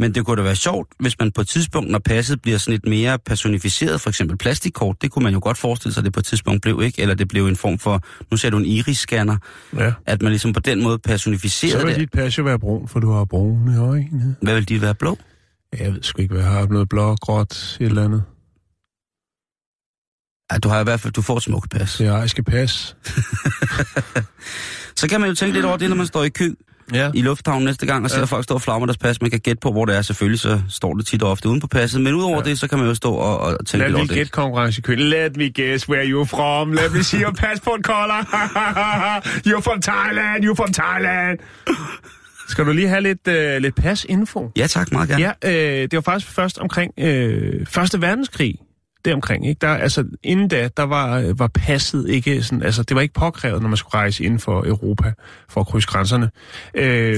Men 0.00 0.14
det 0.14 0.24
kunne 0.26 0.36
da 0.36 0.42
være 0.42 0.56
sjovt, 0.56 0.88
hvis 1.00 1.18
man 1.18 1.32
på 1.32 1.40
et 1.40 1.48
tidspunkt, 1.48 1.90
når 1.90 1.98
passet 1.98 2.42
bliver 2.42 2.58
sådan 2.58 2.72
lidt 2.72 2.86
mere 2.86 3.18
personificeret, 3.26 4.00
for 4.00 4.08
eksempel 4.10 4.36
plastikkort, 4.38 5.02
det 5.02 5.10
kunne 5.10 5.22
man 5.22 5.32
jo 5.32 5.40
godt 5.42 5.58
forestille 5.58 5.94
sig, 5.94 6.00
at 6.00 6.04
det 6.04 6.12
på 6.12 6.20
et 6.20 6.26
tidspunkt 6.26 6.62
blev, 6.62 6.80
ikke? 6.84 7.02
Eller 7.02 7.14
det 7.14 7.28
blev 7.28 7.46
en 7.46 7.56
form 7.56 7.78
for, 7.78 8.02
nu 8.30 8.36
ser 8.36 8.50
du 8.50 8.56
en 8.58 8.64
iris-scanner, 8.66 9.36
Ja. 9.78 9.92
at 10.06 10.22
man 10.22 10.32
ligesom 10.32 10.52
på 10.52 10.60
den 10.60 10.82
måde 10.82 10.94
Så 11.04 11.08
personificerede 11.10 11.84
vil 11.84 11.92
det. 11.94 12.00
dit 12.00 12.10
pas 12.10 12.38
jo 12.38 12.42
være 12.42 12.58
brun, 12.58 12.88
for 12.88 13.00
du 13.00 13.12
har 13.12 13.24
brune 13.24 13.78
øjne. 13.80 14.36
Hvad 14.42 14.54
vil 14.54 14.68
de 14.68 14.82
være 14.82 14.94
blå? 14.94 15.18
Jeg 15.78 15.92
ved 15.94 16.02
sgu 16.02 16.22
ikke, 16.22 16.34
hvad 16.34 16.42
jeg 16.44 16.52
har. 16.52 16.66
Noget 16.66 16.88
blå, 16.88 17.16
gråt, 17.16 17.76
et 17.80 17.86
eller 17.86 18.04
andet. 18.04 18.22
Ja, 20.52 20.58
du 20.58 20.68
har 20.68 20.80
i 20.80 20.84
hvert 20.84 21.00
fald, 21.00 21.12
du 21.12 21.22
får 21.22 21.36
et 21.36 21.42
smukt 21.42 21.70
pas. 21.70 21.90
Så 21.90 22.04
jeg 22.04 22.30
skal 22.30 22.44
passe. 22.44 22.94
Så 24.96 25.08
kan 25.08 25.20
man 25.20 25.28
jo 25.28 25.34
tænke 25.34 25.54
lidt 25.54 25.64
over 25.66 25.76
det, 25.76 25.88
når 25.88 25.96
man 25.96 26.06
står 26.06 26.24
i 26.24 26.28
kø 26.28 26.54
Ja. 26.94 27.10
i 27.14 27.22
lufthavnen 27.22 27.64
næste 27.64 27.86
gang, 27.86 28.04
og 28.04 28.10
ser 28.10 28.16
Ja. 28.16 28.20
ja. 28.20 28.24
folk 28.26 28.44
stå 28.44 28.54
og 28.54 28.62
flagge 28.62 28.80
med 28.80 28.86
deres 28.86 28.98
pas. 28.98 29.20
Man 29.22 29.30
kan 29.30 29.40
gætte 29.40 29.60
på, 29.60 29.72
hvor 29.72 29.84
det 29.84 29.96
er. 29.96 30.02
Selvfølgelig 30.02 30.40
så 30.40 30.62
står 30.68 30.94
det 30.94 31.06
tit 31.06 31.22
og 31.22 31.30
ofte 31.30 31.48
uden 31.48 31.60
på 31.60 31.66
passet. 31.66 32.00
Men 32.00 32.14
udover 32.14 32.32
Ja. 32.36 32.42
ja. 32.44 32.50
det, 32.50 32.58
så 32.58 32.68
kan 32.68 32.78
man 32.78 32.86
jo 32.88 32.94
stå 32.94 33.14
og, 33.14 33.38
og 33.38 33.66
tænke 33.66 33.78
Lad 33.78 33.86
lidt 33.88 33.96
over 33.96 34.06
det. 34.06 34.16
get 34.16 34.30
konkurrence 34.32 34.82
i. 34.88 34.94
Let 34.94 35.36
me 35.36 35.50
guess 35.52 35.88
where 35.88 36.04
you're 36.04 36.24
from. 36.26 36.72
Let 36.72 36.92
me 36.92 37.02
see 37.02 37.20
your 37.22 37.32
passport 37.32 37.80
color. 37.82 38.20
you're 39.48 39.60
from 39.60 39.80
Thailand. 39.82 40.44
You're 40.44 40.54
from 40.56 40.72
Thailand. 40.72 41.38
Skal 42.48 42.66
du 42.66 42.72
lige 42.72 42.88
have 42.88 43.00
lidt, 43.00 43.28
øh, 43.28 43.58
lidt 43.58 43.74
pasinfo? 43.74 44.50
Ja 44.56 44.66
tak, 44.66 44.92
meget 44.92 45.08
gerne. 45.08 45.34
Ja, 45.44 45.82
øh, 45.82 45.82
det 45.82 45.92
var 45.92 46.00
faktisk 46.00 46.32
først 46.32 46.58
omkring 46.58 46.92
øh, 46.98 47.66
Første 47.66 48.00
Verdenskrig. 48.00 48.54
Det 49.04 49.14
omkring, 49.14 49.48
ikke? 49.48 49.58
Der, 49.58 49.68
altså, 49.68 50.04
inden 50.22 50.48
da, 50.48 50.68
der 50.76 50.82
var, 50.82 51.32
var 51.36 51.46
passet 51.46 52.08
ikke 52.08 52.42
sådan, 52.42 52.62
altså, 52.62 52.82
det 52.82 52.94
var 52.94 53.00
ikke 53.00 53.14
påkrævet, 53.14 53.62
når 53.62 53.68
man 53.68 53.76
skulle 53.76 53.94
rejse 53.94 54.24
inden 54.24 54.38
for 54.38 54.66
Europa 54.66 55.12
for 55.48 55.60
at 55.60 55.66
krydse 55.66 55.88
grænserne. 55.88 56.30
Øh, 56.74 57.16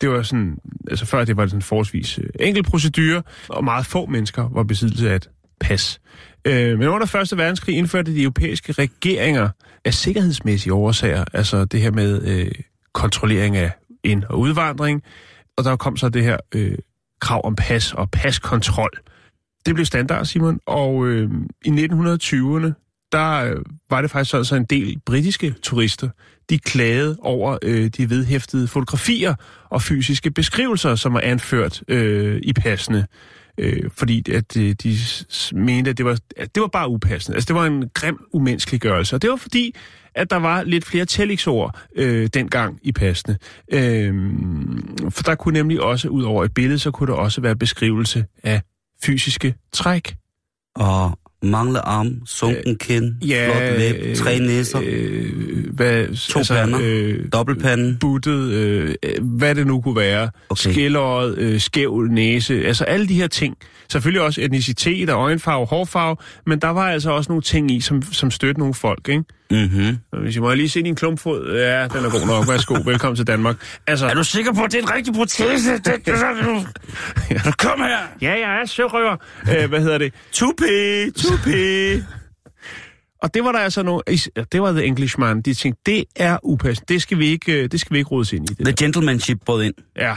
det 0.00 0.10
var 0.10 0.22
sådan, 0.22 0.58
altså 0.90 1.06
før 1.06 1.24
det 1.24 1.36
var 1.36 1.46
sådan 1.46 1.62
forholdsvis 1.62 2.18
øh, 2.18 2.26
enkel 2.40 2.62
procedure, 2.62 3.22
og 3.48 3.64
meget 3.64 3.86
få 3.86 4.06
mennesker 4.06 4.48
var 4.52 4.62
besiddelse 4.62 5.10
af 5.10 5.16
et 5.16 5.30
pas. 5.60 6.00
Øh, 6.44 6.78
men 6.78 6.88
under 6.88 7.06
Første 7.06 7.36
Verdenskrig 7.36 7.76
indførte 7.76 8.14
de 8.14 8.22
europæiske 8.22 8.72
regeringer 8.72 9.48
af 9.84 9.94
sikkerhedsmæssige 9.94 10.72
årsager, 10.72 11.24
altså 11.32 11.64
det 11.64 11.80
her 11.80 11.90
med 11.90 12.22
øh, 12.22 12.50
kontrollering 12.92 13.56
af 13.56 13.70
ind- 14.08 14.24
og 14.24 14.40
udvandring, 14.40 15.02
og 15.56 15.64
der 15.64 15.76
kom 15.76 15.96
så 15.96 16.08
det 16.08 16.22
her 16.22 16.36
øh, 16.54 16.78
krav 17.20 17.40
om 17.44 17.56
pas 17.56 17.94
og 17.94 18.10
paskontrol. 18.10 18.90
Det 19.66 19.74
blev 19.74 19.86
standard, 19.86 20.24
Simon, 20.24 20.60
og 20.66 21.06
øh, 21.06 21.30
i 21.64 21.68
1920'erne, 21.68 22.72
der 23.12 23.44
øh, 23.44 23.56
var 23.90 24.00
det 24.00 24.10
faktisk 24.10 24.34
altså 24.34 24.56
en 24.56 24.64
del 24.64 25.00
britiske 25.06 25.54
turister, 25.62 26.08
de 26.50 26.58
klagede 26.58 27.16
over 27.20 27.58
øh, 27.62 27.86
de 27.86 28.10
vedhæftede 28.10 28.68
fotografier 28.68 29.34
og 29.70 29.82
fysiske 29.82 30.30
beskrivelser, 30.30 30.94
som 30.94 31.14
var 31.14 31.20
anført 31.20 31.82
øh, 31.88 32.40
i 32.42 32.52
passene. 32.52 33.06
Øh, 33.58 33.90
fordi 33.96 34.32
at 34.32 34.56
øh, 34.56 34.62
de, 34.62 34.74
de 34.74 34.96
mente, 35.52 35.90
at 35.90 35.98
det 35.98 36.06
var, 36.06 36.18
at 36.36 36.54
det 36.54 36.60
var 36.60 36.66
bare 36.66 36.88
upassende. 36.88 37.36
Altså 37.36 37.46
det 37.46 37.56
var 37.56 37.66
en 37.66 37.90
grim 37.94 38.18
umenneskeliggørelse. 38.32 39.16
Og 39.16 39.22
det 39.22 39.30
var 39.30 39.36
fordi, 39.36 39.74
at 40.14 40.30
der 40.30 40.36
var 40.36 40.62
lidt 40.62 40.84
flere 40.84 41.04
tillægsord 41.04 41.78
øh, 41.96 42.28
dengang 42.34 42.78
i 42.82 42.92
passene. 42.92 43.38
Øh, 43.72 44.14
for 45.10 45.22
der 45.22 45.34
kunne 45.34 45.52
nemlig 45.58 45.80
også, 45.82 46.08
ud 46.08 46.22
over 46.22 46.44
et 46.44 46.54
billede, 46.54 46.78
så 46.78 46.90
kunne 46.90 47.06
der 47.06 47.18
også 47.18 47.40
være 47.40 47.56
beskrivelse 47.56 48.24
af 48.42 48.62
fysiske 49.02 49.54
træk. 49.72 50.16
Og 50.76 51.18
mangle 51.42 51.78
arm, 51.78 52.12
sunken 52.26 52.76
kind, 52.76 53.14
flot 53.52 53.78
læb, 53.78 54.16
tre 54.16 54.38
næser, 54.38 54.80
Øh, 54.84 55.30
hvad, 55.72 56.06
To 56.28 56.54
pander. 56.54 56.78
Øh, 56.82 57.24
dobbeltpanden. 57.32 57.96
buttet, 58.00 58.52
øh, 58.52 58.94
hvad 59.20 59.54
det 59.54 59.66
nu 59.66 59.80
kunne 59.80 59.96
være. 59.96 60.30
Okay. 60.48 60.70
Skilleret, 60.70 61.38
øh, 61.38 61.60
skæv 61.60 62.02
næse, 62.10 62.66
altså 62.66 62.84
alle 62.84 63.08
de 63.08 63.14
her 63.14 63.26
ting. 63.26 63.56
Selvfølgelig 63.92 64.22
også 64.22 64.40
etnicitet 64.42 65.10
og 65.10 65.20
øjenfarve, 65.20 65.66
hårfarve, 65.66 66.16
men 66.46 66.58
der 66.58 66.68
var 66.68 66.90
altså 66.90 67.10
også 67.10 67.32
nogle 67.32 67.42
ting 67.42 67.70
i, 67.70 67.80
som, 67.80 68.02
som 68.02 68.30
stødte 68.30 68.58
nogle 68.58 68.74
folk, 68.74 69.08
ikke? 69.08 69.24
Mm-hmm. 69.50 69.98
Hvis 70.22 70.34
jeg 70.34 70.42
må 70.42 70.54
lige 70.54 70.68
se 70.68 70.82
din 70.82 70.94
klumpfod, 70.94 71.52
ja, 71.56 71.82
den 71.88 72.04
er 72.04 72.10
god 72.10 72.26
nok, 72.26 72.48
værsgo, 72.48 72.74
velkommen 72.90 73.16
til 73.16 73.26
Danmark. 73.26 73.56
Altså, 73.86 74.06
Er 74.06 74.14
du 74.14 74.24
sikker 74.24 74.52
på, 74.52 74.62
at 74.64 74.72
det 74.72 74.78
er 74.78 74.82
en 74.82 74.90
rigtig 74.94 75.14
protese? 75.14 75.72
Det, 75.72 75.84
det, 75.84 76.06
det, 76.06 76.14
Kom 77.58 77.80
her! 77.80 77.98
ja, 78.22 78.30
jeg 78.30 78.60
er 78.62 78.66
sørøver. 78.66 79.16
øh, 79.58 79.68
hvad 79.68 79.80
hedder 79.80 79.98
det? 79.98 80.14
Tupi, 80.32 81.10
tupi. 81.16 81.94
Og 83.22 83.34
det 83.34 83.44
var 83.44 83.52
der 83.52 83.58
altså 83.58 83.82
nogle, 83.82 84.02
det 84.52 84.62
var 84.62 84.72
The 84.72 84.84
Englishman, 84.84 85.40
de 85.42 85.54
tænkte, 85.54 85.82
det 85.86 86.04
er 86.16 86.38
upassende, 86.42 86.94
det 86.94 87.02
skal 87.02 87.18
vi 87.18 87.26
ikke, 87.26 87.52
øh, 87.62 87.68
det 87.70 87.80
skal 87.80 87.94
vi 87.94 87.98
ikke 87.98 88.10
rodes 88.10 88.32
ind 88.32 88.44
i. 88.50 88.54
Det 88.54 88.56
The 88.58 88.64
der. 88.64 88.72
gentlemanship 88.84 89.38
brød 89.46 89.64
ind. 89.64 89.74
Ja, 89.96 90.16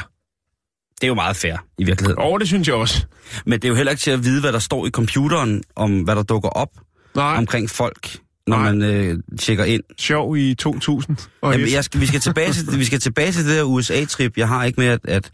Det 0.96 1.04
er 1.04 1.08
jo 1.08 1.13
meget 1.13 1.36
fair, 1.36 1.58
i 1.78 1.84
virkeligheden. 1.84 2.20
og 2.24 2.39
det 2.39 2.48
synes 2.48 2.67
jeg 2.67 2.76
også. 2.76 3.06
Men 3.46 3.54
det 3.54 3.65
er 3.65 3.70
jo 3.70 3.76
heller 3.76 3.91
ikke 3.91 4.02
til 4.02 4.12
at 4.12 4.24
vide, 4.24 4.41
hvad 4.41 4.54
der 4.54 4.60
står 4.60 4.88
i 4.88 4.89
computeren, 4.89 5.63
om 5.76 6.00
hvad 6.02 6.15
der 6.15 6.24
dukker 6.24 6.50
op 6.50 6.70
Nej, 7.15 7.36
omkring 7.38 7.70
folk, 7.70 8.17
når 8.47 8.58
Nej. 8.58 8.71
man 8.71 8.82
øh, 8.82 9.19
tjekker 9.39 9.63
ind. 9.63 9.84
sjov 9.97 10.38
i 10.38 10.54
2000. 10.56 11.17
Og 11.41 11.54
Jamen, 11.54 11.71
jeg 11.73 11.84
skal, 11.84 12.01
vi, 12.01 12.06
skal 12.06 12.19
tilbage 12.19 12.54
til, 12.54 12.80
vi 12.80 12.86
skal 12.86 12.99
tilbage 12.99 13.32
til 13.32 13.45
det 13.45 13.58
der 13.58 13.63
USA-trip. 13.63 14.38
Jeg 14.38 14.47
har 14.47 14.63
ikke 14.63 14.80
med, 14.80 14.88
at, 14.88 14.99
at, 15.04 15.32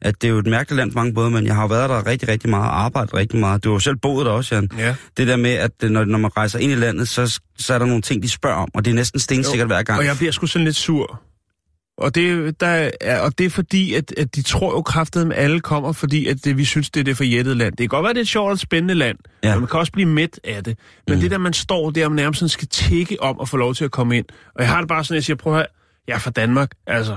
at 0.00 0.22
det 0.22 0.28
er 0.28 0.32
jo 0.32 0.38
et 0.38 0.46
mærkeligt 0.46 0.76
land 0.76 0.92
på 0.92 0.98
mange 0.98 1.12
måder, 1.12 1.28
men 1.28 1.46
jeg 1.46 1.54
har 1.54 1.62
jo 1.62 1.68
været 1.68 1.90
der 1.90 2.06
rigtig, 2.06 2.28
rigtig 2.28 2.50
meget 2.50 2.64
og 2.64 2.84
arbejdet 2.84 3.14
rigtig 3.14 3.38
meget. 3.38 3.64
Du 3.64 3.68
har 3.68 3.74
jo 3.74 3.80
selv 3.80 3.96
boet 3.96 4.26
der 4.26 4.32
også, 4.32 4.54
Jan. 4.54 4.68
Ja. 4.78 4.94
Det 5.16 5.28
der 5.28 5.36
med, 5.36 5.50
at 5.50 5.70
når, 5.82 6.04
når 6.04 6.18
man 6.18 6.36
rejser 6.36 6.58
ind 6.58 6.72
i 6.72 6.74
landet, 6.74 7.08
så, 7.08 7.40
så 7.58 7.74
er 7.74 7.78
der 7.78 7.86
nogle 7.86 8.02
ting, 8.02 8.22
de 8.22 8.28
spørger 8.28 8.56
om, 8.56 8.68
og 8.74 8.84
det 8.84 8.90
er 8.90 8.94
næsten 8.94 9.20
stensikkert 9.20 9.66
hver 9.66 9.82
gang. 9.82 9.98
Og 9.98 10.04
jeg 10.04 10.16
bliver 10.16 10.32
sgu 10.32 10.46
sådan 10.46 10.64
lidt 10.64 10.76
sur. 10.76 11.20
Og 11.98 12.14
det, 12.14 12.60
der 12.60 12.90
er, 13.00 13.20
og 13.20 13.38
det 13.38 13.46
er 13.46 13.50
fordi, 13.50 13.94
at, 13.94 14.14
at 14.16 14.36
de 14.36 14.42
tror 14.42 14.72
jo 14.72 14.82
kraftet, 14.82 15.32
at 15.32 15.38
alle 15.38 15.60
kommer, 15.60 15.92
fordi 15.92 16.26
at 16.26 16.44
det, 16.44 16.56
vi 16.56 16.64
synes, 16.64 16.90
det 16.90 17.00
er 17.00 17.04
det 17.04 17.16
forjættede 17.16 17.54
land. 17.56 17.70
Det 17.70 17.78
kan 17.78 17.88
godt 17.88 18.04
være, 18.04 18.12
det 18.12 18.18
er 18.18 18.22
et 18.22 18.28
sjovt 18.28 18.50
og 18.50 18.58
spændende 18.58 18.94
land, 18.94 19.18
ja. 19.44 19.50
Men 19.50 19.60
man 19.60 19.68
kan 19.68 19.80
også 19.80 19.92
blive 19.92 20.08
mæt 20.08 20.40
af 20.44 20.64
det. 20.64 20.78
Men 21.06 21.14
mm. 21.14 21.20
det 21.20 21.30
der, 21.30 21.38
man 21.38 21.52
står 21.52 21.90
der 21.90 22.06
og 22.06 22.12
nærmest 22.12 22.38
sådan 22.38 22.48
skal 22.48 22.68
tække 22.68 23.22
om 23.22 23.38
at 23.40 23.48
få 23.48 23.56
lov 23.56 23.74
til 23.74 23.84
at 23.84 23.90
komme 23.90 24.16
ind. 24.16 24.24
Og 24.54 24.62
jeg 24.62 24.68
har 24.68 24.78
det 24.80 24.88
bare 24.88 25.04
sådan, 25.04 25.14
at 25.14 25.16
jeg 25.16 25.24
siger, 25.24 25.36
prøv 25.36 25.52
at 25.52 25.58
høre, 25.58 25.66
jeg 26.08 26.14
er 26.14 26.18
fra 26.18 26.30
Danmark, 26.30 26.70
altså. 26.86 27.16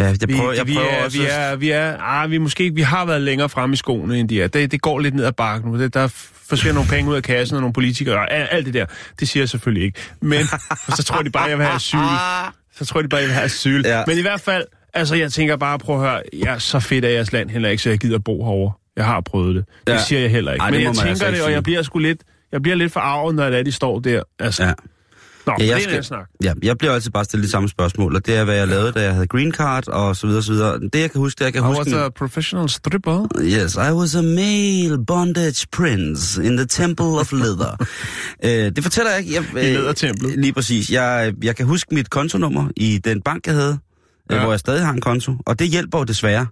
Ja, 0.00 0.06
jeg 0.06 0.16
Vi, 0.28 0.34
prøver, 0.36 0.52
jeg 0.52 0.66
vi, 0.66 0.74
prøver 0.74 0.88
er, 0.88 1.04
også... 1.04 1.18
vi 1.18 1.24
er, 1.30 1.56
vi 1.56 1.70
er, 1.70 1.98
ah, 1.98 2.30
vi, 2.30 2.38
måske, 2.38 2.74
vi 2.74 2.82
har 2.82 3.04
været 3.04 3.20
længere 3.20 3.48
fremme 3.48 3.74
i 3.74 3.76
skoene, 3.76 4.18
end 4.18 4.28
de 4.28 4.42
er. 4.42 4.48
Det, 4.48 4.70
det 4.72 4.82
går 4.82 4.98
lidt 4.98 5.14
ned 5.14 5.24
ad 5.24 5.32
bakken 5.32 5.70
nu. 5.70 5.78
Det, 5.78 5.94
der 5.94 6.08
forsvinder 6.48 6.74
nogle 6.74 6.90
penge 6.90 7.10
ud 7.10 7.16
af 7.16 7.22
kassen, 7.22 7.54
og 7.54 7.60
nogle 7.60 7.72
politikere, 7.72 8.16
og 8.16 8.32
alt 8.32 8.66
det 8.66 8.74
der. 8.74 8.86
Det 9.20 9.28
siger 9.28 9.42
jeg 9.42 9.48
selvfølgelig 9.48 9.86
ikke. 9.86 10.00
Men 10.20 10.44
så 10.96 11.02
tror 11.06 11.22
de 11.22 11.30
bare, 11.30 11.44
at 11.44 11.50
jeg 11.50 11.58
vil 11.58 11.66
have 11.66 11.76
asyl. 11.76 11.98
Så 12.78 12.84
tror 12.84 13.02
de 13.02 13.08
bare, 13.08 13.20
jeg 13.20 13.26
vil 13.28 13.34
have 13.34 13.44
asyl. 13.44 13.82
Ja. 13.84 14.02
Men 14.06 14.18
i 14.18 14.20
hvert 14.22 14.40
fald, 14.40 14.64
altså 14.94 15.14
jeg 15.14 15.32
tænker 15.32 15.56
bare, 15.56 15.78
prøv 15.78 15.94
at 16.04 16.10
høre, 16.10 16.22
jeg 16.32 16.54
er 16.54 16.58
så 16.58 16.80
fedt 16.80 17.04
af 17.04 17.12
jeres 17.14 17.32
land 17.32 17.50
heller 17.50 17.68
ikke, 17.68 17.82
så 17.82 17.88
jeg 17.90 17.98
gider 17.98 18.18
bo 18.18 18.44
herovre. 18.44 18.72
Jeg 18.96 19.04
har 19.04 19.20
prøvet 19.20 19.54
det. 19.54 19.64
Det 19.86 19.92
Ja. 19.92 19.98
siger 19.98 20.20
jeg 20.20 20.30
heller 20.30 20.52
ikke. 20.52 20.62
Ej, 20.62 20.70
Men 20.70 20.80
jeg 20.80 20.94
tænker 20.94 21.08
altså 21.08 21.30
det, 21.30 21.42
og 21.42 21.52
jeg 21.52 21.62
bliver 21.62 21.82
sgu 21.82 21.98
lidt, 21.98 22.20
jeg 22.52 22.62
bliver 22.62 22.76
lidt 22.76 22.92
forarvet, 22.92 23.34
når 23.34 23.50
det 23.50 23.58
er, 23.58 23.62
de 23.62 23.72
står 23.72 24.00
der. 24.00 24.22
Altså, 24.38 24.64
Ja. 24.64 24.72
Nå, 25.46 25.52
Ja, 25.58 25.64
jeg 25.66 25.76
det 25.76 25.84
er 25.84 25.88
skal- 25.90 26.04
snak. 26.04 26.26
Ja, 26.42 26.52
jeg 26.62 26.78
bliver 26.78 26.92
altid 26.94 27.10
bare 27.10 27.24
stillet 27.24 27.46
de 27.46 27.50
samme 27.50 27.68
spørgsmål, 27.68 28.16
og 28.16 28.26
det 28.26 28.36
er, 28.36 28.44
hvad 28.44 28.54
jeg 28.56 28.68
lavede, 28.68 28.92
da 28.92 29.02
jeg 29.02 29.14
havde 29.14 29.26
green 29.26 29.52
card, 29.52 29.88
og 29.88 30.16
så 30.16 30.26
videre, 30.26 30.42
så 30.42 30.52
videre. 30.52 30.80
Det, 30.80 30.94
jeg 31.00 31.10
kan 31.10 31.20
huske, 31.20 31.38
det 31.38 31.44
jeg 31.44 31.52
kan 31.52 31.62
I 31.62 31.66
huske... 31.66 31.80
was 31.80 31.92
a 31.92 32.08
professional 32.08 32.68
stripper. 32.68 33.26
Yes, 33.42 33.74
I 33.74 33.92
was 33.92 34.14
a 34.14 34.22
male 34.22 35.04
bondage 35.06 35.66
prince 35.72 36.44
in 36.44 36.56
the 36.56 36.66
temple 36.66 37.04
of 37.06 37.32
leather. 37.32 37.76
øh, 38.44 38.50
det 38.50 38.82
fortæller 38.82 39.10
jeg 39.10 39.20
ikke. 39.20 39.34
Jeg, 39.34 39.64
I 39.64 39.66
lædertemplet. 39.74 40.38
Lige 40.38 40.52
præcis. 40.52 40.90
Jeg, 40.90 41.32
jeg 41.42 41.56
kan 41.56 41.66
huske 41.66 41.94
mit 41.94 42.10
kontonummer 42.10 42.68
i 42.76 42.98
den 43.04 43.22
bank, 43.22 43.46
jeg 43.46 43.54
havde, 43.54 43.78
ja. 44.30 44.34
Ja. 44.36 44.42
hvor 44.42 44.52
jeg 44.52 44.60
stadig 44.60 44.84
har 44.84 44.92
en 44.92 45.00
konto, 45.00 45.32
og 45.46 45.58
det 45.58 45.68
hjælper 45.68 45.98
jo 45.98 46.04
desværre. 46.04 46.46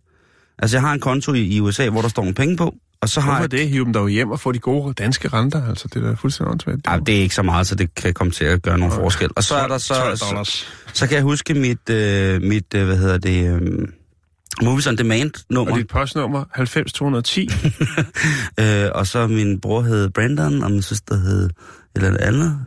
Altså, 0.59 0.76
jeg 0.76 0.83
har 0.83 0.92
en 0.92 1.00
konto 1.00 1.33
i, 1.35 1.40
i 1.40 1.61
USA, 1.61 1.88
hvor 1.88 2.00
der 2.03 2.09
står 2.09 2.22
nogle 2.22 2.35
penge 2.35 2.57
på, 2.57 2.74
og 3.02 3.08
så 3.08 3.20
har 3.20 3.30
Hvorfor 3.30 3.42
jeg... 3.42 3.50
det? 3.50 3.68
Hive 3.68 3.84
dem 3.84 3.92
dog 3.92 4.08
hjem 4.08 4.30
og 4.30 4.40
få 4.40 4.52
de 4.52 4.58
gode 4.58 4.94
danske 4.94 5.28
renter. 5.28 5.68
Altså, 5.68 5.88
det 5.94 6.04
er 6.04 6.08
da 6.08 6.14
fuldstændig 6.14 6.50
åndssvagt. 6.50 6.86
Ej, 6.86 6.96
det 6.96 7.18
er 7.18 7.22
ikke 7.22 7.34
så 7.34 7.42
meget, 7.42 7.66
så 7.66 7.74
det 7.74 7.94
kan 7.94 8.14
komme 8.14 8.30
til 8.30 8.44
at 8.44 8.62
gøre 8.62 8.78
nogen 8.78 8.94
forskel. 8.94 9.30
Og 9.36 9.44
så 9.44 9.54
er 9.54 9.68
der 9.68 9.78
så... 9.78 9.94
12 9.94 10.16
så, 10.16 10.64
så 10.92 11.06
kan 11.06 11.14
jeg 11.14 11.22
huske 11.22 11.54
mit, 11.54 11.90
øh, 11.90 12.42
mit 12.42 12.74
øh, 12.74 12.86
hvad 12.86 12.96
hedder 12.96 13.18
det, 13.18 13.62
øh, 13.62 13.88
Movies 14.62 14.86
on 14.86 14.96
Demand 14.96 15.30
nummer. 15.50 15.72
Og 15.72 15.78
dit 15.78 15.88
postnummer 15.88 16.44
90210. 16.56 17.50
Øh, 18.60 18.90
og 18.94 19.06
så 19.06 19.26
min 19.26 19.60
bror 19.60 19.82
hed 19.82 20.10
Brandon, 20.10 20.62
og 20.62 20.70
min 20.70 20.82
søster 20.82 21.16
hed 21.16 21.44
et 21.44 21.52
eller 21.94 22.08
andet 22.08 22.20
andet. 22.20 22.64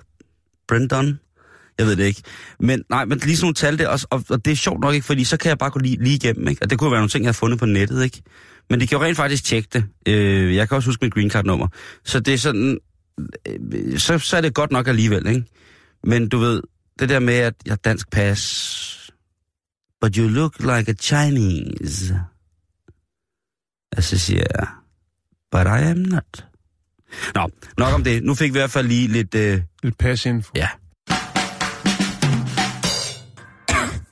Brandon. 0.68 1.20
Jeg 1.78 1.86
ved 1.86 1.96
det 1.96 2.04
ikke. 2.04 2.22
Men 2.60 2.84
nej, 2.90 3.06
men 3.06 3.18
lige 3.18 3.38
sådan 3.38 3.46
nogle 3.46 3.56
tal 3.56 3.78
der, 3.78 3.88
og, 3.88 4.00
og, 4.10 4.24
og 4.30 4.46
det 4.46 4.52
er 4.52 4.56
sjovt 4.56 4.80
nok 4.82 4.94
ikke, 4.94 5.06
fordi 5.06 5.24
så 5.24 5.38
kan 5.38 5.50
jeg 5.50 5.58
bare 5.58 5.70
gå 5.70 5.80
lige, 5.80 6.04
lige 6.04 6.16
igennem, 6.16 6.48
ikke? 6.48 6.64
Og 6.64 6.70
det 6.70 6.80
kunne 6.80 6.92
være 6.92 7.00
nogle 7.00 7.10
ting, 7.10 7.24
jeg 7.24 7.28
har 7.28 7.34
fundet 7.34 7.60
på 7.60 7.66
nettet, 7.66 8.04
ikke? 8.04 8.22
Men 8.70 8.80
det 8.80 8.90
kan 8.90 8.98
jo 8.98 9.04
rent 9.04 9.18
faktisk 9.18 9.44
tjekke 9.44 9.70
det. 9.74 9.86
Øh, 10.08 10.56
jeg 10.56 10.70
kan 10.70 10.76
også 10.76 10.90
huske 10.90 11.06
mit 11.06 11.14
green 11.14 11.30
card 11.30 11.46
nummer. 11.46 11.68
Så 12.04 12.20
det 12.20 12.34
er 12.34 12.38
sådan, 12.38 12.80
øh, 13.48 14.00
så, 14.00 14.20
så 14.20 14.38
er 14.38 14.42
det 14.42 14.54
godt 14.54 14.72
nok 14.72 14.88
alligevel, 14.88 15.28
ikke? 15.28 15.44
Men 16.04 16.30
du 16.30 16.38
ved, 16.38 16.62
det 17.00 17.10
der 17.10 17.20
med, 17.20 17.34
at 17.34 17.54
jeg 17.66 17.72
har 17.72 17.76
dansk 17.78 18.10
pas, 18.12 19.12
but 20.02 20.16
you 20.16 20.28
look 20.28 20.60
like 20.60 20.92
a 20.92 20.94
Chinese. 20.94 22.20
Og 23.98 24.04
så 24.04 24.18
siger 24.18 24.44
jeg, 24.60 24.68
but 25.52 25.62
I 25.66 25.84
am 25.92 25.98
not. 25.98 26.46
Nå, 27.36 27.50
nok 27.78 27.94
om 27.94 28.04
det. 28.04 28.24
Nu 28.24 28.34
fik 28.36 28.54
vi 28.54 28.58
i 28.58 28.60
hvert 28.60 28.72
fald 28.72 28.88
lige 28.88 29.08
lidt... 29.08 29.36
Øh, 29.36 29.62
Lidt 29.84 29.98
pasinfo. 29.98 30.52
ja, 30.56 30.70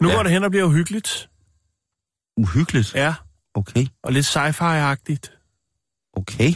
Nu 0.02 0.10
Ja. 0.10 0.16
går 0.16 0.24
det 0.24 0.32
hen 0.32 0.43
og 0.43 0.52
bliver 0.52 0.66
uhyggeligt. 0.66 1.30
uhyggeligt. 2.38 2.95
Ja. 2.95 3.14
Okay, 3.56 3.86
og 4.04 4.12
lidt 4.14 4.26
sci-fi-agtigt. 4.26 5.32
okay. 6.14 6.54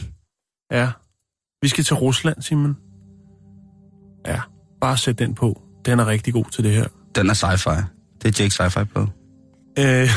Ja. 0.70 0.92
Vi 1.62 1.68
skal 1.68 1.84
til 1.84 1.96
Rusland, 1.96 2.42
Simon. 2.42 2.76
Ja, 4.26 4.40
bare 4.80 4.96
sæt 4.96 5.18
den 5.18 5.34
på. 5.34 5.62
Den 5.84 5.98
er 5.98 6.06
rigtig 6.06 6.32
god 6.32 6.44
til 6.44 6.64
det 6.64 6.72
her. 6.72 6.86
Den 7.14 7.30
er 7.30 7.34
sci-fi. 7.34 7.82
Det 8.22 8.40
er 8.40 8.42
Jake 8.44 8.54
sci-fi 8.54 8.84
på. 8.84 9.00
Øh, 9.78 10.08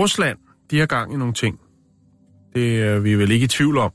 Rusland, 0.00 0.38
de 0.70 0.78
har 0.78 0.86
gang 0.86 1.14
i 1.14 1.16
nogle 1.16 1.34
ting. 1.34 1.60
Det 2.54 2.82
er 2.82 2.98
vi 2.98 3.14
vel 3.14 3.30
ikke 3.30 3.44
i 3.44 3.48
tvivl 3.48 3.78
om. 3.78 3.92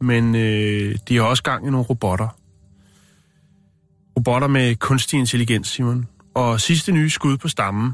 Men 0.00 0.34
øh, 0.34 0.98
de 1.08 1.16
har 1.16 1.22
også 1.22 1.42
gang 1.42 1.66
i 1.66 1.70
nogle 1.70 1.86
robotter. 1.86 2.28
Robotter 4.16 4.48
med 4.48 4.76
kunstig 4.76 5.18
intelligens, 5.18 5.68
Simon. 5.68 6.06
Og 6.34 6.60
sidste 6.60 6.92
nye 6.92 7.10
skud 7.10 7.36
på 7.36 7.48
stammen, 7.48 7.92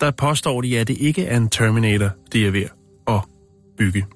der 0.00 0.10
påstår 0.10 0.60
de, 0.60 0.78
at 0.78 0.88
det 0.88 0.96
ikke 0.98 1.26
er 1.26 1.36
en 1.36 1.48
Terminator, 1.48 2.10
de 2.32 2.46
er 2.46 2.50
ved 2.50 2.64
at 3.08 3.20
bygge. 3.78 4.06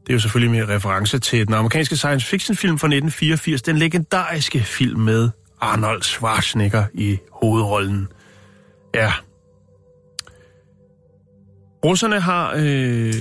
Det 0.00 0.12
er 0.12 0.14
jo 0.14 0.20
selvfølgelig 0.20 0.50
med 0.50 0.74
reference 0.74 1.18
til 1.18 1.46
den 1.46 1.54
amerikanske 1.54 1.96
science 1.96 2.26
fiction 2.26 2.56
film 2.56 2.78
fra 2.78 2.86
1984, 2.86 3.62
den 3.62 3.76
legendariske 3.76 4.60
film 4.60 5.00
med 5.00 5.30
Arnold 5.60 6.02
Schwarzenegger 6.02 6.84
i 6.94 7.18
hovedrollen. 7.32 8.08
Ja. 8.94 9.12
Russerne 11.84 12.20
har 12.20 12.52
øh, 12.56 13.14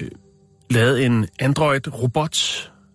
lavet 0.69 1.05
en 1.05 1.27
Android-robot, 1.39 2.35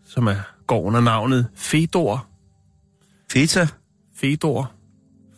som 0.07 0.26
er, 0.26 0.36
går 0.66 0.82
under 0.82 1.01
navnet 1.01 1.47
Fedor. 1.57 2.26
Feta? 3.32 3.68
Fedor. 4.16 4.72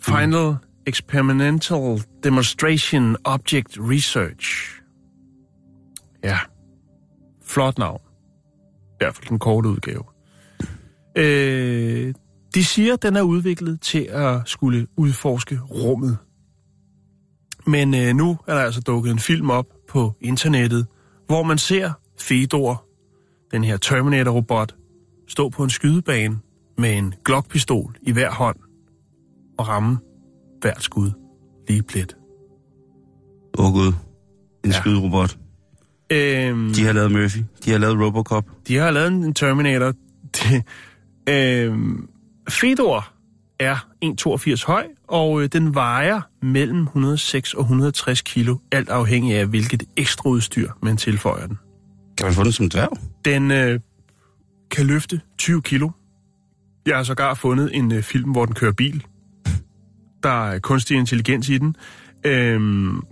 Final 0.00 0.56
Experimental 0.86 2.02
Demonstration 2.24 3.16
Object 3.24 3.78
Research. 3.78 4.80
Ja. 6.24 6.38
Flot 7.44 7.78
navn. 7.78 8.00
I 8.82 8.94
hvert 8.98 9.14
fald 9.14 9.28
den 9.28 9.38
korte 9.38 9.68
udgave. 9.68 10.04
Øh, 11.16 12.14
de 12.54 12.64
siger, 12.64 12.92
at 12.92 13.02
den 13.02 13.16
er 13.16 13.22
udviklet 13.22 13.80
til 13.80 14.08
at 14.10 14.40
skulle 14.44 14.86
udforske 14.96 15.58
rummet. 15.60 16.18
Men 17.66 17.94
øh, 17.94 18.14
nu 18.14 18.38
er 18.46 18.54
der 18.54 18.60
altså 18.60 18.80
dukket 18.80 19.10
en 19.10 19.18
film 19.18 19.50
op 19.50 19.66
på 19.88 20.12
internettet, 20.20 20.86
hvor 21.26 21.42
man 21.42 21.58
ser 21.58 21.92
Fedor, 22.20 22.84
den 23.50 23.64
her 23.64 23.76
Terminator-robot, 23.76 24.74
stå 25.28 25.48
på 25.48 25.64
en 25.64 25.70
skydebane 25.70 26.38
med 26.78 26.98
en 26.98 27.14
Glock-pistol 27.24 27.94
i 28.02 28.12
hver 28.12 28.30
hånd 28.30 28.56
og 29.58 29.68
ramme 29.68 29.98
hvert 30.62 30.82
skud 30.82 31.10
lige 31.68 31.82
plet. 31.82 32.16
Åh 33.58 33.66
oh, 33.66 33.72
gud. 33.72 33.92
En 34.64 34.70
Ja. 34.70 34.80
skyderobot. 34.80 35.38
Øhm, 36.12 36.72
De 36.74 36.84
har 36.84 36.92
lavet 36.92 37.12
Murphy. 37.12 37.38
De 37.64 37.70
har 37.70 37.78
lavet 37.78 38.00
Robocop. 38.00 38.44
de 38.68 38.76
har 38.76 38.90
lavet 38.90 39.08
en 39.12 39.34
Terminator. 39.34 39.92
Det, 40.36 40.62
øhm, 41.28 42.08
Fedor 42.48 43.08
er 43.60 43.76
1,82 44.04 44.66
høj, 44.66 44.86
og 45.08 45.42
øh, 45.42 45.48
den 45.52 45.74
vejer 45.74 46.20
mellem 46.42 46.82
106 46.82 47.54
og 47.54 47.60
160 47.62 48.20
kilo, 48.20 48.56
alt 48.72 48.88
afhængig 48.88 49.34
af 49.36 49.46
hvilket 49.46 49.82
ekstra 49.96 50.28
udstyr 50.30 50.70
man 50.82 50.96
tilføjer 50.96 51.46
den. 51.46 51.58
Kan 52.18 52.26
man 52.26 52.34
få 52.34 52.44
den 52.44 52.52
som 52.52 52.68
dværg? 52.68 52.98
Den 53.24 53.50
øh, 53.50 53.80
kan 54.70 54.86
løfte 54.86 55.20
20 55.38 55.62
kilo. 55.62 55.90
Jeg 56.86 56.96
har 56.96 57.02
sågar 57.02 57.34
fundet 57.34 57.70
en 57.76 57.92
øh, 57.92 58.02
film, 58.02 58.30
hvor 58.30 58.44
den 58.46 58.54
kører 58.54 58.72
bil. 58.72 59.04
Der 60.22 60.50
er 60.50 60.58
kunstig 60.58 60.96
intelligens 60.96 61.48
i 61.48 61.58
den. 61.58 61.76
Øhm, 62.26 63.02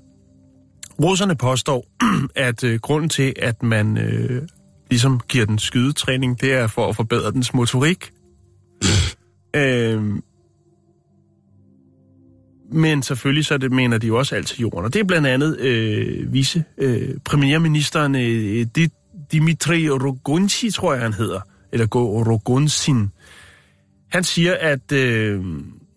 russerne 1.03 1.37
påstår, 1.37 1.87
at 2.49 2.65
øh, 2.65 2.81
grunden 2.81 3.09
til, 3.09 3.33
at 3.37 3.63
man 3.63 3.99
øh, 3.99 4.43
ligesom 4.91 5.21
giver 5.29 5.47
den 5.47 5.59
skydetræning, 5.59 6.41
det 6.41 6.53
er 6.53 6.67
for 6.67 6.89
at 6.89 6.97
forbedre 6.97 7.33
dens 7.33 7.55
motorik. 7.55 8.13
øhm, 9.57 10.23
men 12.73 13.03
selvfølgelig 13.03 13.47
så 13.47 13.59
det 13.59 13.73
mener 13.73 13.99
de 13.99 14.07
jo 14.07 14.19
også 14.19 14.37
alt 14.37 14.47
til 14.47 14.61
jorden. 14.61 14.85
Og 14.85 14.95
det 14.95 15.01
er 15.01 15.05
blandt 15.05 15.27
andet 15.27 15.61
øh, 15.61 16.33
vice 16.33 16.65
øh, 16.79 17.09
premierministeren 17.25 18.15
øh, 18.15 18.67
Dimitri 19.33 19.91
Rogunci, 19.91 20.71
tror 20.71 20.93
jeg 20.93 21.03
han 21.03 21.13
hedder, 21.13 21.41
eller 21.73 21.87
Go 21.87 22.23
Rogunsin. 22.23 23.09
Han 24.13 24.25
siger, 24.25 24.57
at 24.61 24.93
øh, 24.93 25.45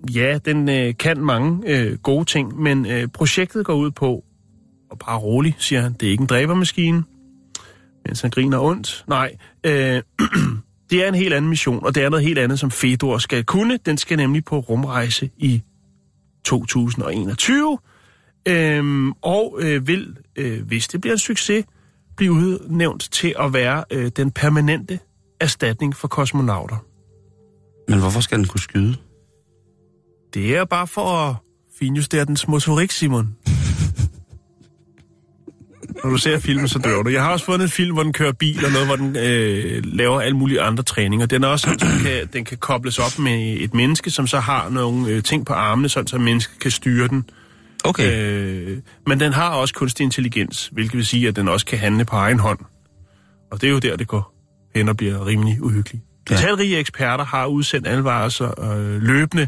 ja, 0.09 0.37
den 0.45 0.69
øh, 0.69 0.93
kan 0.99 1.21
mange 1.21 1.61
øh, 1.67 1.97
gode 1.97 2.25
ting, 2.25 2.61
men 2.61 2.85
øh, 2.85 3.07
projektet 3.07 3.65
går 3.65 3.73
ud 3.73 3.91
på, 3.91 4.23
og 4.91 4.99
bare 4.99 5.17
rolig, 5.17 5.55
siger 5.59 5.81
han, 5.81 5.93
det 5.93 6.07
er 6.07 6.11
ikke 6.11 6.21
en 6.21 6.27
dræbermaskine, 6.27 7.03
mens 8.05 8.21
han 8.21 8.31
griner 8.31 8.59
ondt. 8.59 9.03
Nej, 9.07 9.37
øh, 9.63 10.01
det 10.89 11.03
er 11.03 11.07
en 11.07 11.15
helt 11.15 11.33
anden 11.33 11.49
mission, 11.49 11.85
og 11.85 11.95
det 11.95 12.03
er 12.03 12.09
noget 12.09 12.25
helt 12.25 12.39
andet, 12.39 12.59
som 12.59 12.71
Fedor 12.71 13.17
skal 13.17 13.43
kunne. 13.43 13.79
Den 13.85 13.97
skal 13.97 14.17
nemlig 14.17 14.45
på 14.45 14.59
rumrejse 14.59 15.29
i 15.37 15.61
2021, 16.45 17.77
øh, 18.47 19.07
og 19.21 19.59
øh, 19.61 19.87
vil, 19.87 20.17
øh, 20.35 20.67
hvis 20.67 20.87
det 20.87 21.01
bliver 21.01 21.13
en 21.13 21.19
succes, 21.19 21.65
blive 22.17 22.31
udnævnt 22.31 23.09
til 23.11 23.35
at 23.39 23.53
være 23.53 23.83
øh, 23.91 24.11
den 24.15 24.31
permanente 24.31 24.99
erstatning 25.39 25.95
for 25.95 26.07
kosmonauter. 26.07 26.77
Men 27.87 27.99
hvorfor 27.99 28.19
skal 28.19 28.37
den 28.37 28.47
kunne 28.47 28.59
skyde? 28.59 28.95
Det 30.33 30.55
er 30.55 30.65
bare 30.65 30.87
for 30.87 31.01
at 31.01 31.35
finjustere 31.79 32.25
dens 32.25 32.47
motorik, 32.47 32.91
Simon. 32.91 33.35
Når 36.03 36.09
du 36.09 36.17
ser 36.17 36.39
filmen, 36.39 36.67
så 36.67 36.79
dør 36.79 37.03
du. 37.03 37.09
Jeg 37.09 37.23
har 37.23 37.31
også 37.31 37.45
fundet 37.45 37.65
en 37.65 37.69
film, 37.71 37.93
hvor 37.93 38.03
den 38.03 38.13
kører 38.13 38.31
bil, 38.31 38.65
og 38.65 38.71
noget, 38.71 38.87
hvor 38.87 38.95
den 38.95 39.15
øh, 39.17 39.81
laver 39.85 40.21
alle 40.21 40.37
mulige 40.37 40.61
andre 40.61 40.83
træninger. 40.83 41.25
Den 41.25 41.43
er 41.43 41.47
også 41.47 41.63
sådan, 41.63 41.79
så 41.79 41.85
den 41.85 41.99
kan, 41.99 42.27
den 42.33 42.45
kan 42.45 42.57
kobles 42.57 42.99
op 42.99 43.19
med 43.19 43.57
et 43.59 43.73
menneske, 43.73 44.09
som 44.09 44.27
så 44.27 44.39
har 44.39 44.69
nogle 44.69 45.07
øh, 45.07 45.23
ting 45.23 45.45
på 45.45 45.53
armene, 45.53 45.89
sådan 45.89 46.07
så 46.07 46.17
mennesket 46.17 46.59
kan 46.59 46.71
styre 46.71 47.07
den. 47.07 47.25
Okay. 47.83 48.21
Øh, 48.21 48.77
men 49.07 49.19
den 49.19 49.33
har 49.33 49.49
også 49.49 49.73
kunstig 49.73 50.03
intelligens, 50.03 50.69
hvilket 50.71 50.97
vil 50.97 51.05
sige, 51.05 51.27
at 51.27 51.35
den 51.35 51.47
også 51.47 51.65
kan 51.65 51.79
handle 51.79 52.05
på 52.05 52.15
egen 52.15 52.39
hånd. 52.39 52.59
Og 53.51 53.61
det 53.61 53.67
er 53.67 53.71
jo 53.71 53.79
der, 53.79 53.95
det 53.95 54.07
går 54.07 54.33
hen 54.75 54.89
og 54.89 54.97
bliver 54.97 55.25
rimelig 55.25 55.63
uhyggeligt. 55.63 56.03
Ja. 56.29 56.35
Talrige 56.35 56.77
eksperter 56.77 57.25
har 57.25 57.45
udsendt 57.45 57.87
advarsler 57.87 58.75
øh, 58.77 59.01
løbende 59.01 59.47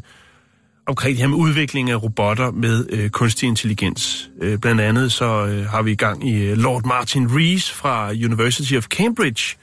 omkring 0.88 1.16
det 1.16 1.22
her 1.22 1.28
med 1.28 1.38
udvikling 1.38 1.90
af 1.90 2.04
robotter 2.04 2.52
med 2.52 2.86
øh, 2.90 3.10
kunstig 3.10 3.48
intelligens. 3.48 4.30
Øh, 4.42 4.58
blandt 4.58 4.82
andet 4.82 5.12
så 5.12 5.46
øh, 5.46 5.66
har 5.66 5.82
vi 5.82 5.92
i 5.92 5.96
gang 5.96 6.30
i 6.30 6.44
øh, 6.44 6.58
Lord 6.58 6.86
Martin 6.86 7.28
Rees 7.32 7.72
fra 7.72 8.10
University 8.10 8.74
of 8.74 8.84
Cambridge, 8.84 9.58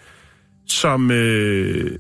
som 0.67 1.11
øh, 1.11 1.99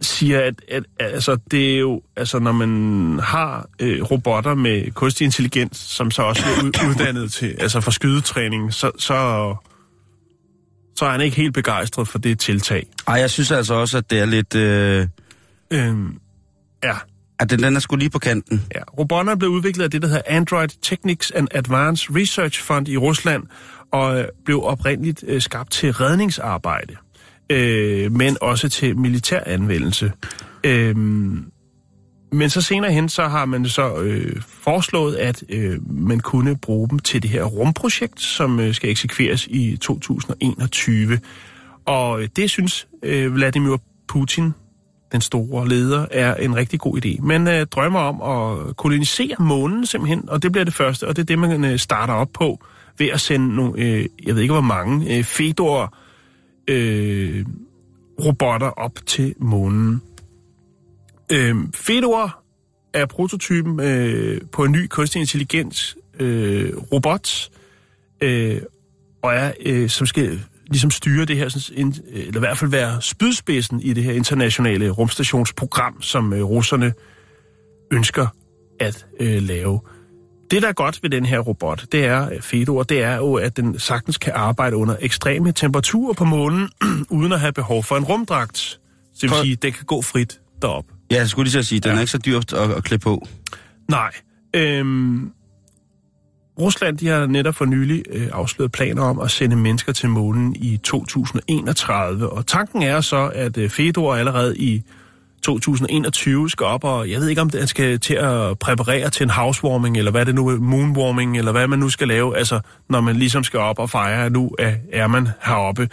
siger, 0.00 0.40
at, 0.40 0.54
at 0.68 0.84
altså, 0.98 1.36
det 1.50 1.74
er 1.74 1.78
jo, 1.78 2.02
altså, 2.16 2.38
når 2.38 2.52
man 2.52 3.18
har 3.22 3.68
øh, 3.80 4.02
robotter 4.02 4.54
med 4.54 4.90
kunstig 4.90 5.24
intelligens, 5.24 5.76
som 5.76 6.10
så 6.10 6.22
også 6.22 6.42
er 6.42 6.64
ud, 6.64 6.68
uddannet 6.90 7.32
til, 7.32 7.56
altså 7.58 7.80
for 7.80 7.90
skydetræning, 7.90 8.74
så, 8.74 8.90
så, 8.98 9.56
så 10.96 11.04
er 11.06 11.10
han 11.10 11.20
ikke 11.20 11.36
helt 11.36 11.54
begejstret 11.54 12.08
for 12.08 12.18
det 12.18 12.38
tiltag. 12.38 12.86
Ej, 13.06 13.14
jeg 13.14 13.30
synes 13.30 13.50
altså 13.50 13.74
også, 13.74 13.98
at 13.98 14.10
det 14.10 14.18
er 14.18 14.24
lidt... 14.24 14.54
Øh, 14.54 15.08
Øhm, 15.70 16.20
ja, 16.84 16.94
at 17.40 17.50
den, 17.50 17.62
den 17.62 17.76
er 17.76 17.80
sgu 17.80 17.96
lige 17.96 18.10
på 18.10 18.18
kanten. 18.18 18.62
Ja, 18.74 18.80
robotterne 18.98 19.38
blev 19.38 19.50
udviklet 19.50 19.84
af 19.84 19.90
det, 19.90 20.02
der 20.02 20.08
hedder 20.08 20.22
Android 20.26 20.68
Technics 20.82 21.30
and 21.30 21.48
Advanced 21.50 22.16
Research 22.16 22.62
Fund 22.62 22.88
i 22.88 22.96
Rusland, 22.96 23.42
og 23.92 24.20
øh, 24.20 24.24
blev 24.44 24.64
oprindeligt 24.64 25.24
øh, 25.26 25.42
skabt 25.42 25.70
til 25.70 25.92
redningsarbejde, 25.92 26.96
øh, 27.50 28.12
men 28.12 28.36
også 28.40 28.68
til 28.68 28.98
militær 28.98 29.40
anvendelse. 29.46 30.12
Øh, 30.64 30.96
men 32.32 32.50
så 32.50 32.60
senere 32.60 32.92
hen, 32.92 33.08
så 33.08 33.28
har 33.28 33.44
man 33.44 33.68
så 33.68 33.96
øh, 33.96 34.42
foreslået, 34.42 35.16
at 35.16 35.42
øh, 35.48 35.90
man 35.90 36.20
kunne 36.20 36.56
bruge 36.56 36.88
dem 36.88 36.98
til 36.98 37.22
det 37.22 37.30
her 37.30 37.44
rumprojekt, 37.44 38.20
som 38.20 38.60
øh, 38.60 38.74
skal 38.74 38.90
eksekveres 38.90 39.46
i 39.46 39.76
2021. 39.76 41.20
Og 41.86 42.22
øh, 42.22 42.28
det 42.36 42.50
synes 42.50 42.88
øh, 43.02 43.34
Vladimir 43.34 43.76
Putin, 44.08 44.54
den 45.12 45.20
store 45.20 45.68
leder, 45.68 46.06
er 46.10 46.34
en 46.34 46.56
rigtig 46.56 46.80
god 46.80 47.04
idé. 47.04 47.22
Man 47.22 47.48
øh, 47.48 47.66
drømmer 47.66 48.00
om 48.00 48.22
at 48.22 48.76
kolonisere 48.76 49.36
månen 49.38 49.86
simpelthen, 49.86 50.28
og 50.28 50.42
det 50.42 50.52
bliver 50.52 50.64
det 50.64 50.74
første, 50.74 51.08
og 51.08 51.16
det 51.16 51.22
er 51.22 51.26
det, 51.26 51.38
man 51.38 51.64
øh, 51.64 51.78
starter 51.78 52.14
op 52.14 52.28
på 52.32 52.64
ved 52.98 53.06
at 53.06 53.20
sende 53.20 53.54
nogle, 53.56 53.82
øh, 53.82 54.06
jeg 54.26 54.34
ved 54.34 54.42
ikke 54.42 54.52
hvor 54.52 54.60
mange, 54.60 55.18
øh, 55.18 55.24
Fedor 55.24 55.94
øh, 56.68 57.46
robotter 58.24 58.66
op 58.66 58.92
til 59.06 59.34
månen. 59.38 60.02
Øh, 61.32 61.56
Fedor 61.74 62.38
er 62.94 63.06
prototypen 63.06 63.80
øh, 63.80 64.40
på 64.52 64.64
en 64.64 64.72
ny 64.72 64.86
kunstig 64.86 65.20
intelligens 65.20 65.96
øh, 66.20 66.76
robot, 66.92 67.50
øh, 68.20 68.60
og 69.22 69.34
er, 69.34 69.52
øh, 69.66 69.88
som 69.88 70.06
skal 70.06 70.40
ligesom 70.70 70.90
styre 70.90 71.24
det 71.24 71.36
her, 71.36 71.48
sådan, 71.48 71.94
eller 72.12 72.36
i 72.36 72.38
hvert 72.38 72.58
fald 72.58 72.70
være 72.70 73.02
spydspidsen 73.02 73.80
i 73.80 73.92
det 73.92 74.04
her 74.04 74.12
internationale 74.12 74.90
rumstationsprogram, 74.90 76.02
som 76.02 76.32
øh, 76.32 76.42
russerne 76.42 76.92
ønsker 77.92 78.26
at 78.80 79.06
øh, 79.20 79.42
lave. 79.42 79.80
det, 80.50 80.62
der 80.62 80.68
er 80.68 80.72
godt 80.72 80.98
ved 81.02 81.10
den 81.10 81.26
her 81.26 81.38
robot, 81.38 81.86
det 81.92 82.04
er, 82.04 82.30
Fedor, 82.40 82.82
det 82.82 83.02
er 83.02 83.16
jo, 83.16 83.34
at 83.34 83.56
den 83.56 83.78
sagtens 83.78 84.18
kan 84.18 84.32
arbejde 84.36 84.76
under 84.76 84.96
ekstreme 85.00 85.52
temperaturer 85.52 86.12
på 86.14 86.24
månen, 86.24 86.68
uden 87.10 87.32
at 87.32 87.40
have 87.40 87.52
behov 87.52 87.82
for 87.84 87.96
en 87.96 88.04
rumdragt. 88.04 88.58
Så 88.58 88.78
det 89.14 89.22
vil 89.22 89.28
Prøv- 89.28 89.42
sige, 89.42 89.52
at 89.52 89.62
det 89.62 89.74
kan 89.74 89.84
gå 89.84 90.02
frit 90.02 90.40
derop. 90.62 90.84
Ja, 91.10 91.16
jeg 91.16 91.28
skulle 91.28 91.50
lige 91.50 91.58
at 91.58 91.66
sige, 91.66 91.80
den 91.80 91.90
Ja. 91.90 91.96
er 91.96 92.00
ikke 92.00 92.10
så 92.12 92.18
dyrt 92.18 92.52
at, 92.52 92.70
at 92.70 92.84
klæde 92.84 92.98
på. 92.98 93.26
Nej. 93.90 94.10
Øhm, 94.56 95.30
Rusland 96.58 96.98
de 96.98 97.08
har 97.08 97.26
netop 97.26 97.54
for 97.54 97.64
nylig 97.64 98.02
øh, 98.10 98.28
afsløret 98.32 98.72
planer 98.72 99.02
om 99.02 99.20
at 99.20 99.30
sende 99.30 99.56
mennesker 99.56 99.92
til 99.92 100.08
månen 100.08 100.56
i 100.56 100.76
2031. 100.76 102.30
Og 102.30 102.46
tanken 102.46 102.82
er 102.82 103.00
så, 103.00 103.30
at 103.34 103.58
øh, 103.58 103.70
Fedor 103.70 104.14
allerede 104.14 104.58
i 104.58 104.82
2021 105.42 106.50
skal 106.50 106.66
op, 106.66 106.84
og 106.84 107.10
jeg 107.10 107.20
ved 107.20 107.28
ikke, 107.28 107.40
om 107.40 107.50
det, 107.50 107.60
han 107.60 107.68
skal 107.68 108.00
til 108.00 108.14
at 108.14 108.58
præparere 108.58 109.10
til 109.10 109.24
en 109.24 109.30
housewarming, 109.30 109.96
eller 109.96 110.10
hvad 110.10 110.26
det 110.26 110.34
nu 110.34 110.48
er, 110.48 110.56
moonwarming, 110.56 111.38
eller 111.38 111.52
hvad 111.52 111.66
man 111.66 111.78
nu 111.78 111.88
skal 111.88 112.08
lave, 112.08 112.36
altså 112.36 112.60
når 112.88 113.00
man 113.00 113.16
ligesom 113.16 113.44
skal 113.44 113.60
op 113.60 113.78
og 113.78 113.90
fejre, 113.90 114.24
at 114.24 114.32
nu 114.32 114.50
er, 114.58 114.74
er 114.92 115.06
man 115.06 115.28
heroppe. 115.44 115.88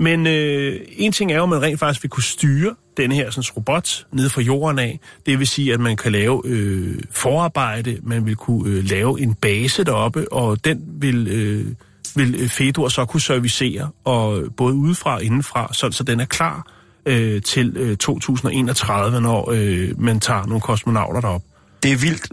Men 0.00 0.26
øh, 0.26 0.80
en 0.90 1.12
ting 1.12 1.32
er 1.32 1.36
jo, 1.36 1.42
at 1.42 1.48
man 1.48 1.62
rent 1.62 1.78
faktisk 1.78 2.02
vil 2.02 2.10
kunne 2.10 2.22
styre 2.22 2.74
denne 2.98 3.14
her 3.14 3.30
sådan, 3.30 3.50
robot 3.56 4.06
nede 4.12 4.30
fra 4.30 4.40
jorden 4.40 4.78
af. 4.78 5.00
Det 5.26 5.38
vil 5.38 5.46
sige, 5.46 5.72
at 5.74 5.80
man 5.80 5.96
kan 5.96 6.12
lave 6.12 6.42
øh, 6.44 6.98
forarbejde, 7.10 7.98
man 8.02 8.26
vil 8.26 8.36
kunne 8.36 8.70
øh, 8.70 8.84
lave 8.84 9.20
en 9.20 9.34
base 9.34 9.84
deroppe, 9.84 10.32
og 10.32 10.64
den 10.64 10.80
vil, 11.00 11.28
øh, 11.28 11.66
vil 12.16 12.34
øh, 12.38 12.48
Fedor 12.48 12.88
så 12.88 13.04
kunne 13.04 13.20
servicere, 13.20 13.90
og 14.04 14.42
både 14.56 14.74
udefra 14.74 15.14
og 15.14 15.22
indenfra, 15.24 15.70
sådan, 15.72 15.92
så 15.92 16.04
den 16.04 16.20
er 16.20 16.24
klar 16.24 16.66
øh, 17.06 17.42
til 17.42 17.76
øh, 17.76 17.96
2031, 17.96 19.20
når 19.20 19.50
øh, 19.54 20.00
man 20.00 20.20
tager 20.20 20.46
nogle 20.46 20.60
kosmonauter 20.60 21.20
derop. 21.20 21.42
Det 21.82 21.92
er 21.92 21.96
vildt, 21.96 22.28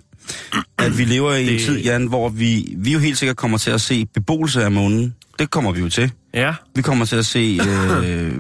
at 0.78 0.98
vi 0.98 1.04
lever 1.06 1.34
i 1.34 1.44
en 1.44 1.50
Det- 1.50 1.62
tid, 1.62 1.80
Jan, 1.84 2.08
hvor 2.08 2.30
vi, 2.30 2.74
vi 2.78 2.92
jo 2.94 3.00
helt 3.00 3.18
sikkert 3.18 3.38
kommer 3.38 3.58
til 3.58 3.72
at 3.72 3.82
se 3.82 4.06
beboelse 4.06 4.64
af 4.64 4.72
månen. 4.72 5.16
Det 5.40 5.52
kommer 5.52 5.72
vi 5.72 5.80
jo 5.80 5.90
til. 5.90 6.12
Ja, 6.34 6.54
Vi 6.76 6.82
kommer 6.82 7.06
til 7.06 7.16
at 7.16 7.26
se... 7.26 7.60
Øh, 8.06 8.34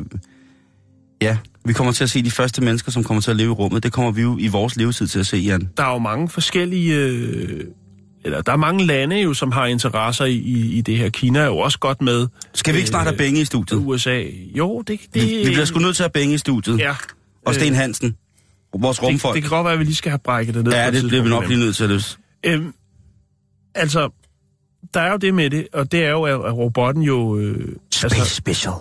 ja, 1.21 1.37
vi 1.65 1.73
kommer 1.73 1.93
til 1.93 2.03
at 2.03 2.09
se 2.09 2.23
de 2.23 2.31
første 2.31 2.61
mennesker, 2.63 2.91
som 2.91 3.03
kommer 3.03 3.21
til 3.21 3.31
at 3.31 3.37
leve 3.37 3.47
i 3.49 3.51
rummet. 3.53 3.83
Det 3.83 3.93
kommer 3.93 4.11
vi 4.11 4.21
jo 4.21 4.37
i 4.39 4.47
vores 4.47 4.75
levetid 4.75 5.07
til 5.07 5.19
at 5.19 5.25
se, 5.27 5.37
Jan. 5.37 5.69
der 5.77 5.83
er 5.83 5.91
jo 5.91 5.99
mange 5.99 6.29
forskellige... 6.29 6.95
Øh, 6.95 7.63
eller 8.25 8.41
der 8.41 8.51
er 8.51 8.57
mange 8.57 8.85
lande 8.85 9.19
jo, 9.21 9.33
som 9.33 9.51
har 9.51 9.65
interesser 9.65 10.25
i, 10.25 10.35
i, 10.35 10.77
i 10.77 10.81
det 10.81 10.97
her. 10.97 11.09
Kina 11.09 11.39
er 11.39 11.45
jo 11.45 11.57
også 11.57 11.79
godt 11.79 12.01
med. 12.01 12.27
Skal 12.53 12.73
vi 12.73 12.77
ikke 12.79 12.89
snart 12.89 13.07
have 13.07 13.17
Benge 13.17 13.41
i 13.41 13.45
studiet? 13.45 13.81
USA. 13.85 14.23
Jo, 14.57 14.81
det... 14.87 14.99
det 15.13 15.21
Vi, 15.29 15.37
vi 15.37 15.43
bliver 15.43 15.65
sgu 15.65 15.79
nødt 15.79 15.95
til 15.95 16.03
at 16.03 16.11
have 16.15 16.21
Benge 16.21 16.35
i 16.35 16.37
studiet. 16.37 16.79
Ja. 16.79 16.95
Og 17.45 17.55
Sten 17.55 17.73
Øh, 17.73 17.77
Hansen, 17.77 18.15
vores 18.79 18.97
det, 18.97 19.07
rumfolk. 19.07 19.35
det 19.35 19.43
kan 19.43 19.49
godt 19.49 19.65
være, 19.65 19.73
at 19.73 19.79
vi 19.79 19.83
lige 19.83 19.95
skal 19.95 20.09
have 20.09 20.19
brækket 20.23 20.55
det 20.55 20.63
ned. 20.63 20.73
ja, 20.73 20.87
et 20.87 20.93
det 20.93 21.03
bliver 21.07 21.23
vi 21.23 21.29
nok 21.29 21.47
lige 21.47 21.59
nødt 21.59 21.75
til 21.75 21.83
at 21.83 21.89
løse. 21.89 22.17
Øhm, 22.45 22.73
altså, 23.75 24.09
der 24.93 25.01
er 25.01 25.11
jo 25.11 25.17
det 25.17 25.33
med 25.33 25.49
det, 25.49 25.67
og 25.73 25.91
det 25.91 26.03
er 26.05 26.09
jo, 26.09 26.23
at 26.23 26.53
robotten 26.53 27.03
jo... 27.03 27.37
Øh, 27.37 27.75
altså, 28.03 28.25
Special. 28.35 28.73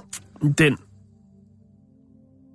den, 0.59 0.77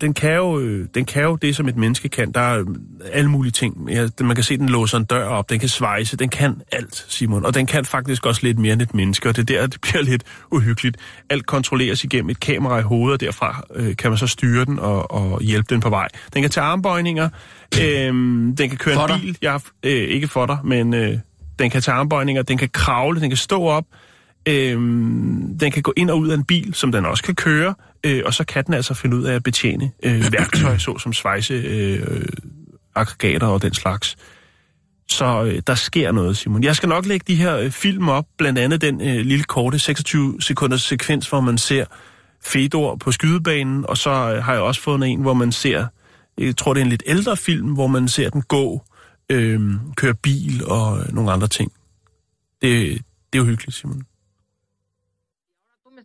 den, 0.01 0.13
kan 0.13 0.35
jo, 0.35 0.59
øh, 0.59 0.87
den 0.95 1.05
kan 1.05 1.23
jo 1.23 1.35
det, 1.35 1.55
som 1.55 1.67
et 1.67 1.77
menneske 1.77 2.09
kan. 2.09 2.31
Der 2.31 2.41
er 2.41 2.59
øh, 2.59 2.65
alle 3.11 3.29
mulige 3.29 3.51
ting. 3.51 3.89
Ja, 3.89 4.07
man 4.21 4.35
kan 4.35 4.43
se, 4.43 4.57
den 4.57 4.69
låser 4.69 4.97
en 4.97 5.05
dør 5.05 5.25
op, 5.25 5.49
den 5.49 5.59
kan 5.59 5.69
svejse, 5.69 6.17
den 6.17 6.29
kan 6.29 6.61
alt, 6.71 7.05
Simon. 7.07 7.45
Og 7.45 7.53
den 7.53 7.65
kan 7.65 7.85
faktisk 7.85 8.25
også 8.25 8.41
lidt 8.43 8.59
mere 8.59 8.73
end 8.73 8.81
et 8.81 8.93
menneske, 8.93 9.29
og 9.29 9.35
det 9.35 9.49
er 9.49 9.59
der, 9.59 9.67
det 9.73 9.81
bliver 9.81 10.01
lidt 10.01 10.23
uhyggeligt. 10.51 10.97
Alt 11.29 11.45
kontrolleres 11.45 12.03
igennem 12.03 12.29
et 12.29 12.39
kamera 12.39 12.79
i 12.79 12.81
hovedet, 12.81 13.13
og 13.13 13.19
derfra 13.21 13.63
øh, 13.75 13.95
kan 13.95 14.11
man 14.11 14.17
så 14.17 14.27
styre 14.27 14.65
den 14.65 14.79
og, 14.79 15.11
og 15.11 15.41
hjælpe 15.41 15.67
den 15.69 15.79
på 15.79 15.89
vej. 15.89 16.07
Den 16.33 16.41
kan 16.41 16.51
tage 16.51 16.65
armbøjninger, 16.65 17.29
øh, 17.81 18.13
den 18.13 18.55
kan 18.55 18.77
køre 18.77 18.95
For 18.95 19.07
en 19.07 19.21
bil. 19.21 19.37
Jeg 19.41 19.51
har, 19.51 19.63
øh, 19.83 19.91
ikke 19.91 20.27
for 20.27 20.45
dig, 20.45 20.57
men 20.63 20.93
øh, 20.93 21.17
den 21.59 21.69
kan 21.69 21.81
tage 21.81 21.95
armbøjninger, 21.95 22.41
den 22.41 22.57
kan 22.57 22.69
kravle, 22.73 23.21
den 23.21 23.29
kan 23.29 23.37
stå 23.37 23.63
op, 23.63 23.85
Øhm, 24.47 25.57
den 25.59 25.71
kan 25.71 25.83
gå 25.83 25.93
ind 25.97 26.09
og 26.09 26.19
ud 26.19 26.27
af 26.27 26.35
en 26.35 26.43
bil, 26.43 26.73
som 26.73 26.91
den 26.91 27.05
også 27.05 27.23
kan 27.23 27.35
køre, 27.35 27.75
øh, 28.03 28.21
og 28.25 28.33
så 28.33 28.43
kan 28.43 28.65
den 28.65 28.73
altså 28.73 28.93
finde 28.93 29.17
ud 29.17 29.23
af 29.23 29.35
at 29.35 29.43
betjene 29.43 29.91
øh, 30.03 30.23
værktøj, 30.37 30.77
såsom 30.77 31.13
svejse, 31.13 31.53
øh, 31.53 32.25
aggregater 32.95 33.47
og 33.47 33.61
den 33.61 33.73
slags. 33.73 34.17
Så 35.09 35.43
øh, 35.43 35.61
der 35.67 35.75
sker 35.75 36.11
noget, 36.11 36.37
Simon. 36.37 36.63
Jeg 36.63 36.75
skal 36.75 36.89
nok 36.89 37.05
lægge 37.05 37.23
de 37.27 37.35
her 37.35 37.57
øh, 37.57 37.71
film 37.71 38.09
op, 38.09 38.25
blandt 38.37 38.59
andet 38.59 38.81
den 38.81 39.01
øh, 39.01 39.25
lille 39.25 39.43
korte 39.43 39.79
26 39.79 40.41
sekunders 40.41 40.81
sekvens, 40.81 41.29
hvor 41.29 41.41
man 41.41 41.57
ser 41.57 41.85
Fedor 42.41 42.95
på 42.95 43.11
skydebanen, 43.11 43.85
og 43.87 43.97
så 43.97 44.09
øh, 44.09 44.43
har 44.43 44.53
jeg 44.53 44.61
også 44.61 44.81
fundet 44.81 45.09
en, 45.09 45.21
hvor 45.21 45.33
man 45.33 45.51
ser, 45.51 45.87
jeg 46.37 46.57
tror 46.57 46.73
det 46.73 46.81
er 46.81 46.85
en 46.85 46.89
lidt 46.89 47.03
ældre 47.05 47.37
film, 47.37 47.73
hvor 47.73 47.87
man 47.87 48.07
ser 48.07 48.29
den 48.29 48.41
gå, 48.41 48.81
øh, 49.29 49.71
køre 49.95 50.13
bil 50.13 50.65
og 50.65 50.99
øh, 50.99 51.13
nogle 51.13 51.31
andre 51.31 51.47
ting. 51.47 51.71
Det, 52.61 53.01
det 53.33 53.39
er 53.39 53.43
jo 53.43 53.45
hyggeligt, 53.45 53.75
Simon. 53.75 54.03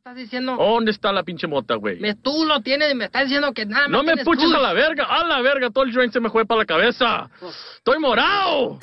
Estás 0.06 0.16
diciendo... 0.16 0.56
¿Dónde 0.58 0.90
está 0.90 1.12
la 1.12 1.22
pinche 1.22 1.46
mota, 1.46 1.76
güey? 1.76 1.98
Me, 1.98 2.14
tú 2.14 2.44
lo 2.44 2.60
tienes 2.60 2.92
y 2.92 2.94
me 2.94 3.06
estás 3.06 3.22
diciendo 3.22 3.54
que 3.54 3.64
nada 3.64 3.88
más 3.88 3.90
No 3.90 4.02
me 4.02 4.22
puches 4.22 4.44
tú. 4.50 4.54
a 4.54 4.60
la 4.60 4.74
verga, 4.74 5.04
a 5.04 5.24
la 5.26 5.40
verga, 5.40 5.70
todo 5.70 5.84
el 5.84 5.94
joint 5.94 6.12
se 6.12 6.20
me 6.20 6.28
fue 6.28 6.44
para 6.44 6.60
la 6.60 6.66
cabeza. 6.66 7.30
Estoy 7.78 7.98
morado. 8.00 8.78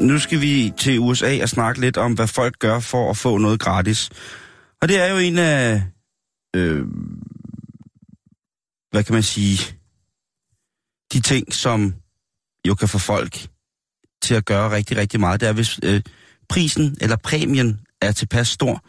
Nu 0.00 0.18
skal 0.18 0.40
vi 0.40 0.72
til 0.76 0.98
USA 0.98 1.42
og 1.42 1.48
snakke 1.48 1.80
lidt 1.80 1.96
om, 1.96 2.14
hvad 2.14 2.26
folk 2.26 2.58
gør 2.58 2.80
for 2.80 3.10
at 3.10 3.16
få 3.16 3.38
noget 3.38 3.60
gratis. 3.60 4.10
Og 4.82 4.88
det 4.88 5.00
er 5.00 5.06
jo 5.12 5.18
en 5.18 5.38
af... 5.38 5.82
Øh, 6.56 6.84
hvad 8.90 9.04
kan 9.04 9.12
man 9.14 9.22
sige? 9.22 9.78
De 11.12 11.20
ting, 11.20 11.54
som 11.54 11.94
jo 12.68 12.74
kan 12.74 12.88
få 12.88 12.98
folk 12.98 13.32
til 14.22 14.34
at 14.34 14.44
gøre 14.44 14.70
rigtig, 14.70 14.96
rigtig 14.96 15.20
meget. 15.20 15.40
Det 15.40 15.48
er, 15.48 15.52
hvis 15.52 15.80
øh, 15.84 16.02
prisen 16.48 16.96
eller 17.00 17.16
præmien 17.16 17.80
er 18.00 18.12
tilpas 18.12 18.48
stor, 18.48 18.84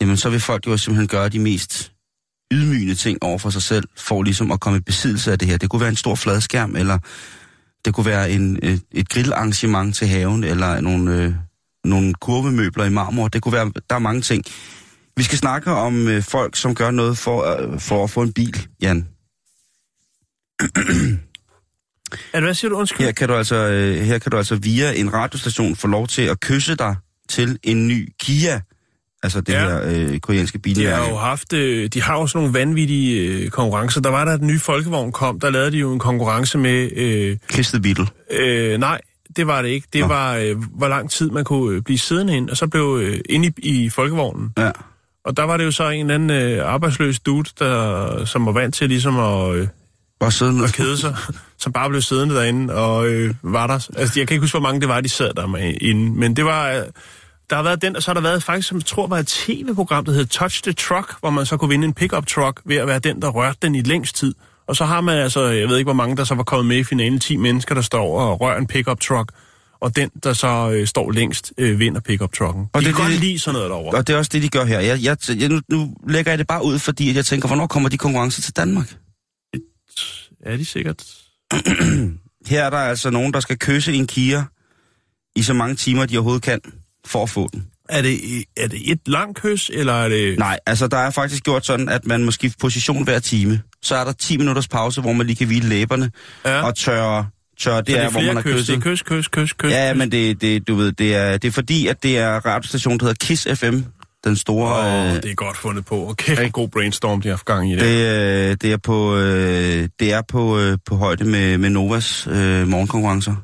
jamen 0.00 0.16
så 0.16 0.30
vil 0.30 0.40
folk 0.40 0.66
jo 0.66 0.76
simpelthen 0.76 1.08
gøre 1.08 1.28
de 1.28 1.38
mest 1.38 1.92
ydmygende 2.52 2.94
ting 2.94 3.22
over 3.22 3.38
for 3.38 3.50
sig 3.50 3.62
selv, 3.62 3.88
for 3.96 4.22
ligesom 4.22 4.52
at 4.52 4.60
komme 4.60 4.78
i 4.78 4.82
besiddelse 4.82 5.32
af 5.32 5.38
det 5.38 5.48
her. 5.48 5.56
Det 5.56 5.70
kunne 5.70 5.80
være 5.80 5.88
en 5.88 5.96
stor 5.96 6.14
fladskærm, 6.14 6.76
eller 6.76 6.98
det 7.84 7.94
kunne 7.94 8.06
være 8.06 8.30
en, 8.30 8.58
et, 8.62 8.82
et 8.92 9.08
grillarrangement 9.08 9.96
til 9.96 10.08
haven, 10.08 10.44
eller 10.44 10.80
nogle, 10.80 11.14
øh, 11.14 11.34
nogle 11.84 12.14
kurvemøbler 12.14 12.84
i 12.84 12.90
marmor. 12.90 13.28
Det 13.28 13.42
kunne 13.42 13.52
være, 13.52 13.72
der 13.90 13.94
er 13.96 13.98
mange 13.98 14.20
ting. 14.20 14.44
Vi 15.16 15.22
skal 15.22 15.38
snakke 15.38 15.70
om 15.72 16.08
øh, 16.08 16.22
folk, 16.22 16.56
som 16.56 16.74
gør 16.74 16.90
noget 16.90 17.18
for, 17.18 17.44
øh, 17.44 17.80
for 17.80 18.04
at 18.04 18.10
få 18.10 18.22
en 18.22 18.32
bil, 18.32 18.66
Jan. 18.82 19.08
Er 22.32 22.40
det, 22.40 22.42
hvad 22.42 22.54
siger 22.54 22.68
du? 22.68 22.76
Undskyld. 22.76 23.06
Her 23.06 23.12
kan, 23.12 23.28
du 23.28 23.34
altså, 23.34 23.56
øh, 23.56 23.96
her 23.96 24.18
kan 24.18 24.30
du 24.30 24.36
altså 24.36 24.56
via 24.56 24.92
en 24.92 25.12
radiostation 25.12 25.76
få 25.76 25.86
lov 25.86 26.06
til 26.06 26.22
at 26.22 26.40
kysse 26.40 26.74
dig 26.74 26.96
til 27.28 27.58
en 27.62 27.88
ny 27.88 28.12
Kia. 28.20 28.60
Altså 29.22 29.40
det 29.40 29.52
Ja. 29.52 29.60
her 29.60 29.82
øh, 30.12 30.18
koreanske 30.20 30.58
De 30.58 30.62
bilmærke. 30.62 30.96
har 30.96 31.08
jo 31.08 31.16
haft, 31.16 31.52
øh, 31.52 31.88
de 31.88 32.02
har 32.02 32.14
jo 32.20 32.26
sådan 32.26 32.38
nogle 32.46 32.58
vanvittige 32.58 33.20
øh, 33.20 33.50
konkurrencer. 33.50 34.00
Der 34.00 34.10
var 34.10 34.24
der, 34.24 34.36
den 34.36 34.46
nye 34.46 34.58
Folkevogn 34.58 35.12
kom, 35.12 35.40
der 35.40 35.50
lavede 35.50 35.70
de 35.72 35.76
jo 35.78 35.92
en 35.92 35.98
konkurrence 35.98 36.58
med, 36.58 36.90
øh, 36.96 37.36
Kiss 37.50 37.70
the 37.70 37.80
Beetle. 37.82 38.06
øh, 38.30 38.78
nej, 38.78 39.00
det 39.36 39.46
var 39.46 39.62
det 39.62 39.68
ikke. 39.68 39.86
Det 39.92 40.00
Nå. 40.00 40.06
var, 40.06 40.34
øh, 40.36 40.56
hvor 40.76 40.88
lang 40.88 41.10
tid 41.10 41.30
man 41.30 41.44
kunne 41.44 41.76
øh, 41.76 41.82
blive 41.82 41.98
siddende 41.98 42.36
ind, 42.36 42.50
og 42.50 42.56
så 42.56 42.66
blev 42.66 42.98
øh, 43.02 43.20
inde 43.28 43.52
i, 43.58 43.84
i 43.84 43.88
Folkevognen. 43.88 44.52
Ja. 44.58 44.70
Og 45.24 45.36
der 45.36 45.42
var 45.42 45.56
det 45.56 45.64
jo 45.64 45.70
så 45.70 45.88
en 45.88 46.00
eller 46.10 46.14
anden 46.14 46.30
øh, 46.30 46.66
arbejdsløs 46.72 47.18
dude, 47.20 47.50
der, 47.58 48.24
som 48.24 48.46
var 48.46 48.52
vant 48.52 48.74
til 48.74 48.88
ligesom 48.88 49.18
at, 49.18 49.54
øh, 49.54 49.68
Bare 50.20 50.30
sidde 50.32 50.56
ned. 50.56 50.64
at 50.64 50.72
kede 50.72 50.96
sig, 50.96 51.16
som 51.62 51.72
bare 51.72 51.88
blev 51.88 52.02
siddende 52.02 52.34
derinde 52.34 52.74
og 52.74 53.08
øh, 53.08 53.34
var 53.42 53.66
der. 53.66 53.88
Altså, 53.96 54.20
jeg 54.20 54.28
kan 54.28 54.34
ikke 54.34 54.40
huske, 54.42 54.58
hvor 54.58 54.68
mange 54.68 54.80
det 54.80 54.88
var, 54.88 55.00
de 55.00 55.08
sad 55.08 55.34
der 55.36 55.46
med 55.46 55.74
inde, 55.80 56.12
men 56.20 56.36
det 56.36 56.44
var... 56.44 56.70
Øh, 56.72 56.82
der 57.50 57.56
har 57.56 57.62
været 57.62 57.82
den, 57.82 57.96
og 57.96 58.02
så 58.02 58.10
har 58.10 58.14
der 58.14 58.20
været 58.20 58.42
faktisk, 58.42 58.68
som 58.68 58.78
jeg 58.78 58.84
tror 58.86 59.06
var 59.06 59.18
et 59.18 59.26
tv-program, 59.26 60.04
der 60.04 60.12
hed 60.12 60.26
Touch 60.26 60.62
the 60.62 60.72
Truck, 60.72 61.20
hvor 61.20 61.30
man 61.30 61.46
så 61.46 61.56
kunne 61.56 61.68
vinde 61.68 61.84
en 61.84 61.94
pickup 61.94 62.26
truck 62.26 62.60
ved 62.64 62.76
at 62.76 62.86
være 62.86 62.98
den, 62.98 63.22
der 63.22 63.28
rørte 63.28 63.58
den 63.62 63.74
i 63.74 63.82
længst 63.82 64.16
tid. 64.16 64.34
Og 64.66 64.76
så 64.76 64.84
har 64.84 65.00
man 65.00 65.18
altså, 65.18 65.46
jeg 65.46 65.68
ved 65.68 65.76
ikke, 65.76 65.86
hvor 65.86 65.92
mange 65.92 66.16
der 66.16 66.24
så 66.24 66.34
var 66.34 66.42
kommet 66.42 66.66
med 66.66 66.76
i 66.76 66.84
finalen, 66.84 67.18
10 67.20 67.36
mennesker, 67.36 67.74
der 67.74 67.82
står 67.82 68.20
og 68.20 68.40
rører 68.40 68.58
en 68.58 68.66
pickup 68.66 69.00
truck, 69.00 69.32
og 69.80 69.96
den, 69.96 70.10
der 70.22 70.32
så 70.32 70.70
øh, 70.70 70.86
står 70.86 71.10
længst, 71.10 71.52
øh, 71.58 71.78
vinder 71.78 72.00
pickup 72.00 72.32
trucken. 72.32 72.66
Og 72.72 72.80
de 72.80 72.84
det 72.86 72.92
er 72.92 72.96
kan 72.96 73.04
godt 73.04 73.12
det- 73.12 73.20
lide 73.20 73.38
sådan 73.38 73.54
noget 73.54 73.70
derovre. 73.70 73.98
Og 73.98 74.06
det 74.06 74.12
er 74.14 74.18
også 74.18 74.30
det, 74.32 74.42
de 74.42 74.48
gør 74.48 74.64
her. 74.64 74.80
Jeg, 74.80 75.02
jeg, 75.02 75.16
jeg, 75.40 75.48
nu, 75.48 75.60
nu 75.70 75.94
lægger 76.08 76.30
jeg 76.32 76.38
det 76.38 76.46
bare 76.46 76.64
ud, 76.64 76.78
fordi 76.78 77.16
jeg 77.16 77.26
tænker, 77.26 77.48
hvornår 77.48 77.66
kommer 77.66 77.88
de 77.88 77.98
konkurrencer 77.98 78.42
til 78.42 78.56
Danmark? 78.56 78.94
Er 80.46 80.56
de 80.56 80.64
sikkert? 80.64 81.04
Her 82.50 82.64
er 82.64 82.70
der 82.70 82.78
altså 82.78 83.10
nogen, 83.10 83.32
der 83.32 83.40
skal 83.40 83.58
kysse 83.58 83.92
en 83.92 84.06
Kia 84.06 84.44
i 85.36 85.42
så 85.42 85.52
mange 85.54 85.76
timer, 85.76 86.06
de 86.06 86.16
overhovedet 86.16 86.42
kan, 86.42 86.60
for 87.08 87.22
at 87.22 87.30
få 87.30 87.48
den. 87.52 87.66
Er 87.88 88.02
det, 88.02 88.18
er 88.56 88.68
det 88.68 88.90
et 88.92 89.00
langt 89.06 89.38
kys, 89.42 89.70
eller 89.74 89.92
er 89.92 90.08
det... 90.08 90.38
Nej, 90.38 90.58
altså 90.66 90.86
der 90.86 90.96
er 90.96 91.10
faktisk 91.10 91.44
gjort 91.44 91.66
sådan, 91.66 91.88
at 91.88 92.06
man 92.06 92.24
må 92.24 92.30
skifte 92.30 92.58
position 92.60 93.04
hver 93.04 93.18
time. 93.18 93.60
Så 93.82 93.96
er 93.96 94.04
der 94.04 94.12
10 94.12 94.36
minutters 94.36 94.68
pause, 94.68 95.00
hvor 95.00 95.12
man 95.12 95.26
lige 95.26 95.36
kan 95.36 95.46
hvile 95.46 95.68
læberne 95.68 96.10
Ja. 96.44 96.62
og 96.62 96.76
tørre, 96.76 97.26
tørre 97.58 97.76
Så 97.76 97.80
det, 97.80 97.98
er, 97.98 98.10
hvor 98.10 98.20
man 98.20 98.34
har 98.36 98.42
kys, 98.42 98.52
kysset. 98.52 98.66
det 98.68 98.86
er 98.86 98.90
kys, 98.90 99.02
kys, 99.02 99.28
kys, 99.28 99.52
kys. 99.52 99.70
Ja, 99.70 99.94
men 99.94 100.12
det, 100.12 100.40
det, 100.40 100.68
du 100.68 100.74
ved, 100.74 100.92
det 100.92 101.14
er, 101.16 101.36
det 101.38 101.48
er 101.48 101.52
fordi, 101.52 101.86
at 101.86 102.02
det 102.02 102.18
er 102.18 102.46
radiostationen, 102.46 103.00
der 103.00 103.06
hedder 103.06 103.26
Kiss 103.26 103.46
FM. 103.60 103.76
Den 104.24 104.36
store... 104.36 104.86
Åh, 105.02 105.06
øh, 105.16 105.22
det 105.22 105.30
er 105.30 105.34
godt 105.34 105.56
fundet 105.56 105.84
på. 105.84 105.96
Og 105.96 106.16
kæft, 106.16 106.40
en 106.40 106.50
god 106.50 106.68
brainstorm, 106.68 107.20
de 107.22 107.28
har 107.28 107.32
haft 107.34 107.44
gang 107.44 107.70
i 107.72 107.74
det. 107.74 107.80
det, 107.80 108.50
øh, 108.50 108.56
det 108.62 108.72
er 108.72 108.76
på, 108.76 109.16
øh, 109.16 109.88
det 110.00 110.12
er 110.12 110.22
på, 110.28 110.58
øh, 110.58 110.78
på 110.86 110.96
højde 110.96 111.24
med, 111.24 111.58
med 111.58 111.70
Novas 111.70 112.26
øh, 112.30 112.68
morgenkonkurrencer. 112.68 113.34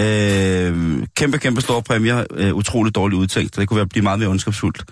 Øh, 0.00 1.02
kæmpe, 1.16 1.38
kæmpe 1.38 1.60
store 1.60 1.82
præmier. 1.82 2.24
Øh, 2.34 2.54
utroligt 2.54 2.94
dårligt 2.94 3.18
udtænkt. 3.18 3.56
Det 3.56 3.68
kunne 3.68 3.76
være 3.76 3.86
blive 3.86 4.02
meget 4.02 4.18
mere 4.18 4.28
ondskabsfuldt. 4.28 4.84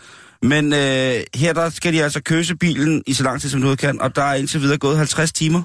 Men 0.43 0.73
øh, 0.73 1.15
her 1.35 1.53
der 1.55 1.71
skal 1.71 1.93
de 1.93 2.03
altså 2.03 2.23
køse 2.23 2.57
bilen 2.57 3.03
i 3.07 3.13
så 3.13 3.25
lang 3.25 3.41
tid, 3.41 3.49
som 3.49 3.63
du 3.63 3.77
kan, 3.77 4.01
og 4.01 4.17
der 4.17 4.23
er 4.23 4.35
indtil 4.35 4.61
videre 4.61 4.79
gået 4.79 4.97
50 4.97 5.33
timer. 5.33 5.63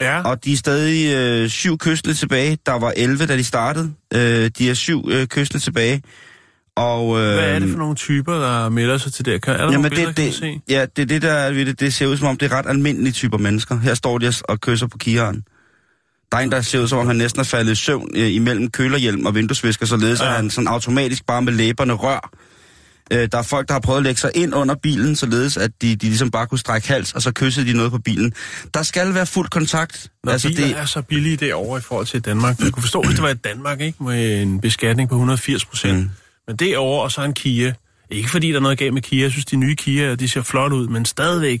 Ja. 0.00 0.22
Og 0.22 0.44
de 0.44 0.52
er 0.52 0.56
stadig 0.56 1.14
øh, 1.16 1.48
syv 1.48 1.78
kystende 1.78 2.14
tilbage. 2.14 2.58
Der 2.66 2.72
var 2.72 2.92
11, 2.96 3.26
da 3.26 3.36
de 3.36 3.44
startede. 3.44 3.92
Øh, 4.14 4.50
de 4.58 4.70
er 4.70 4.74
syv 4.74 5.08
øh, 5.10 5.26
kystende 5.26 5.64
tilbage. 5.64 6.02
Og, 6.76 7.18
øh, 7.20 7.34
Hvad 7.34 7.54
er 7.54 7.58
det 7.58 7.70
for 7.70 7.78
nogle 7.78 7.94
typer, 7.94 8.32
der 8.32 8.68
melder 8.68 8.98
sig 8.98 9.12
til 9.12 9.24
det? 9.24 9.42
Kan, 9.42 9.52
er 9.52 9.56
der 9.56 9.64
Jamen, 9.64 9.74
nogle 9.74 9.90
billeder, 9.90 10.06
det, 10.12 10.16
kan 10.16 10.24
det, 10.26 10.34
se? 10.34 10.60
ja, 10.68 10.86
det 10.96 11.02
er 11.02 11.06
det, 11.06 11.22
der 11.22 11.32
er 11.32 11.52
ved 11.52 11.66
det. 11.66 11.80
Det 11.80 11.94
ser 11.94 12.06
ud 12.06 12.16
som 12.16 12.28
om, 12.28 12.36
det 12.36 12.52
er 12.52 12.56
ret 12.56 12.66
almindelige 12.66 13.12
typer 13.12 13.38
mennesker. 13.38 13.78
Her 13.78 13.94
står 13.94 14.18
de 14.18 14.32
og 14.44 14.60
kysser 14.60 14.86
på 14.86 14.98
kigeren. 14.98 15.44
Der 16.32 16.38
er 16.38 16.42
en, 16.42 16.52
der 16.52 16.60
ser 16.60 16.80
ud 16.80 16.88
som 16.88 16.98
om, 16.98 17.06
han 17.06 17.16
næsten 17.16 17.40
er 17.40 17.44
faldet 17.44 17.72
i 17.72 17.74
søvn 17.74 18.10
øh, 18.14 18.34
imellem 18.34 18.70
kølerhjelm 18.70 19.26
og 19.26 19.34
vinduesvisker, 19.34 19.86
således 19.86 20.20
ja. 20.20 20.26
At 20.26 20.32
han 20.32 20.50
sådan 20.50 20.68
automatisk 20.68 21.26
bare 21.26 21.42
med 21.42 21.52
læberne 21.52 21.92
rør. 21.92 22.30
Øh, 23.12 23.28
der 23.32 23.38
er 23.38 23.42
folk, 23.42 23.68
der 23.68 23.74
har 23.74 23.80
prøvet 23.80 23.96
at 23.96 24.02
lægge 24.02 24.20
sig 24.20 24.30
ind 24.34 24.54
under 24.54 24.74
bilen, 24.74 25.16
således 25.16 25.56
at 25.56 25.70
de, 25.82 25.96
de 25.96 26.06
ligesom 26.06 26.30
bare 26.30 26.46
kunne 26.46 26.58
strække 26.58 26.88
hals, 26.88 27.12
og 27.12 27.22
så 27.22 27.32
kyssede 27.32 27.66
de 27.66 27.72
noget 27.76 27.92
på 27.92 27.98
bilen. 27.98 28.32
Der 28.74 28.82
skal 28.82 29.14
være 29.14 29.26
fuld 29.26 29.48
kontakt. 29.48 30.10
Når 30.24 30.32
altså, 30.32 30.48
biler 30.48 30.66
det... 30.66 30.78
er 30.78 30.84
så 30.84 31.02
billige 31.02 31.36
derovre 31.36 31.78
i 31.78 31.82
forhold 31.82 32.06
til 32.06 32.20
Danmark. 32.20 32.58
Jeg 32.60 32.72
kunne 32.72 32.82
forstå, 32.82 33.02
hvis 33.02 33.14
det 33.14 33.22
var 33.22 33.28
i 33.28 33.34
Danmark, 33.34 33.80
ikke? 33.80 34.04
Med 34.04 34.42
en 34.42 34.60
beskatning 34.60 35.08
på 35.08 35.14
180 35.14 35.64
procent. 35.64 35.98
Mm. 35.98 36.10
Men 36.46 36.56
derovre, 36.56 37.02
og 37.02 37.12
så 37.12 37.22
en 37.22 37.32
Kia. 37.32 37.74
Ikke 38.10 38.30
fordi 38.30 38.48
der 38.48 38.56
er 38.56 38.60
noget 38.60 38.78
galt 38.78 38.94
med 38.94 39.02
Kia. 39.02 39.22
Jeg 39.22 39.30
synes, 39.30 39.44
de 39.44 39.56
nye 39.56 39.74
Kia, 39.74 40.14
de 40.14 40.28
ser 40.28 40.42
flot 40.42 40.72
ud, 40.72 40.88
men 40.88 41.04
stadigvæk. 41.04 41.60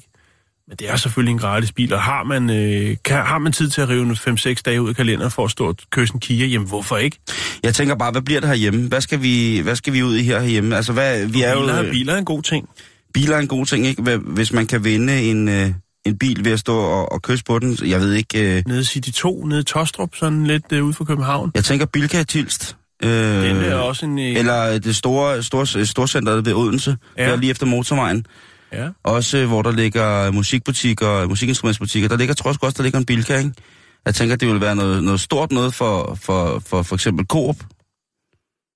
Men 0.68 0.76
det 0.76 0.90
er 0.90 0.96
selvfølgelig 0.96 1.32
en 1.32 1.38
gratis 1.38 1.72
bil, 1.72 1.92
og 1.92 2.02
har 2.02 2.22
man, 2.24 2.50
øh, 2.50 2.96
kan, 3.04 3.16
har 3.16 3.38
man 3.38 3.52
tid 3.52 3.70
til 3.70 3.80
at 3.80 3.88
rive 3.88 4.12
5-6 4.12 4.54
dage 4.64 4.82
ud 4.82 4.88
af 4.88 4.96
kalenderen 4.96 5.30
for 5.30 5.44
at 5.44 5.50
stå 5.50 5.68
og 5.68 5.76
kysse 5.90 6.14
en 6.14 6.20
Kia, 6.20 6.46
jamen 6.46 6.68
hvorfor 6.68 6.96
ikke? 6.96 7.18
Jeg 7.62 7.74
tænker 7.74 7.94
bare, 7.94 8.10
hvad 8.12 8.22
bliver 8.22 8.40
det 8.40 8.48
herhjemme? 8.48 8.88
Hvad 8.88 9.00
skal 9.00 9.22
vi, 9.22 9.60
hvad 9.64 9.76
skal 9.76 9.92
vi 9.92 10.02
ud 10.02 10.16
i 10.16 10.22
her 10.22 10.40
herhjemme? 10.40 10.76
Altså, 10.76 10.92
hvad, 10.92 11.26
vi 11.26 11.42
er 11.42 11.54
biler, 11.60 11.84
jo, 11.84 11.90
biler 11.92 12.12
er 12.12 12.18
en 12.18 12.24
god 12.24 12.42
ting. 12.42 12.68
biler 13.14 13.36
er 13.36 13.40
en 13.40 13.48
god 13.48 13.66
ting, 13.66 13.86
ikke? 13.86 14.16
Hvis 14.16 14.52
man 14.52 14.66
kan 14.66 14.84
vinde 14.84 15.22
en, 15.22 15.48
øh, 15.48 15.68
en 16.06 16.18
bil 16.18 16.44
ved 16.44 16.52
at 16.52 16.58
stå 16.58 16.76
og, 16.78 17.12
og 17.12 17.22
kysse 17.22 17.44
på 17.44 17.58
den, 17.58 17.78
jeg 17.84 18.00
ved 18.00 18.12
ikke... 18.12 18.56
Øh, 18.56 18.62
Nede 18.66 18.80
i 18.80 18.84
City 18.84 19.10
2, 19.10 19.44
nede 19.44 19.60
i 19.60 19.64
Tostrup, 19.64 20.10
sådan 20.14 20.46
lidt 20.46 20.64
øh, 20.72 20.84
ude 20.84 20.94
for 20.94 21.04
København. 21.04 21.50
jeg 21.54 21.64
tænker 21.64 21.86
Bilka 21.86 22.22
Tilst. 22.22 22.76
Øh, 23.02 23.10
Den 23.10 23.56
er 23.56 23.74
også 23.74 24.06
en... 24.06 24.18
Øh, 24.18 24.36
Eller 24.36 24.78
det 24.78 24.96
store, 24.96 25.42
store 25.42 25.86
storcenteret 25.86 26.46
ved 26.46 26.54
Odense, 26.54 26.96
ja. 27.18 27.30
der 27.30 27.36
lige 27.36 27.50
efter 27.50 27.66
motorvejen. 27.66 28.26
Ja. 28.72 28.88
Også 29.02 29.38
øh, 29.38 29.48
hvor 29.48 29.62
der 29.62 29.70
ligger 29.72 30.30
musikbutikker, 30.30 31.26
musikinstrumentsbutikker. 31.26 32.08
Der 32.08 32.16
ligger, 32.16 32.34
jeg 32.44 32.54
sgu 32.54 32.66
også, 32.66 32.76
der 32.76 32.82
ligger 32.82 32.98
en 32.98 33.04
Bilka, 33.04 33.38
ikke? 33.38 33.52
Jeg 34.06 34.14
tænker, 34.14 34.36
det 34.36 34.48
vil 34.48 34.60
være 34.60 34.76
noget, 34.76 35.04
noget 35.04 35.20
stort 35.20 35.52
noget 35.52 35.74
for 35.74 36.14
for, 36.14 36.62
for, 36.66 36.82
for 36.82 36.94
eksempel 36.94 37.26
Coop. 37.26 37.56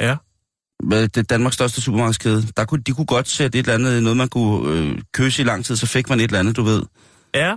Ja. 0.01 0.17
Med 0.83 1.09
det 1.09 1.31
Danmarks 1.31 1.55
største 1.55 1.81
supermarkedskæde. 1.81 2.43
Der 2.57 2.65
kunne, 2.65 2.83
de 2.83 2.93
kunne 2.93 3.07
godt 3.07 3.29
sætte 3.29 3.59
et 3.59 3.63
eller 3.63 3.75
andet, 3.75 4.03
noget 4.03 4.17
man 4.17 4.29
kunne 4.29 4.73
øh, 4.73 4.99
køse 5.15 5.43
i 5.43 5.45
lang 5.45 5.65
tid, 5.65 5.77
så 5.77 5.87
fik 5.87 6.09
man 6.09 6.21
et 6.21 6.25
eller 6.25 6.39
andet, 6.39 6.57
du 6.57 6.63
ved. 6.63 6.83
Ja, 7.35 7.55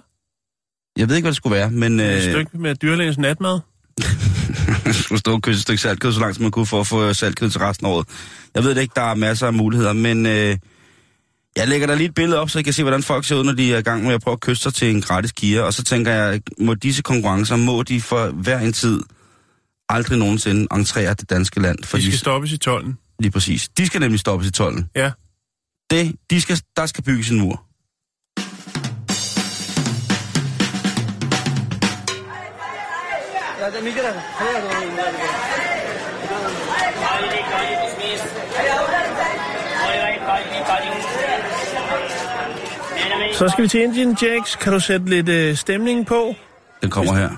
Jeg 0.98 1.10
ved 1.10 1.16
ikke, 1.16 1.26
hvad 1.26 1.32
det 1.32 1.38
skulle 1.38 1.56
være, 1.56 1.72
men 1.72 2.00
et 2.00 2.16
øh, 2.16 2.22
stykke 2.22 2.58
med 2.58 2.76
dyrlægens 2.76 3.18
natmad. 3.18 3.60
skulle 5.04 5.20
stå 5.20 5.34
og 5.34 5.42
kysse 5.42 5.58
et 5.58 5.62
stykke 5.62 5.82
saltkød, 5.82 6.14
så 6.14 6.20
langt 6.20 6.36
som 6.36 6.44
man 6.44 6.52
kunne 6.52 6.66
for 6.66 6.80
at 6.80 6.88
få 6.88 7.14
saltkød 7.14 7.50
til 7.50 7.62
resten 7.62 7.88
af 7.88 7.92
året. 7.92 8.08
Jeg 8.56 8.64
ved 8.64 8.76
det 8.76 8.82
ikke, 8.82 8.94
der 8.96 9.02
er 9.02 9.16
masser 9.16 9.48
af 9.48 9.54
muligheder, 9.54 9.94
men 9.94 10.26
øh, 10.26 10.58
jeg 11.60 11.68
lægger 11.68 11.88
der 11.88 11.96
lige 11.96 12.08
et 12.08 12.14
billede 12.14 12.40
op, 12.40 12.50
så 12.50 12.60
I 12.60 12.62
kan 12.62 12.74
se, 12.74 12.84
hvordan 12.84 13.04
folk 13.04 13.26
ser 13.26 13.36
ud, 13.36 13.44
når 13.44 13.54
de 13.54 13.74
er 13.74 13.78
i 13.78 13.82
gang 13.82 14.04
med 14.04 14.14
at 14.14 14.22
prøve 14.22 14.34
at 14.34 14.40
kysse 14.40 14.64
sig 14.64 14.74
til 14.74 14.90
en 14.90 15.02
gratis 15.02 15.32
Kia. 15.32 15.62
Og 15.62 15.74
så 15.74 15.84
tænker 15.84 16.14
jeg, 16.14 16.42
må 16.60 16.74
disse 16.74 17.02
konkurrencer, 17.02 17.56
må 17.56 17.84
de 17.84 18.02
for 18.02 18.28
hver 18.28 18.60
en 18.60 18.74
tid 18.74 19.02
aldrig 19.90 20.20
nogensinde 20.20 20.68
entrere 20.74 21.14
det 21.14 21.30
danske 21.30 21.60
land. 21.60 21.84
For 21.84 21.98
De 21.98 22.04
skal 22.04 22.18
stoppes 22.20 22.52
i 22.52 22.58
tolden. 22.58 22.98
Lige 23.20 23.32
præcis. 23.32 23.70
De 23.78 23.86
skal 23.86 24.00
nemlig 24.00 24.20
stoppes 24.20 24.48
i 24.48 24.52
tolden. 24.52 24.90
Ja. 24.96 25.12
Det, 25.90 26.16
de 26.30 26.42
skal, 26.42 26.62
der 26.78 26.86
skal 26.86 27.04
bygges 27.04 27.30
en 27.30 27.40
mur. 27.40 27.66
Så 43.40 43.48
skal 43.50 43.64
vi 43.64 43.68
til 43.68 43.84
Indian 43.84 44.18
Jacks. 44.22 44.56
Kan 44.56 44.74
du 44.74 44.80
sætte 44.80 45.06
lidt 45.06 45.30
øh, 45.30 45.56
stemning 45.56 46.06
på? 46.06 46.36
Den 46.82 46.90
kommer 46.90 47.14
her. 47.14 47.30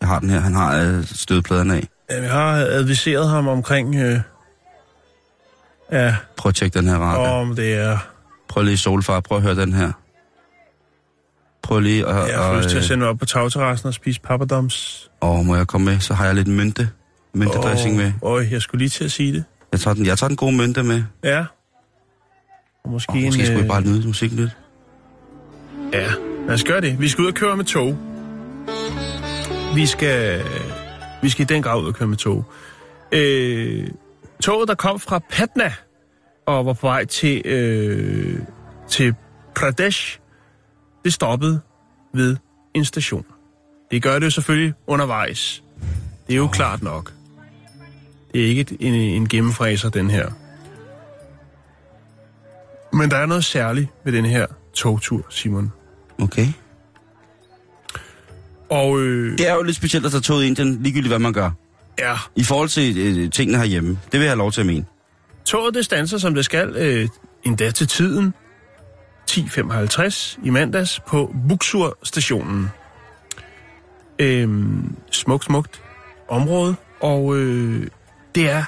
Jeg 0.00 0.08
har 0.08 0.18
den 0.18 0.30
her. 0.30 0.40
Han 0.40 0.54
har 0.54 0.82
øh, 0.82 1.04
stødpladerne 1.04 1.74
af. 1.74 1.88
Ja, 2.10 2.20
vi 2.20 2.26
har 2.26 2.52
adviseret 2.52 3.28
ham 3.28 3.48
omkring... 3.48 3.94
Øh, 3.96 4.20
ja, 5.92 6.16
Prøv 6.36 6.48
at 6.48 6.54
tjekke 6.54 6.78
den 6.78 6.88
her 6.88 6.96
radio. 6.98 7.32
om 7.32 7.56
det 7.56 7.74
er... 7.74 7.98
Prøv 8.48 8.62
lige 8.64 8.78
solfar. 8.78 9.20
Prøv 9.20 9.36
at 9.38 9.42
høre 9.42 9.54
den 9.54 9.72
her. 9.72 9.92
Prøv 11.62 11.80
lige 11.80 12.06
at... 12.08 12.28
Jeg 12.30 12.38
har 12.38 12.56
lyst 12.56 12.68
til 12.68 12.76
at 12.76 12.82
øh, 12.82 12.88
sende 12.88 13.06
op 13.06 13.18
på 13.18 13.24
tagterrassen 13.26 13.88
og 13.88 13.94
spise 13.94 14.20
pappadoms. 14.20 15.10
Åh, 15.22 15.44
må 15.44 15.56
jeg 15.56 15.66
komme 15.66 15.84
med? 15.84 16.00
Så 16.00 16.14
har 16.14 16.24
jeg 16.26 16.34
lidt 16.34 16.48
mynte. 16.48 16.88
Myntedressing 17.34 17.96
med. 17.96 18.12
Øj, 18.22 18.46
jeg 18.50 18.62
skulle 18.62 18.78
lige 18.78 18.88
til 18.88 19.04
at 19.04 19.12
sige 19.12 19.32
det. 19.32 19.44
Jeg 19.72 19.80
tager 19.80 19.94
den, 19.94 20.06
jeg 20.06 20.18
tager 20.18 20.28
den 20.28 20.36
gode 20.36 20.52
mynte 20.56 20.82
med. 20.82 21.02
Ja. 21.24 21.44
Og 22.84 22.90
måske, 22.90 23.12
Oh, 23.12 23.16
måske 23.16 23.26
en, 23.26 23.32
skulle 23.32 23.56
vi 23.56 23.62
øh, 23.62 23.68
bare 23.68 23.80
nyde 23.82 24.06
musikken 24.06 24.38
lidt. 24.38 24.50
Ja, 25.94 26.10
lad 26.46 26.54
os 26.54 26.64
gøre 26.64 26.80
det. 26.80 27.00
Vi 27.00 27.08
skal 27.08 27.22
ud 27.22 27.26
og 27.28 27.34
køre 27.34 27.56
med 27.56 27.64
tog. 27.64 27.96
Vi 29.74 29.86
skal, 29.86 30.42
vi 31.22 31.28
skal 31.28 31.42
i 31.42 31.46
den 31.46 31.62
grad 31.62 31.80
ud 31.82 31.86
og 31.86 31.94
køre 31.94 32.08
med 32.08 32.16
tog. 32.16 32.44
Øh, 33.12 33.88
toget, 34.42 34.68
der 34.68 34.74
kom 34.74 35.00
fra 35.00 35.18
Patna 35.30 35.72
og 36.46 36.66
var 36.66 36.72
på 36.72 36.86
vej 36.86 37.04
til, 37.04 37.42
øh, 37.44 38.38
til 38.88 39.14
Pradesh, 39.54 40.18
det 41.04 41.12
stoppede 41.12 41.60
ved 42.14 42.36
en 42.74 42.84
station. 42.84 43.24
Det 43.90 44.02
gør 44.02 44.18
det 44.18 44.24
jo 44.26 44.30
selvfølgelig 44.30 44.74
undervejs. 44.86 45.62
Det 46.26 46.32
er 46.32 46.36
jo 46.36 46.48
klart 46.48 46.82
nok. 46.82 47.12
Det 48.32 48.42
er 48.44 48.46
ikke 48.46 48.60
et- 48.60 48.76
en, 48.80 48.94
en 48.94 49.28
gennemfræser, 49.28 49.88
den 49.90 50.10
her. 50.10 50.28
Men 52.92 53.10
der 53.10 53.16
er 53.16 53.26
noget 53.26 53.44
særligt 53.44 53.88
ved 54.04 54.12
den 54.12 54.24
her 54.24 54.46
togtur, 54.74 55.26
Simon. 55.30 55.72
Okay. 56.22 56.46
Og 58.70 59.00
øh, 59.00 59.38
Det 59.38 59.48
er 59.48 59.54
jo 59.54 59.62
lidt 59.62 59.76
specielt 59.76 60.06
at 60.06 60.12
tage 60.12 60.22
toget 60.22 60.44
i 60.44 60.46
Indien, 60.46 60.82
ligegyldigt 60.82 61.10
hvad 61.10 61.18
man 61.18 61.32
gør. 61.32 61.50
ja, 61.98 62.16
I 62.36 62.44
forhold 62.44 62.68
til 62.68 62.98
øh, 62.98 63.30
tingene 63.30 63.58
herhjemme. 63.58 63.90
Det 63.90 64.12
vil 64.12 64.20
jeg 64.20 64.30
have 64.30 64.38
lov 64.38 64.52
til 64.52 64.60
at 64.60 64.66
mene. 64.66 64.84
toget 65.44 65.74
det 65.74 65.84
standser, 65.84 66.18
som 66.18 66.34
det 66.34 66.44
skal, 66.44 66.76
øh, 66.76 67.08
endda 67.44 67.70
til 67.70 67.88
tiden. 67.88 68.34
10.55 69.30 70.38
i 70.44 70.50
mandags 70.50 71.00
på 71.06 71.34
Buxur 71.48 71.98
stationen. 72.02 72.68
Øhm, 74.18 74.96
smukt, 75.10 75.44
smukt 75.44 75.82
område, 76.28 76.74
og 77.00 77.36
øh, 77.36 77.86
det 78.34 78.50
er, 78.50 78.64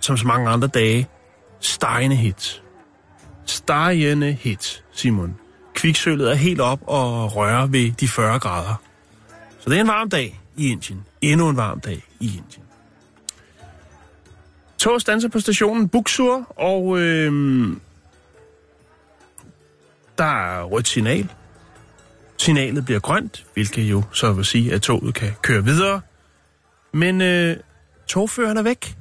som 0.00 0.16
så 0.16 0.26
mange 0.26 0.50
andre 0.50 0.68
dage, 0.68 1.08
stegende 1.60 2.16
hit. 2.16 2.62
Stegende 3.46 4.32
hit, 4.32 4.84
Simon. 4.92 5.34
Kviksølvet 5.74 6.30
er 6.30 6.34
helt 6.34 6.60
op 6.60 6.80
og 6.86 7.36
rører 7.36 7.66
ved 7.66 7.92
de 7.92 8.08
40 8.08 8.38
grader. 8.38 8.74
Så 9.58 9.70
det 9.70 9.76
er 9.76 9.80
en 9.80 9.88
varm 9.88 10.10
dag 10.10 10.40
i 10.56 10.70
Indien. 10.70 11.04
Endnu 11.20 11.48
en 11.48 11.56
varm 11.56 11.80
dag 11.80 12.04
i 12.20 12.26
Indien. 12.26 12.64
Toget 14.78 15.00
standser 15.02 15.28
på 15.28 15.40
stationen 15.40 15.88
Buxur, 15.88 16.52
og 16.56 16.98
øh, 16.98 17.32
der 20.18 20.24
er 20.24 20.62
rødt 20.62 20.88
signal. 20.88 21.32
Signalet 22.36 22.84
bliver 22.84 23.00
grønt, 23.00 23.46
hvilket 23.54 23.82
jo 23.82 24.02
så 24.12 24.32
vil 24.32 24.44
sige, 24.44 24.74
at 24.74 24.82
toget 24.82 25.14
kan 25.14 25.32
køre 25.42 25.64
videre. 25.64 26.00
Men 26.92 27.20
øh, 27.20 27.56
togføreren 28.06 28.56
er 28.56 28.62
væk. 28.62 28.96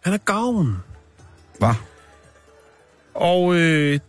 Han 0.00 0.12
er 0.12 0.18
gavn. 0.18 0.76
Hvad? 1.58 1.74
Og 3.14 3.54
øh, 3.54 4.00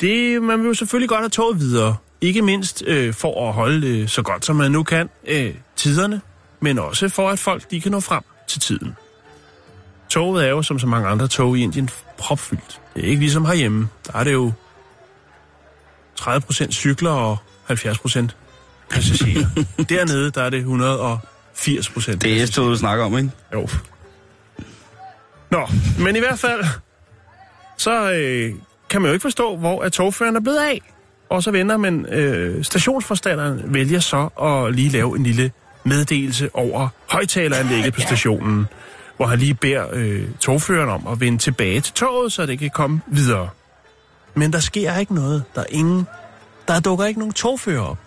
det, 0.00 0.42
man 0.42 0.60
vil 0.60 0.66
jo 0.66 0.74
selvfølgelig 0.74 1.08
godt 1.08 1.20
have 1.20 1.28
toget 1.28 1.60
videre. 1.60 1.96
Ikke 2.20 2.42
mindst 2.42 2.82
øh, 2.86 3.14
for 3.14 3.48
at 3.48 3.54
holde 3.54 3.88
øh, 3.88 4.08
så 4.08 4.22
godt 4.22 4.44
som 4.44 4.56
man 4.56 4.72
nu 4.72 4.82
kan 4.82 5.10
øh, 5.26 5.54
tiderne, 5.76 6.20
men 6.60 6.78
også 6.78 7.08
for 7.08 7.30
at 7.30 7.38
folk 7.38 7.70
de 7.70 7.80
kan 7.80 7.92
nå 7.92 8.00
frem 8.00 8.22
til 8.48 8.60
tiden. 8.60 8.96
Toget 10.08 10.44
er 10.44 10.50
jo 10.50 10.62
som 10.62 10.78
så 10.78 10.86
mange 10.86 11.08
andre 11.08 11.28
tog 11.28 11.58
i 11.58 11.62
Indien 11.62 11.90
propfyldt. 12.18 12.80
Det 12.94 13.04
er 13.04 13.08
ikke 13.08 13.20
ligesom 13.20 13.44
herhjemme. 13.44 13.88
Der 14.06 14.18
er 14.18 14.24
det 14.24 14.32
jo 14.32 14.52
30% 16.20 16.70
cykler 16.70 17.10
og 17.10 17.36
70% 17.70 18.28
passagerer. 18.90 19.64
Dernede 19.88 20.30
der 20.30 20.42
er 20.42 20.50
det 20.50 20.58
180 20.58 21.88
procent. 21.88 22.22
Det 22.22 22.42
er 22.42 22.46
S-toget, 22.46 22.70
du 22.70 22.76
snakker 22.76 23.04
om, 23.04 23.18
ikke? 23.18 23.30
Jo. 23.52 23.68
Nå, 25.50 25.68
men 25.98 26.16
i 26.16 26.18
hvert 26.18 26.38
fald, 26.38 26.64
så 27.76 28.12
øh, 28.12 28.54
kan 28.90 29.02
man 29.02 29.08
jo 29.08 29.12
ikke 29.12 29.22
forstå, 29.22 29.56
hvor 29.56 29.82
at 29.82 29.92
togføreren 29.92 30.36
er 30.36 30.40
blevet 30.40 30.58
af. 30.58 30.80
Og 31.28 31.42
så 31.42 31.50
vender 31.50 31.76
man, 31.76 32.06
øh, 32.06 32.64
stationsforstanderen 32.64 33.62
vælger 33.64 34.00
så 34.00 34.28
at 34.42 34.74
lige 34.74 34.88
lave 34.88 35.16
en 35.16 35.22
lille 35.22 35.50
meddelelse 35.84 36.50
over 36.54 36.88
højtaleranlægget 37.10 37.94
på 37.94 38.00
stationen, 38.10 38.66
hvor 39.16 39.26
han 39.26 39.38
lige 39.38 39.54
beder 39.54 39.84
øh, 39.92 40.22
togføreren 40.40 40.88
om 40.88 41.06
at 41.06 41.20
vende 41.20 41.38
tilbage 41.38 41.80
til 41.80 41.94
toget, 41.94 42.32
så 42.32 42.46
det 42.46 42.58
kan 42.58 42.70
komme 42.70 43.00
videre. 43.06 43.48
Men 44.34 44.52
der 44.52 44.60
sker 44.60 44.98
ikke 44.98 45.14
noget. 45.14 45.42
Der 45.54 45.60
er 45.60 45.66
ingen... 45.68 46.06
Der 46.68 46.80
dukker 46.80 47.04
ikke 47.04 47.20
nogen 47.20 47.34
togfører 47.34 47.82
op. 47.82 47.98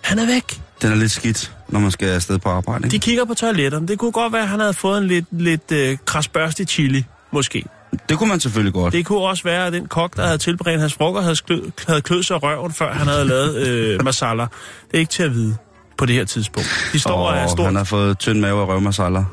Han 0.00 0.18
er 0.18 0.26
væk. 0.26 0.60
Den 0.82 0.92
er 0.92 0.96
lidt 0.96 1.12
skidt, 1.12 1.56
når 1.68 1.80
man 1.80 1.90
skal 1.90 2.08
afsted 2.08 2.38
på 2.38 2.48
arbejde. 2.48 2.84
Ikke? 2.84 2.94
De 2.94 2.98
kigger 2.98 3.24
på 3.24 3.34
toiletterne. 3.34 3.88
Det 3.88 3.98
kunne 3.98 4.12
godt 4.12 4.32
være, 4.32 4.42
at 4.42 4.48
han 4.48 4.60
havde 4.60 4.74
fået 4.74 4.98
en 4.98 5.06
lidt, 5.06 5.26
lidt 5.30 5.72
øh, 5.72 5.98
krasbørstig 6.04 6.68
chili, 6.68 7.04
måske. 7.30 7.64
Det 8.08 8.18
kunne 8.18 8.28
man 8.28 8.40
selvfølgelig 8.40 8.72
godt. 8.74 8.92
Det 8.92 9.06
kunne 9.06 9.18
også 9.20 9.44
være, 9.44 9.66
at 9.66 9.72
den 9.72 9.86
kok, 9.86 10.16
der 10.16 10.22
havde 10.24 10.38
tilberedt 10.38 10.80
hans 10.80 10.94
frokost, 10.94 11.24
havde, 11.24 11.36
klød, 11.36 11.70
havde 11.86 12.02
klød 12.02 12.22
sig 12.22 12.42
røven, 12.42 12.72
før 12.72 12.92
han 12.92 13.06
havde 13.06 13.24
lavet 13.24 13.56
øh, 13.66 14.04
masala. 14.04 14.42
Det 14.42 14.94
er 14.94 14.98
ikke 14.98 15.10
til 15.10 15.22
at 15.22 15.34
vide 15.34 15.56
på 15.98 16.06
det 16.06 16.14
her 16.14 16.24
tidspunkt. 16.24 16.68
De 16.92 17.00
står, 17.00 17.28
og 17.28 17.36
er 17.36 17.46
stort, 17.46 17.66
han 17.66 17.76
har 17.76 17.84
fået 17.84 18.18
tynd 18.18 18.40
mave 18.40 18.60
og 18.60 18.68
røvmasaller. 18.68 19.24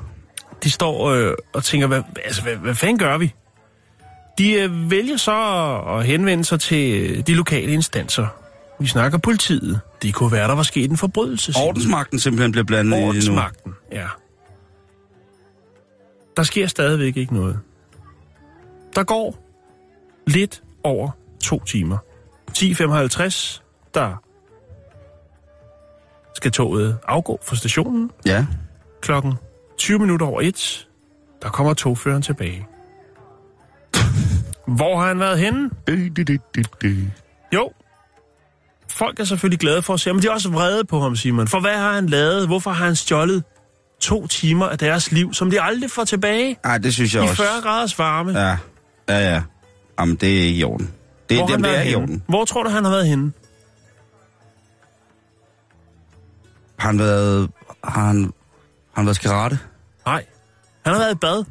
de 0.63 0.71
står 0.71 1.09
øh, 1.09 1.33
og 1.53 1.63
tænker, 1.63 1.87
hvad, 1.87 2.01
altså, 2.25 2.41
hvad, 2.41 2.55
hvad 2.55 2.75
fanden 2.75 2.97
gør 2.97 3.17
vi? 3.17 3.33
De 4.37 4.53
øh, 4.53 4.91
vælger 4.91 5.17
så 5.17 5.31
at, 5.89 6.05
henvende 6.05 6.45
sig 6.45 6.59
til 6.59 7.01
øh, 7.01 7.23
de 7.27 7.33
lokale 7.33 7.71
instanser. 7.71 8.27
Vi 8.79 8.87
snakker 8.87 9.17
politiet. 9.17 9.79
Det 10.01 10.13
kunne 10.13 10.31
være, 10.31 10.47
der 10.47 10.55
var 10.55 10.63
sket 10.63 10.91
en 10.91 10.97
forbrydelse. 10.97 11.53
Ordensmagten 11.55 12.19
simpelthen 12.19 12.51
bliver 12.51 12.65
blandet 12.65 12.97
i 12.97 13.01
nu. 13.01 13.07
Ordensmagten, 13.07 13.73
ja. 13.91 14.05
Der 16.37 16.43
sker 16.43 16.67
stadigvæk 16.67 17.17
ikke 17.17 17.33
noget. 17.33 17.59
Der 18.95 19.03
går 19.03 19.35
lidt 20.27 20.63
over 20.83 21.09
to 21.43 21.63
timer. 21.63 21.97
10.55, 22.57 23.61
der 23.93 24.15
skal 26.35 26.51
toget 26.51 26.97
afgå 27.07 27.39
fra 27.43 27.55
stationen. 27.55 28.11
Ja. 28.25 28.45
Klokken 29.01 29.33
20 29.77 29.99
minutter 29.99 30.25
over 30.25 30.41
et, 30.41 30.87
der 31.41 31.49
kommer 31.49 31.73
togføreren 31.73 32.21
tilbage. 32.21 32.67
Hvor 34.67 34.99
har 34.99 35.07
han 35.07 35.19
været 35.19 35.39
henne? 35.39 35.69
Jo, 37.53 37.71
folk 38.89 39.19
er 39.19 39.23
selvfølgelig 39.23 39.59
glade 39.59 39.81
for 39.81 39.93
at 39.93 39.99
se 39.99 40.09
ham, 40.09 40.15
men 40.15 40.23
de 40.23 40.27
er 40.27 40.31
også 40.31 40.49
vrede 40.49 40.83
på 40.85 40.99
ham, 40.99 41.15
Simon. 41.15 41.47
For 41.47 41.59
hvad 41.59 41.77
har 41.77 41.93
han 41.93 42.07
lavet? 42.07 42.47
Hvorfor 42.47 42.71
har 42.71 42.85
han 42.85 42.95
stjålet 42.95 43.43
to 43.99 44.27
timer 44.27 44.65
af 44.65 44.77
deres 44.77 45.11
liv, 45.11 45.33
som 45.33 45.51
de 45.51 45.61
aldrig 45.61 45.91
får 45.91 46.03
tilbage? 46.03 46.57
Ej, 46.63 46.77
det 46.77 46.93
synes 46.93 47.15
jeg 47.15 47.23
I 47.23 47.27
også. 47.27 47.43
40 47.43 47.61
graders 47.61 47.99
varme. 47.99 48.39
Ja, 48.39 48.57
ja, 49.09 49.19
ja. 49.33 49.41
Jamen, 49.99 50.15
det 50.15 50.39
er 50.39 50.43
ikke 50.43 50.59
i 50.59 50.63
orden. 50.63 50.93
Det, 51.29 51.37
Hvor 51.37 51.47
har 51.47 51.57
det, 51.57 51.65
er 51.65 51.69
været 51.71 51.85
i 51.85 51.89
henne? 51.89 52.03
orden. 52.03 52.23
Hvor 52.27 52.45
tror 52.45 52.63
du, 52.63 52.69
han 52.69 52.83
har 52.83 52.91
været 52.91 53.07
henne? 53.07 53.31
Har 56.79 56.87
han 56.87 56.99
været... 56.99 57.49
Har 57.83 58.05
han, 58.07 58.23
har 58.23 58.31
han 58.95 59.05
været 59.05 59.15
skarate? 59.15 59.59
Nej. 60.05 60.25
Han 60.85 60.93
har 60.93 60.99
været 61.01 61.11
i 61.11 61.17
bad. 61.17 61.43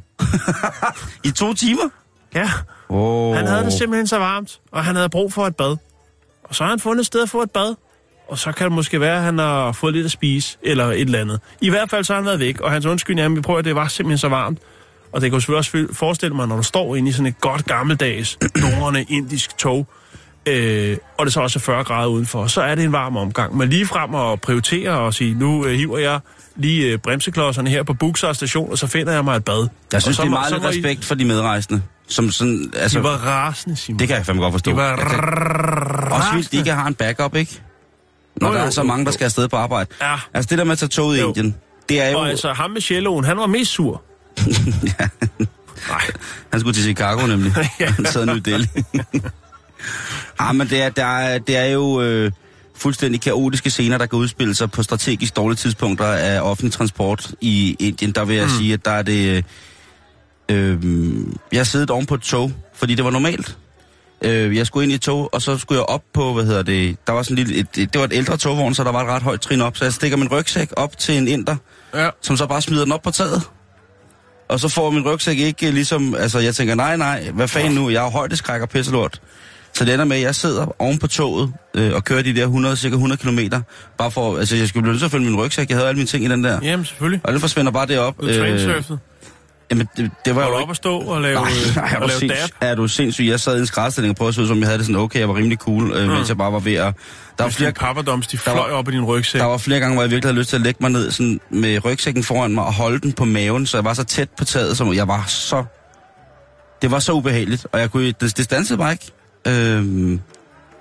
I 1.28 1.30
to 1.30 1.54
timer? 1.54 1.88
Ja. 2.34 2.50
Oh. 2.88 3.36
Han 3.36 3.46
havde 3.46 3.64
det 3.64 3.72
simpelthen 3.72 4.06
så 4.06 4.18
varmt, 4.18 4.60
og 4.72 4.84
han 4.84 4.96
havde 4.96 5.08
brug 5.08 5.32
for 5.32 5.46
et 5.46 5.56
bad. 5.56 5.76
Og 6.44 6.54
så 6.54 6.64
har 6.64 6.70
han 6.70 6.80
fundet 6.80 7.00
et 7.00 7.06
sted 7.06 7.22
at 7.22 7.30
få 7.30 7.42
et 7.42 7.50
bad. 7.50 7.74
Og 8.28 8.38
så 8.38 8.52
kan 8.52 8.64
det 8.64 8.72
måske 8.72 9.00
være, 9.00 9.16
at 9.16 9.22
han 9.22 9.38
har 9.38 9.72
fået 9.72 9.94
lidt 9.94 10.04
at 10.04 10.10
spise, 10.10 10.58
eller 10.62 10.86
et 10.86 11.00
eller 11.00 11.20
andet. 11.20 11.40
I 11.60 11.70
hvert 11.70 11.90
fald 11.90 12.04
så 12.04 12.12
har 12.12 12.20
han 12.20 12.26
været 12.26 12.40
væk, 12.40 12.60
og 12.60 12.70
hans 12.72 12.86
undskyldning 12.86 13.26
er, 13.26 13.30
at 13.30 13.36
vi 13.36 13.40
prøver, 13.40 13.58
at 13.58 13.64
det 13.64 13.74
var 13.74 13.88
simpelthen 13.88 14.18
så 14.18 14.28
varmt. 14.28 14.58
Og 15.12 15.20
det 15.20 15.30
kan 15.30 15.36
jo 15.36 15.40
selvfølgelig 15.40 15.58
også 15.88 15.94
forestille 15.98 16.36
mig, 16.36 16.48
når 16.48 16.56
du 16.56 16.62
står 16.62 16.96
inde 16.96 17.08
i 17.08 17.12
sådan 17.12 17.26
et 17.26 17.40
godt 17.40 17.66
gammeldags, 17.66 18.38
dungrende 18.62 19.04
indisk 19.08 19.58
tog, 19.58 19.86
øh, 20.46 20.96
og 21.18 21.26
det 21.26 21.32
så 21.34 21.40
også 21.40 21.58
er 21.58 21.60
40 21.60 21.84
grader 21.84 22.08
udenfor, 22.08 22.46
så 22.46 22.60
er 22.62 22.74
det 22.74 22.84
en 22.84 22.92
varm 22.92 23.16
omgang. 23.16 23.56
Men 23.56 23.68
lige 23.68 23.86
frem 23.86 24.14
at 24.14 24.40
prioritere 24.40 24.90
og 24.90 25.14
sige, 25.14 25.34
nu 25.34 25.66
øh, 25.66 25.74
hiver 25.74 25.98
jeg 25.98 26.20
lige 26.56 26.86
øh, 26.92 26.98
bremseklodserne 26.98 27.70
her 27.70 27.82
på 27.82 27.94
Buxar 27.94 28.32
station, 28.32 28.70
og 28.70 28.78
så 28.78 28.86
finder 28.86 29.12
jeg 29.12 29.24
mig 29.24 29.36
et 29.36 29.44
bad. 29.44 29.68
Jeg 29.92 30.02
synes, 30.02 30.18
og 30.18 30.22
så 30.22 30.22
det 30.22 30.28
er 30.28 30.30
meget 30.30 30.52
lidt 30.52 30.64
I- 30.64 30.66
respekt 30.66 31.04
for 31.04 31.14
de 31.14 31.24
medrejsende. 31.24 31.82
Som 32.08 32.30
sådan, 32.30 32.72
altså, 32.76 32.98
De 32.98 33.04
var 33.04 33.10
rasende, 33.10 33.76
Simon. 33.76 33.98
Det 33.98 34.08
kan 34.08 34.16
jeg 34.16 34.26
fandme 34.26 34.42
godt 34.42 34.52
forstå. 34.54 34.70
De 34.70 34.76
var 34.76 34.96
kan- 34.96 36.12
Også 36.12 36.28
hvis 36.34 36.48
de 36.48 36.56
ikke 36.56 36.72
har 36.72 36.86
en 36.86 36.94
backup, 36.94 37.34
ikke? 37.34 37.60
Når 38.40 38.48
Jo, 38.48 38.54
der 38.54 38.60
er 38.60 38.70
så 38.70 38.82
mange, 38.82 39.04
der 39.04 39.10
skal 39.10 39.24
afsted 39.24 39.48
på 39.48 39.56
arbejde. 39.56 39.88
Ja. 40.02 40.14
Altså 40.34 40.48
det 40.50 40.58
der 40.58 40.64
med 40.64 40.72
at 40.72 40.78
tage 40.78 40.88
toget 40.88 41.18
i. 41.18 41.20
Indien, 41.22 41.54
det 41.88 42.02
er 42.02 42.10
jo... 42.10 42.18
Og 42.18 42.28
altså, 42.30 42.52
ham 42.52 42.70
med 42.70 42.80
celloen, 42.80 43.24
han 43.24 43.36
var 43.36 43.46
mest 43.46 43.70
sur. 43.70 44.02
Nej, 45.88 46.00
Han 46.50 46.60
skulle 46.60 46.74
til 46.74 46.82
Chicago 46.82 47.26
nemlig. 47.26 47.52
Ja. 47.80 47.90
Han 47.90 48.04
sad 48.04 48.22
i 48.22 48.26
New 48.26 48.36
Delhi. 48.36 48.68
ah, 50.38 50.56
men 50.56 50.68
det 50.68 50.82
er, 50.82 50.88
der 50.88 51.04
er, 51.04 51.38
det 51.38 51.56
er 51.56 51.64
jo 51.64 52.02
øh, 52.02 52.32
fuldstændig 52.76 53.20
kaotiske 53.20 53.70
scener, 53.70 53.98
der 53.98 54.06
kan 54.06 54.18
udspille 54.18 54.54
sig 54.54 54.70
på 54.70 54.82
strategisk 54.82 55.36
dårlige 55.36 55.56
tidspunkter 55.56 56.06
af 56.06 56.40
offentlig 56.40 56.72
transport 56.72 57.30
i 57.40 57.76
Indien. 57.78 58.12
Der 58.12 58.24
vil 58.24 58.36
jeg 58.36 58.46
mm. 58.46 58.50
sige, 58.50 58.72
at 58.72 58.84
der 58.84 58.90
er 58.90 59.02
det... 59.02 59.44
Øh, 60.48 60.84
jeg 61.52 61.58
har 61.58 61.64
siddet 61.64 61.90
oven 61.90 62.06
på 62.06 62.14
et 62.14 62.20
tog, 62.20 62.52
fordi 62.74 62.94
det 62.94 63.04
var 63.04 63.10
normalt. 63.10 63.56
Øh, 64.22 64.56
jeg 64.56 64.66
skulle 64.66 64.84
ind 64.84 64.92
i 64.92 64.94
et 64.94 65.00
tog, 65.00 65.34
og 65.34 65.42
så 65.42 65.58
skulle 65.58 65.78
jeg 65.78 65.86
op 65.86 66.02
på, 66.12 66.32
hvad 66.32 66.44
hedder 66.44 66.62
det, 66.62 66.96
der 67.06 67.12
var 67.12 67.22
sådan 67.22 67.44
lidt, 67.44 67.50
et, 67.50 67.82
et, 67.82 67.92
det 67.92 67.98
var 67.98 68.04
et 68.04 68.12
ældre 68.12 68.36
togvogn, 68.36 68.74
så 68.74 68.84
der 68.84 68.92
var 68.92 69.02
et 69.02 69.08
ret 69.08 69.22
højt 69.22 69.40
trin 69.40 69.60
op, 69.60 69.76
så 69.76 69.84
jeg 69.84 69.92
stikker 69.92 70.16
min 70.16 70.28
rygsæk 70.28 70.72
op 70.76 70.98
til 70.98 71.18
en 71.18 71.28
inder, 71.28 71.56
ja. 71.94 72.10
som 72.20 72.36
så 72.36 72.46
bare 72.46 72.62
smider 72.62 72.84
den 72.84 72.92
op 72.92 73.02
på 73.02 73.10
taget. 73.10 73.42
Og 74.48 74.60
så 74.60 74.68
får 74.68 74.90
min 74.90 75.04
rygsæk 75.04 75.38
ikke 75.38 75.70
ligesom, 75.70 76.14
altså 76.14 76.38
jeg 76.38 76.54
tænker, 76.54 76.74
nej, 76.74 76.96
nej, 76.96 77.30
hvad 77.30 77.48
fanden 77.48 77.74
nu, 77.74 77.90
jeg 77.90 78.00
har 78.00 78.10
højdeskræk 78.10 78.62
og 78.62 78.68
pisselort. 78.68 79.20
Så 79.72 79.84
det 79.84 79.92
ender 79.94 80.04
med, 80.04 80.16
at 80.16 80.22
jeg 80.22 80.34
sidder 80.34 80.82
oven 80.82 80.98
på 80.98 81.06
toget 81.06 81.52
øh, 81.74 81.94
og 81.94 82.04
kører 82.04 82.22
de 82.22 82.34
der 82.34 82.42
100, 82.42 82.76
cirka 82.76 82.94
100 82.94 83.22
km. 83.22 83.38
Bare 83.98 84.10
for, 84.10 84.38
altså 84.38 84.56
jeg 84.56 84.68
skulle 84.68 84.82
blive 84.82 84.92
nødt 84.92 85.00
til 85.00 85.04
at 85.04 85.10
følge 85.10 85.24
min 85.30 85.36
rygsæk, 85.36 85.68
jeg 85.68 85.76
havde 85.76 85.88
alle 85.88 85.96
mine 85.96 86.06
ting 86.06 86.24
i 86.24 86.28
den 86.28 86.44
der. 86.44 86.58
Jamen, 86.62 86.84
selvfølgelig. 86.84 87.20
Og 87.24 87.32
den 87.32 87.40
forsvinder 87.40 87.72
bare 87.72 87.86
derop. 87.86 88.14
Er 88.18 88.98
jamen, 89.70 89.88
det, 89.96 90.10
det 90.24 90.34
var 90.36 90.40
Var 90.42 90.48
jo 90.48 90.54
ikke... 90.54 90.62
op 90.64 90.70
at 90.70 90.76
stå 90.76 90.98
og 90.98 91.20
lave, 91.22 91.34
Nej, 91.34 91.50
nej, 91.76 91.84
og 91.84 91.90
er 91.96 92.00
du, 92.00 92.06
lave 92.20 92.28
dab? 92.34 92.48
er 92.60 92.74
du 92.74 92.88
sindssyg? 92.88 93.24
Jeg 93.24 93.40
sad 93.40 93.56
i 93.56 93.60
en 93.60 93.66
skrædstilling 93.66 94.10
og 94.10 94.16
prøvede 94.16 94.28
at 94.28 94.34
se 94.34 94.42
ud, 94.42 94.46
som 94.46 94.58
jeg 94.58 94.66
havde 94.66 94.78
det 94.78 94.86
sådan 94.86 95.00
okay, 95.02 95.18
jeg 95.20 95.28
var 95.28 95.34
rimelig 95.36 95.58
cool, 95.58 95.92
øh, 95.92 96.08
mens 96.08 96.28
jeg 96.28 96.36
bare 96.38 96.52
var 96.52 96.58
ved 96.58 96.74
at... 96.74 96.94
Der 97.38 97.44
var, 97.44 97.50
flere, 97.50 97.72
papperdoms, 97.72 98.26
de 98.26 98.36
der 98.36 98.42
var- 98.50 98.56
fløj 98.56 98.70
op 98.70 98.88
i 98.88 98.92
din 98.92 99.04
rygsæk. 99.04 99.40
der 99.40 99.46
var 99.46 99.56
flere 99.58 99.80
gange, 99.80 99.94
hvor 99.94 100.02
jeg 100.02 100.10
virkelig 100.10 100.28
havde 100.30 100.38
lyst 100.38 100.48
til 100.48 100.56
at 100.56 100.62
lægge 100.62 100.78
mig 100.80 100.90
ned 100.90 101.10
sådan, 101.10 101.40
med 101.50 101.84
rygsækken 101.84 102.24
foran 102.24 102.54
mig 102.54 102.64
og 102.64 102.74
holde 102.74 102.98
den 103.00 103.12
på 103.12 103.24
maven, 103.24 103.66
så 103.66 103.76
jeg 103.76 103.84
var 103.84 103.94
så 103.94 104.04
tæt 104.04 104.28
på 104.38 104.44
taget, 104.44 104.76
som 104.76 104.94
jeg 104.94 105.08
var 105.08 105.24
så... 105.28 105.64
Det 106.82 106.90
var 106.90 106.98
så 106.98 107.12
ubehageligt, 107.12 107.66
og 107.72 107.80
jeg 107.80 107.90
kunne, 107.90 108.06
det, 108.06 108.36
det 108.36 108.44
stansede 108.44 108.78
bare 108.78 108.92
ikke 108.92 109.10
øh, 109.46 110.12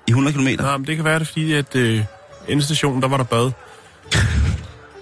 i 0.08 0.12
100 0.12 0.38
km. 0.38 0.48
Nej, 0.64 0.78
men 0.78 0.88
det 0.88 0.96
kan 0.96 1.06
være 1.06 1.20
det, 1.20 1.28
fordi 1.28 1.54
at 1.54 1.76
øh, 1.76 2.04
endestationen, 2.48 3.02
der 3.02 3.08
var 3.08 3.18
der 3.18 3.24
bad. 3.24 3.52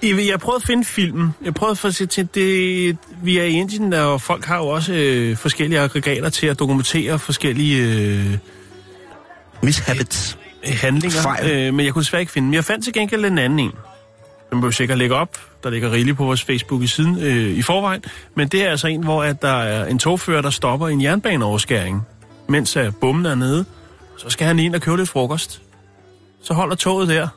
Jeg, 0.04 0.28
jeg 0.28 0.40
prøvede 0.40 0.62
at 0.62 0.68
finde 0.68 0.86
filmen. 0.86 1.34
Jeg 1.46 1.54
prøvede 1.54 1.88
at 1.88 1.96
se 1.96 2.06
til 2.06 2.30
det. 2.36 2.98
Vi 3.24 3.38
er 3.38 3.44
i 3.44 3.52
Indien, 3.52 3.94
og 3.94 4.22
folk 4.22 4.46
har 4.46 4.58
jo 4.58 4.68
også 4.68 4.94
øh, 4.94 5.38
forskellige 5.38 5.80
aggregater 5.80 6.30
til 6.30 6.48
at 6.48 6.60
dokumentere 6.60 7.20
forskellige 7.20 7.84
øh, 7.84 8.38
Mishabits. 9.64 10.38
handlinger. 10.64 11.22
Fejl. 11.22 11.52
Øh, 11.52 11.74
men 11.74 11.86
jeg 11.86 11.94
kunne 11.94 12.04
desværre 12.04 12.22
ikke 12.22 12.32
finde 12.32 12.46
den. 12.46 12.50
Men 12.50 12.56
jeg 12.56 12.66
fandt 12.66 12.84
til 12.84 12.94
gengæld 12.94 13.26
en 13.26 13.38
anden 13.38 13.60
en. 13.60 13.72
Den 14.50 14.60
må 14.60 14.68
vi 14.68 14.74
sikkert 14.74 14.98
lægge 14.98 15.16
op. 15.16 15.38
Der 15.64 15.70
ligger 15.70 15.92
rigeligt 15.92 16.18
på 16.18 16.26
vores 16.26 16.44
Facebook 16.44 16.82
i 16.82 16.88
siden 16.88 17.20
øh, 17.20 17.58
i 17.58 17.62
forvejen. 17.62 18.04
Men 18.36 18.48
det 18.48 18.64
er 18.64 18.70
altså 18.70 18.88
en, 18.88 19.04
hvor 19.04 19.24
at 19.24 19.42
der 19.42 19.54
er 19.54 19.86
en 19.86 20.00
togfører, 20.00 20.42
der 20.42 20.50
stopper 20.50 20.88
en 20.88 21.02
jernbaneoverskæring, 21.02 22.02
mens 22.50 22.78
bommen 23.02 23.26
er 23.26 23.36
nede. 23.36 23.66
Så 24.18 24.30
skal 24.30 24.48
han 24.48 24.60
ind 24.60 24.76
og 24.76 24.82
købe 24.82 24.98
lidt 24.98 25.10
frokost. 25.10 25.62
Så 26.42 26.54
holder 26.54 26.76
toget 26.76 27.10
der. 27.10 27.28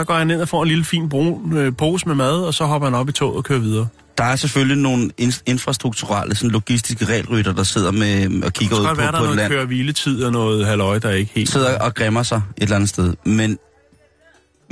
Så 0.00 0.04
går 0.04 0.14
han 0.14 0.26
ned 0.26 0.40
og 0.42 0.48
får 0.48 0.62
en 0.62 0.68
lille 0.68 0.84
fin 0.84 1.08
brun 1.08 1.56
øh, 1.58 1.72
pose 1.76 2.08
med 2.08 2.14
mad, 2.14 2.32
og 2.42 2.54
så 2.54 2.64
hopper 2.64 2.86
han 2.88 2.94
op 2.94 3.08
i 3.08 3.12
toget 3.12 3.36
og 3.36 3.44
kører 3.44 3.58
videre. 3.58 3.86
Der 4.18 4.24
er 4.24 4.36
selvfølgelig 4.36 4.76
nogle 4.76 5.10
in- 5.20 5.42
infrastrukturelle, 5.46 6.34
sådan 6.36 6.50
logistiske 6.50 7.04
regelrytter, 7.04 7.52
der 7.52 7.62
sidder 7.62 7.90
med 7.90 8.42
og 8.44 8.52
kigger 8.52 8.76
ud 8.80 8.86
på, 8.86 8.94
være, 8.94 9.06
der 9.06 9.12
på 9.12 9.16
et 9.16 9.22
noget 9.22 9.36
land. 9.36 9.52
køre 9.52 9.64
hviletid 9.64 10.24
og 10.24 10.32
noget 10.32 10.66
halløj, 10.66 10.98
der 10.98 11.08
er 11.08 11.12
ikke 11.14 11.32
helt... 11.34 11.48
Sidder 11.50 11.78
og 11.78 11.94
græmmer 11.94 12.22
sig 12.22 12.42
et 12.56 12.62
eller 12.62 12.76
andet 12.76 12.88
sted. 12.88 13.14
Men, 13.24 13.58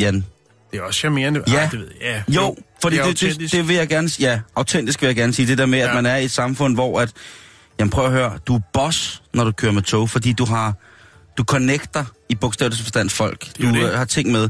Jan, 0.00 0.24
Det 0.72 0.78
er 0.78 0.82
også 0.82 0.98
charmerende. 0.98 1.42
Ja. 1.48 1.54
Ej, 1.54 1.68
det 1.70 1.78
ved 1.80 1.88
jeg. 2.02 2.22
Ja. 2.28 2.34
Jo, 2.34 2.56
fordi 2.82 2.96
det, 2.96 3.04
det, 3.04 3.08
autentisk. 3.08 3.54
det 3.54 3.68
vil 3.68 3.76
jeg 3.76 3.88
gerne 3.88 4.10
Ja, 4.20 4.40
autentisk 4.56 5.00
vil 5.02 5.06
jeg 5.06 5.16
gerne 5.16 5.32
sige. 5.32 5.46
Det 5.46 5.58
der 5.58 5.66
med, 5.66 5.78
at 5.78 5.88
Ja. 5.88 5.94
man 5.94 6.06
er 6.06 6.16
i 6.16 6.24
et 6.24 6.30
samfund, 6.30 6.74
hvor 6.74 7.00
at... 7.00 7.12
Jamen 7.78 7.90
prøv 7.90 8.04
at 8.06 8.12
høre, 8.12 8.32
du 8.46 8.54
er 8.56 8.60
boss, 8.72 9.22
når 9.34 9.44
du 9.44 9.52
kører 9.52 9.72
med 9.72 9.82
tog, 9.82 10.10
fordi 10.10 10.32
du 10.32 10.44
har... 10.44 10.74
Du 11.38 11.44
connecter 11.44 12.04
i 12.28 12.34
bogstaveligste 12.34 12.84
forstand 12.84 13.10
folk. 13.10 13.46
Du 13.62 13.66
det. 13.66 13.76
øh, 13.76 13.90
har 13.98 14.04
ting 14.04 14.30
med. 14.32 14.48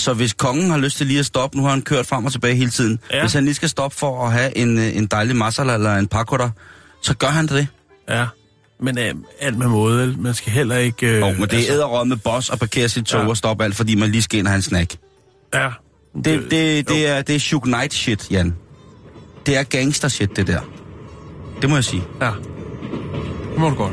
Så 0.00 0.12
hvis 0.14 0.32
kongen 0.32 0.70
har 0.70 0.78
lyst 0.78 0.96
til 0.96 1.06
lige 1.06 1.18
at 1.18 1.26
stoppe, 1.26 1.56
nu 1.56 1.62
har 1.62 1.70
han 1.70 1.82
kørt 1.82 2.06
frem 2.06 2.24
og 2.24 2.32
tilbage 2.32 2.54
hele 2.54 2.70
tiden. 2.70 2.98
Ja. 3.12 3.20
Hvis 3.20 3.32
han 3.32 3.44
lige 3.44 3.54
skal 3.54 3.68
stoppe 3.68 3.96
for 3.96 4.26
at 4.26 4.32
have 4.32 4.56
en, 4.58 4.78
øh, 4.78 4.96
en 4.96 5.06
dejlig 5.06 5.36
masala 5.36 5.74
eller 5.74 5.94
en 5.96 6.06
pakoda, 6.06 6.50
så 7.02 7.14
gør 7.14 7.26
han 7.28 7.46
det. 7.46 7.66
Ja, 8.08 8.26
men 8.82 8.98
øh, 8.98 9.14
alt 9.40 9.58
med 9.58 9.66
måde. 9.68 10.16
Man 10.18 10.34
skal 10.34 10.52
heller 10.52 10.76
ikke... 10.76 11.06
Øh, 11.06 11.22
oh, 11.26 11.38
men 11.38 11.48
det 11.48 11.68
er 11.68 11.74
æderråd 11.74 12.04
med 12.06 12.16
boss 12.16 12.50
at 12.50 12.58
parkere 12.58 12.88
sit 12.88 13.04
tog 13.04 13.20
Ja. 13.22 13.28
og 13.28 13.36
stoppe 13.36 13.64
alt, 13.64 13.76
fordi 13.76 13.94
man 13.94 14.10
lige 14.10 14.22
skal 14.22 14.38
ind 14.38 14.46
og 14.46 14.50
have 14.50 14.56
en 14.56 14.62
snack. 14.62 14.96
Ja. 15.54 15.68
Det, 16.24 16.24
det, 16.50 16.88
det, 16.88 17.06
er, 17.08 17.22
det 17.22 17.34
er 17.34 17.38
Shug 17.40 17.62
Knight 17.62 17.94
shit, 17.94 18.30
Jan. 18.30 18.54
Det 19.46 19.56
er 19.56 19.62
gangster 19.62 20.08
shit, 20.08 20.36
det 20.36 20.46
der. 20.46 20.60
Det 21.62 21.70
må 21.70 21.76
jeg 21.76 21.84
sige. 21.84 22.02
Ja. 22.20 22.30
Det 23.52 23.58
må 23.58 23.68
du 23.68 23.74
godt. 23.74 23.92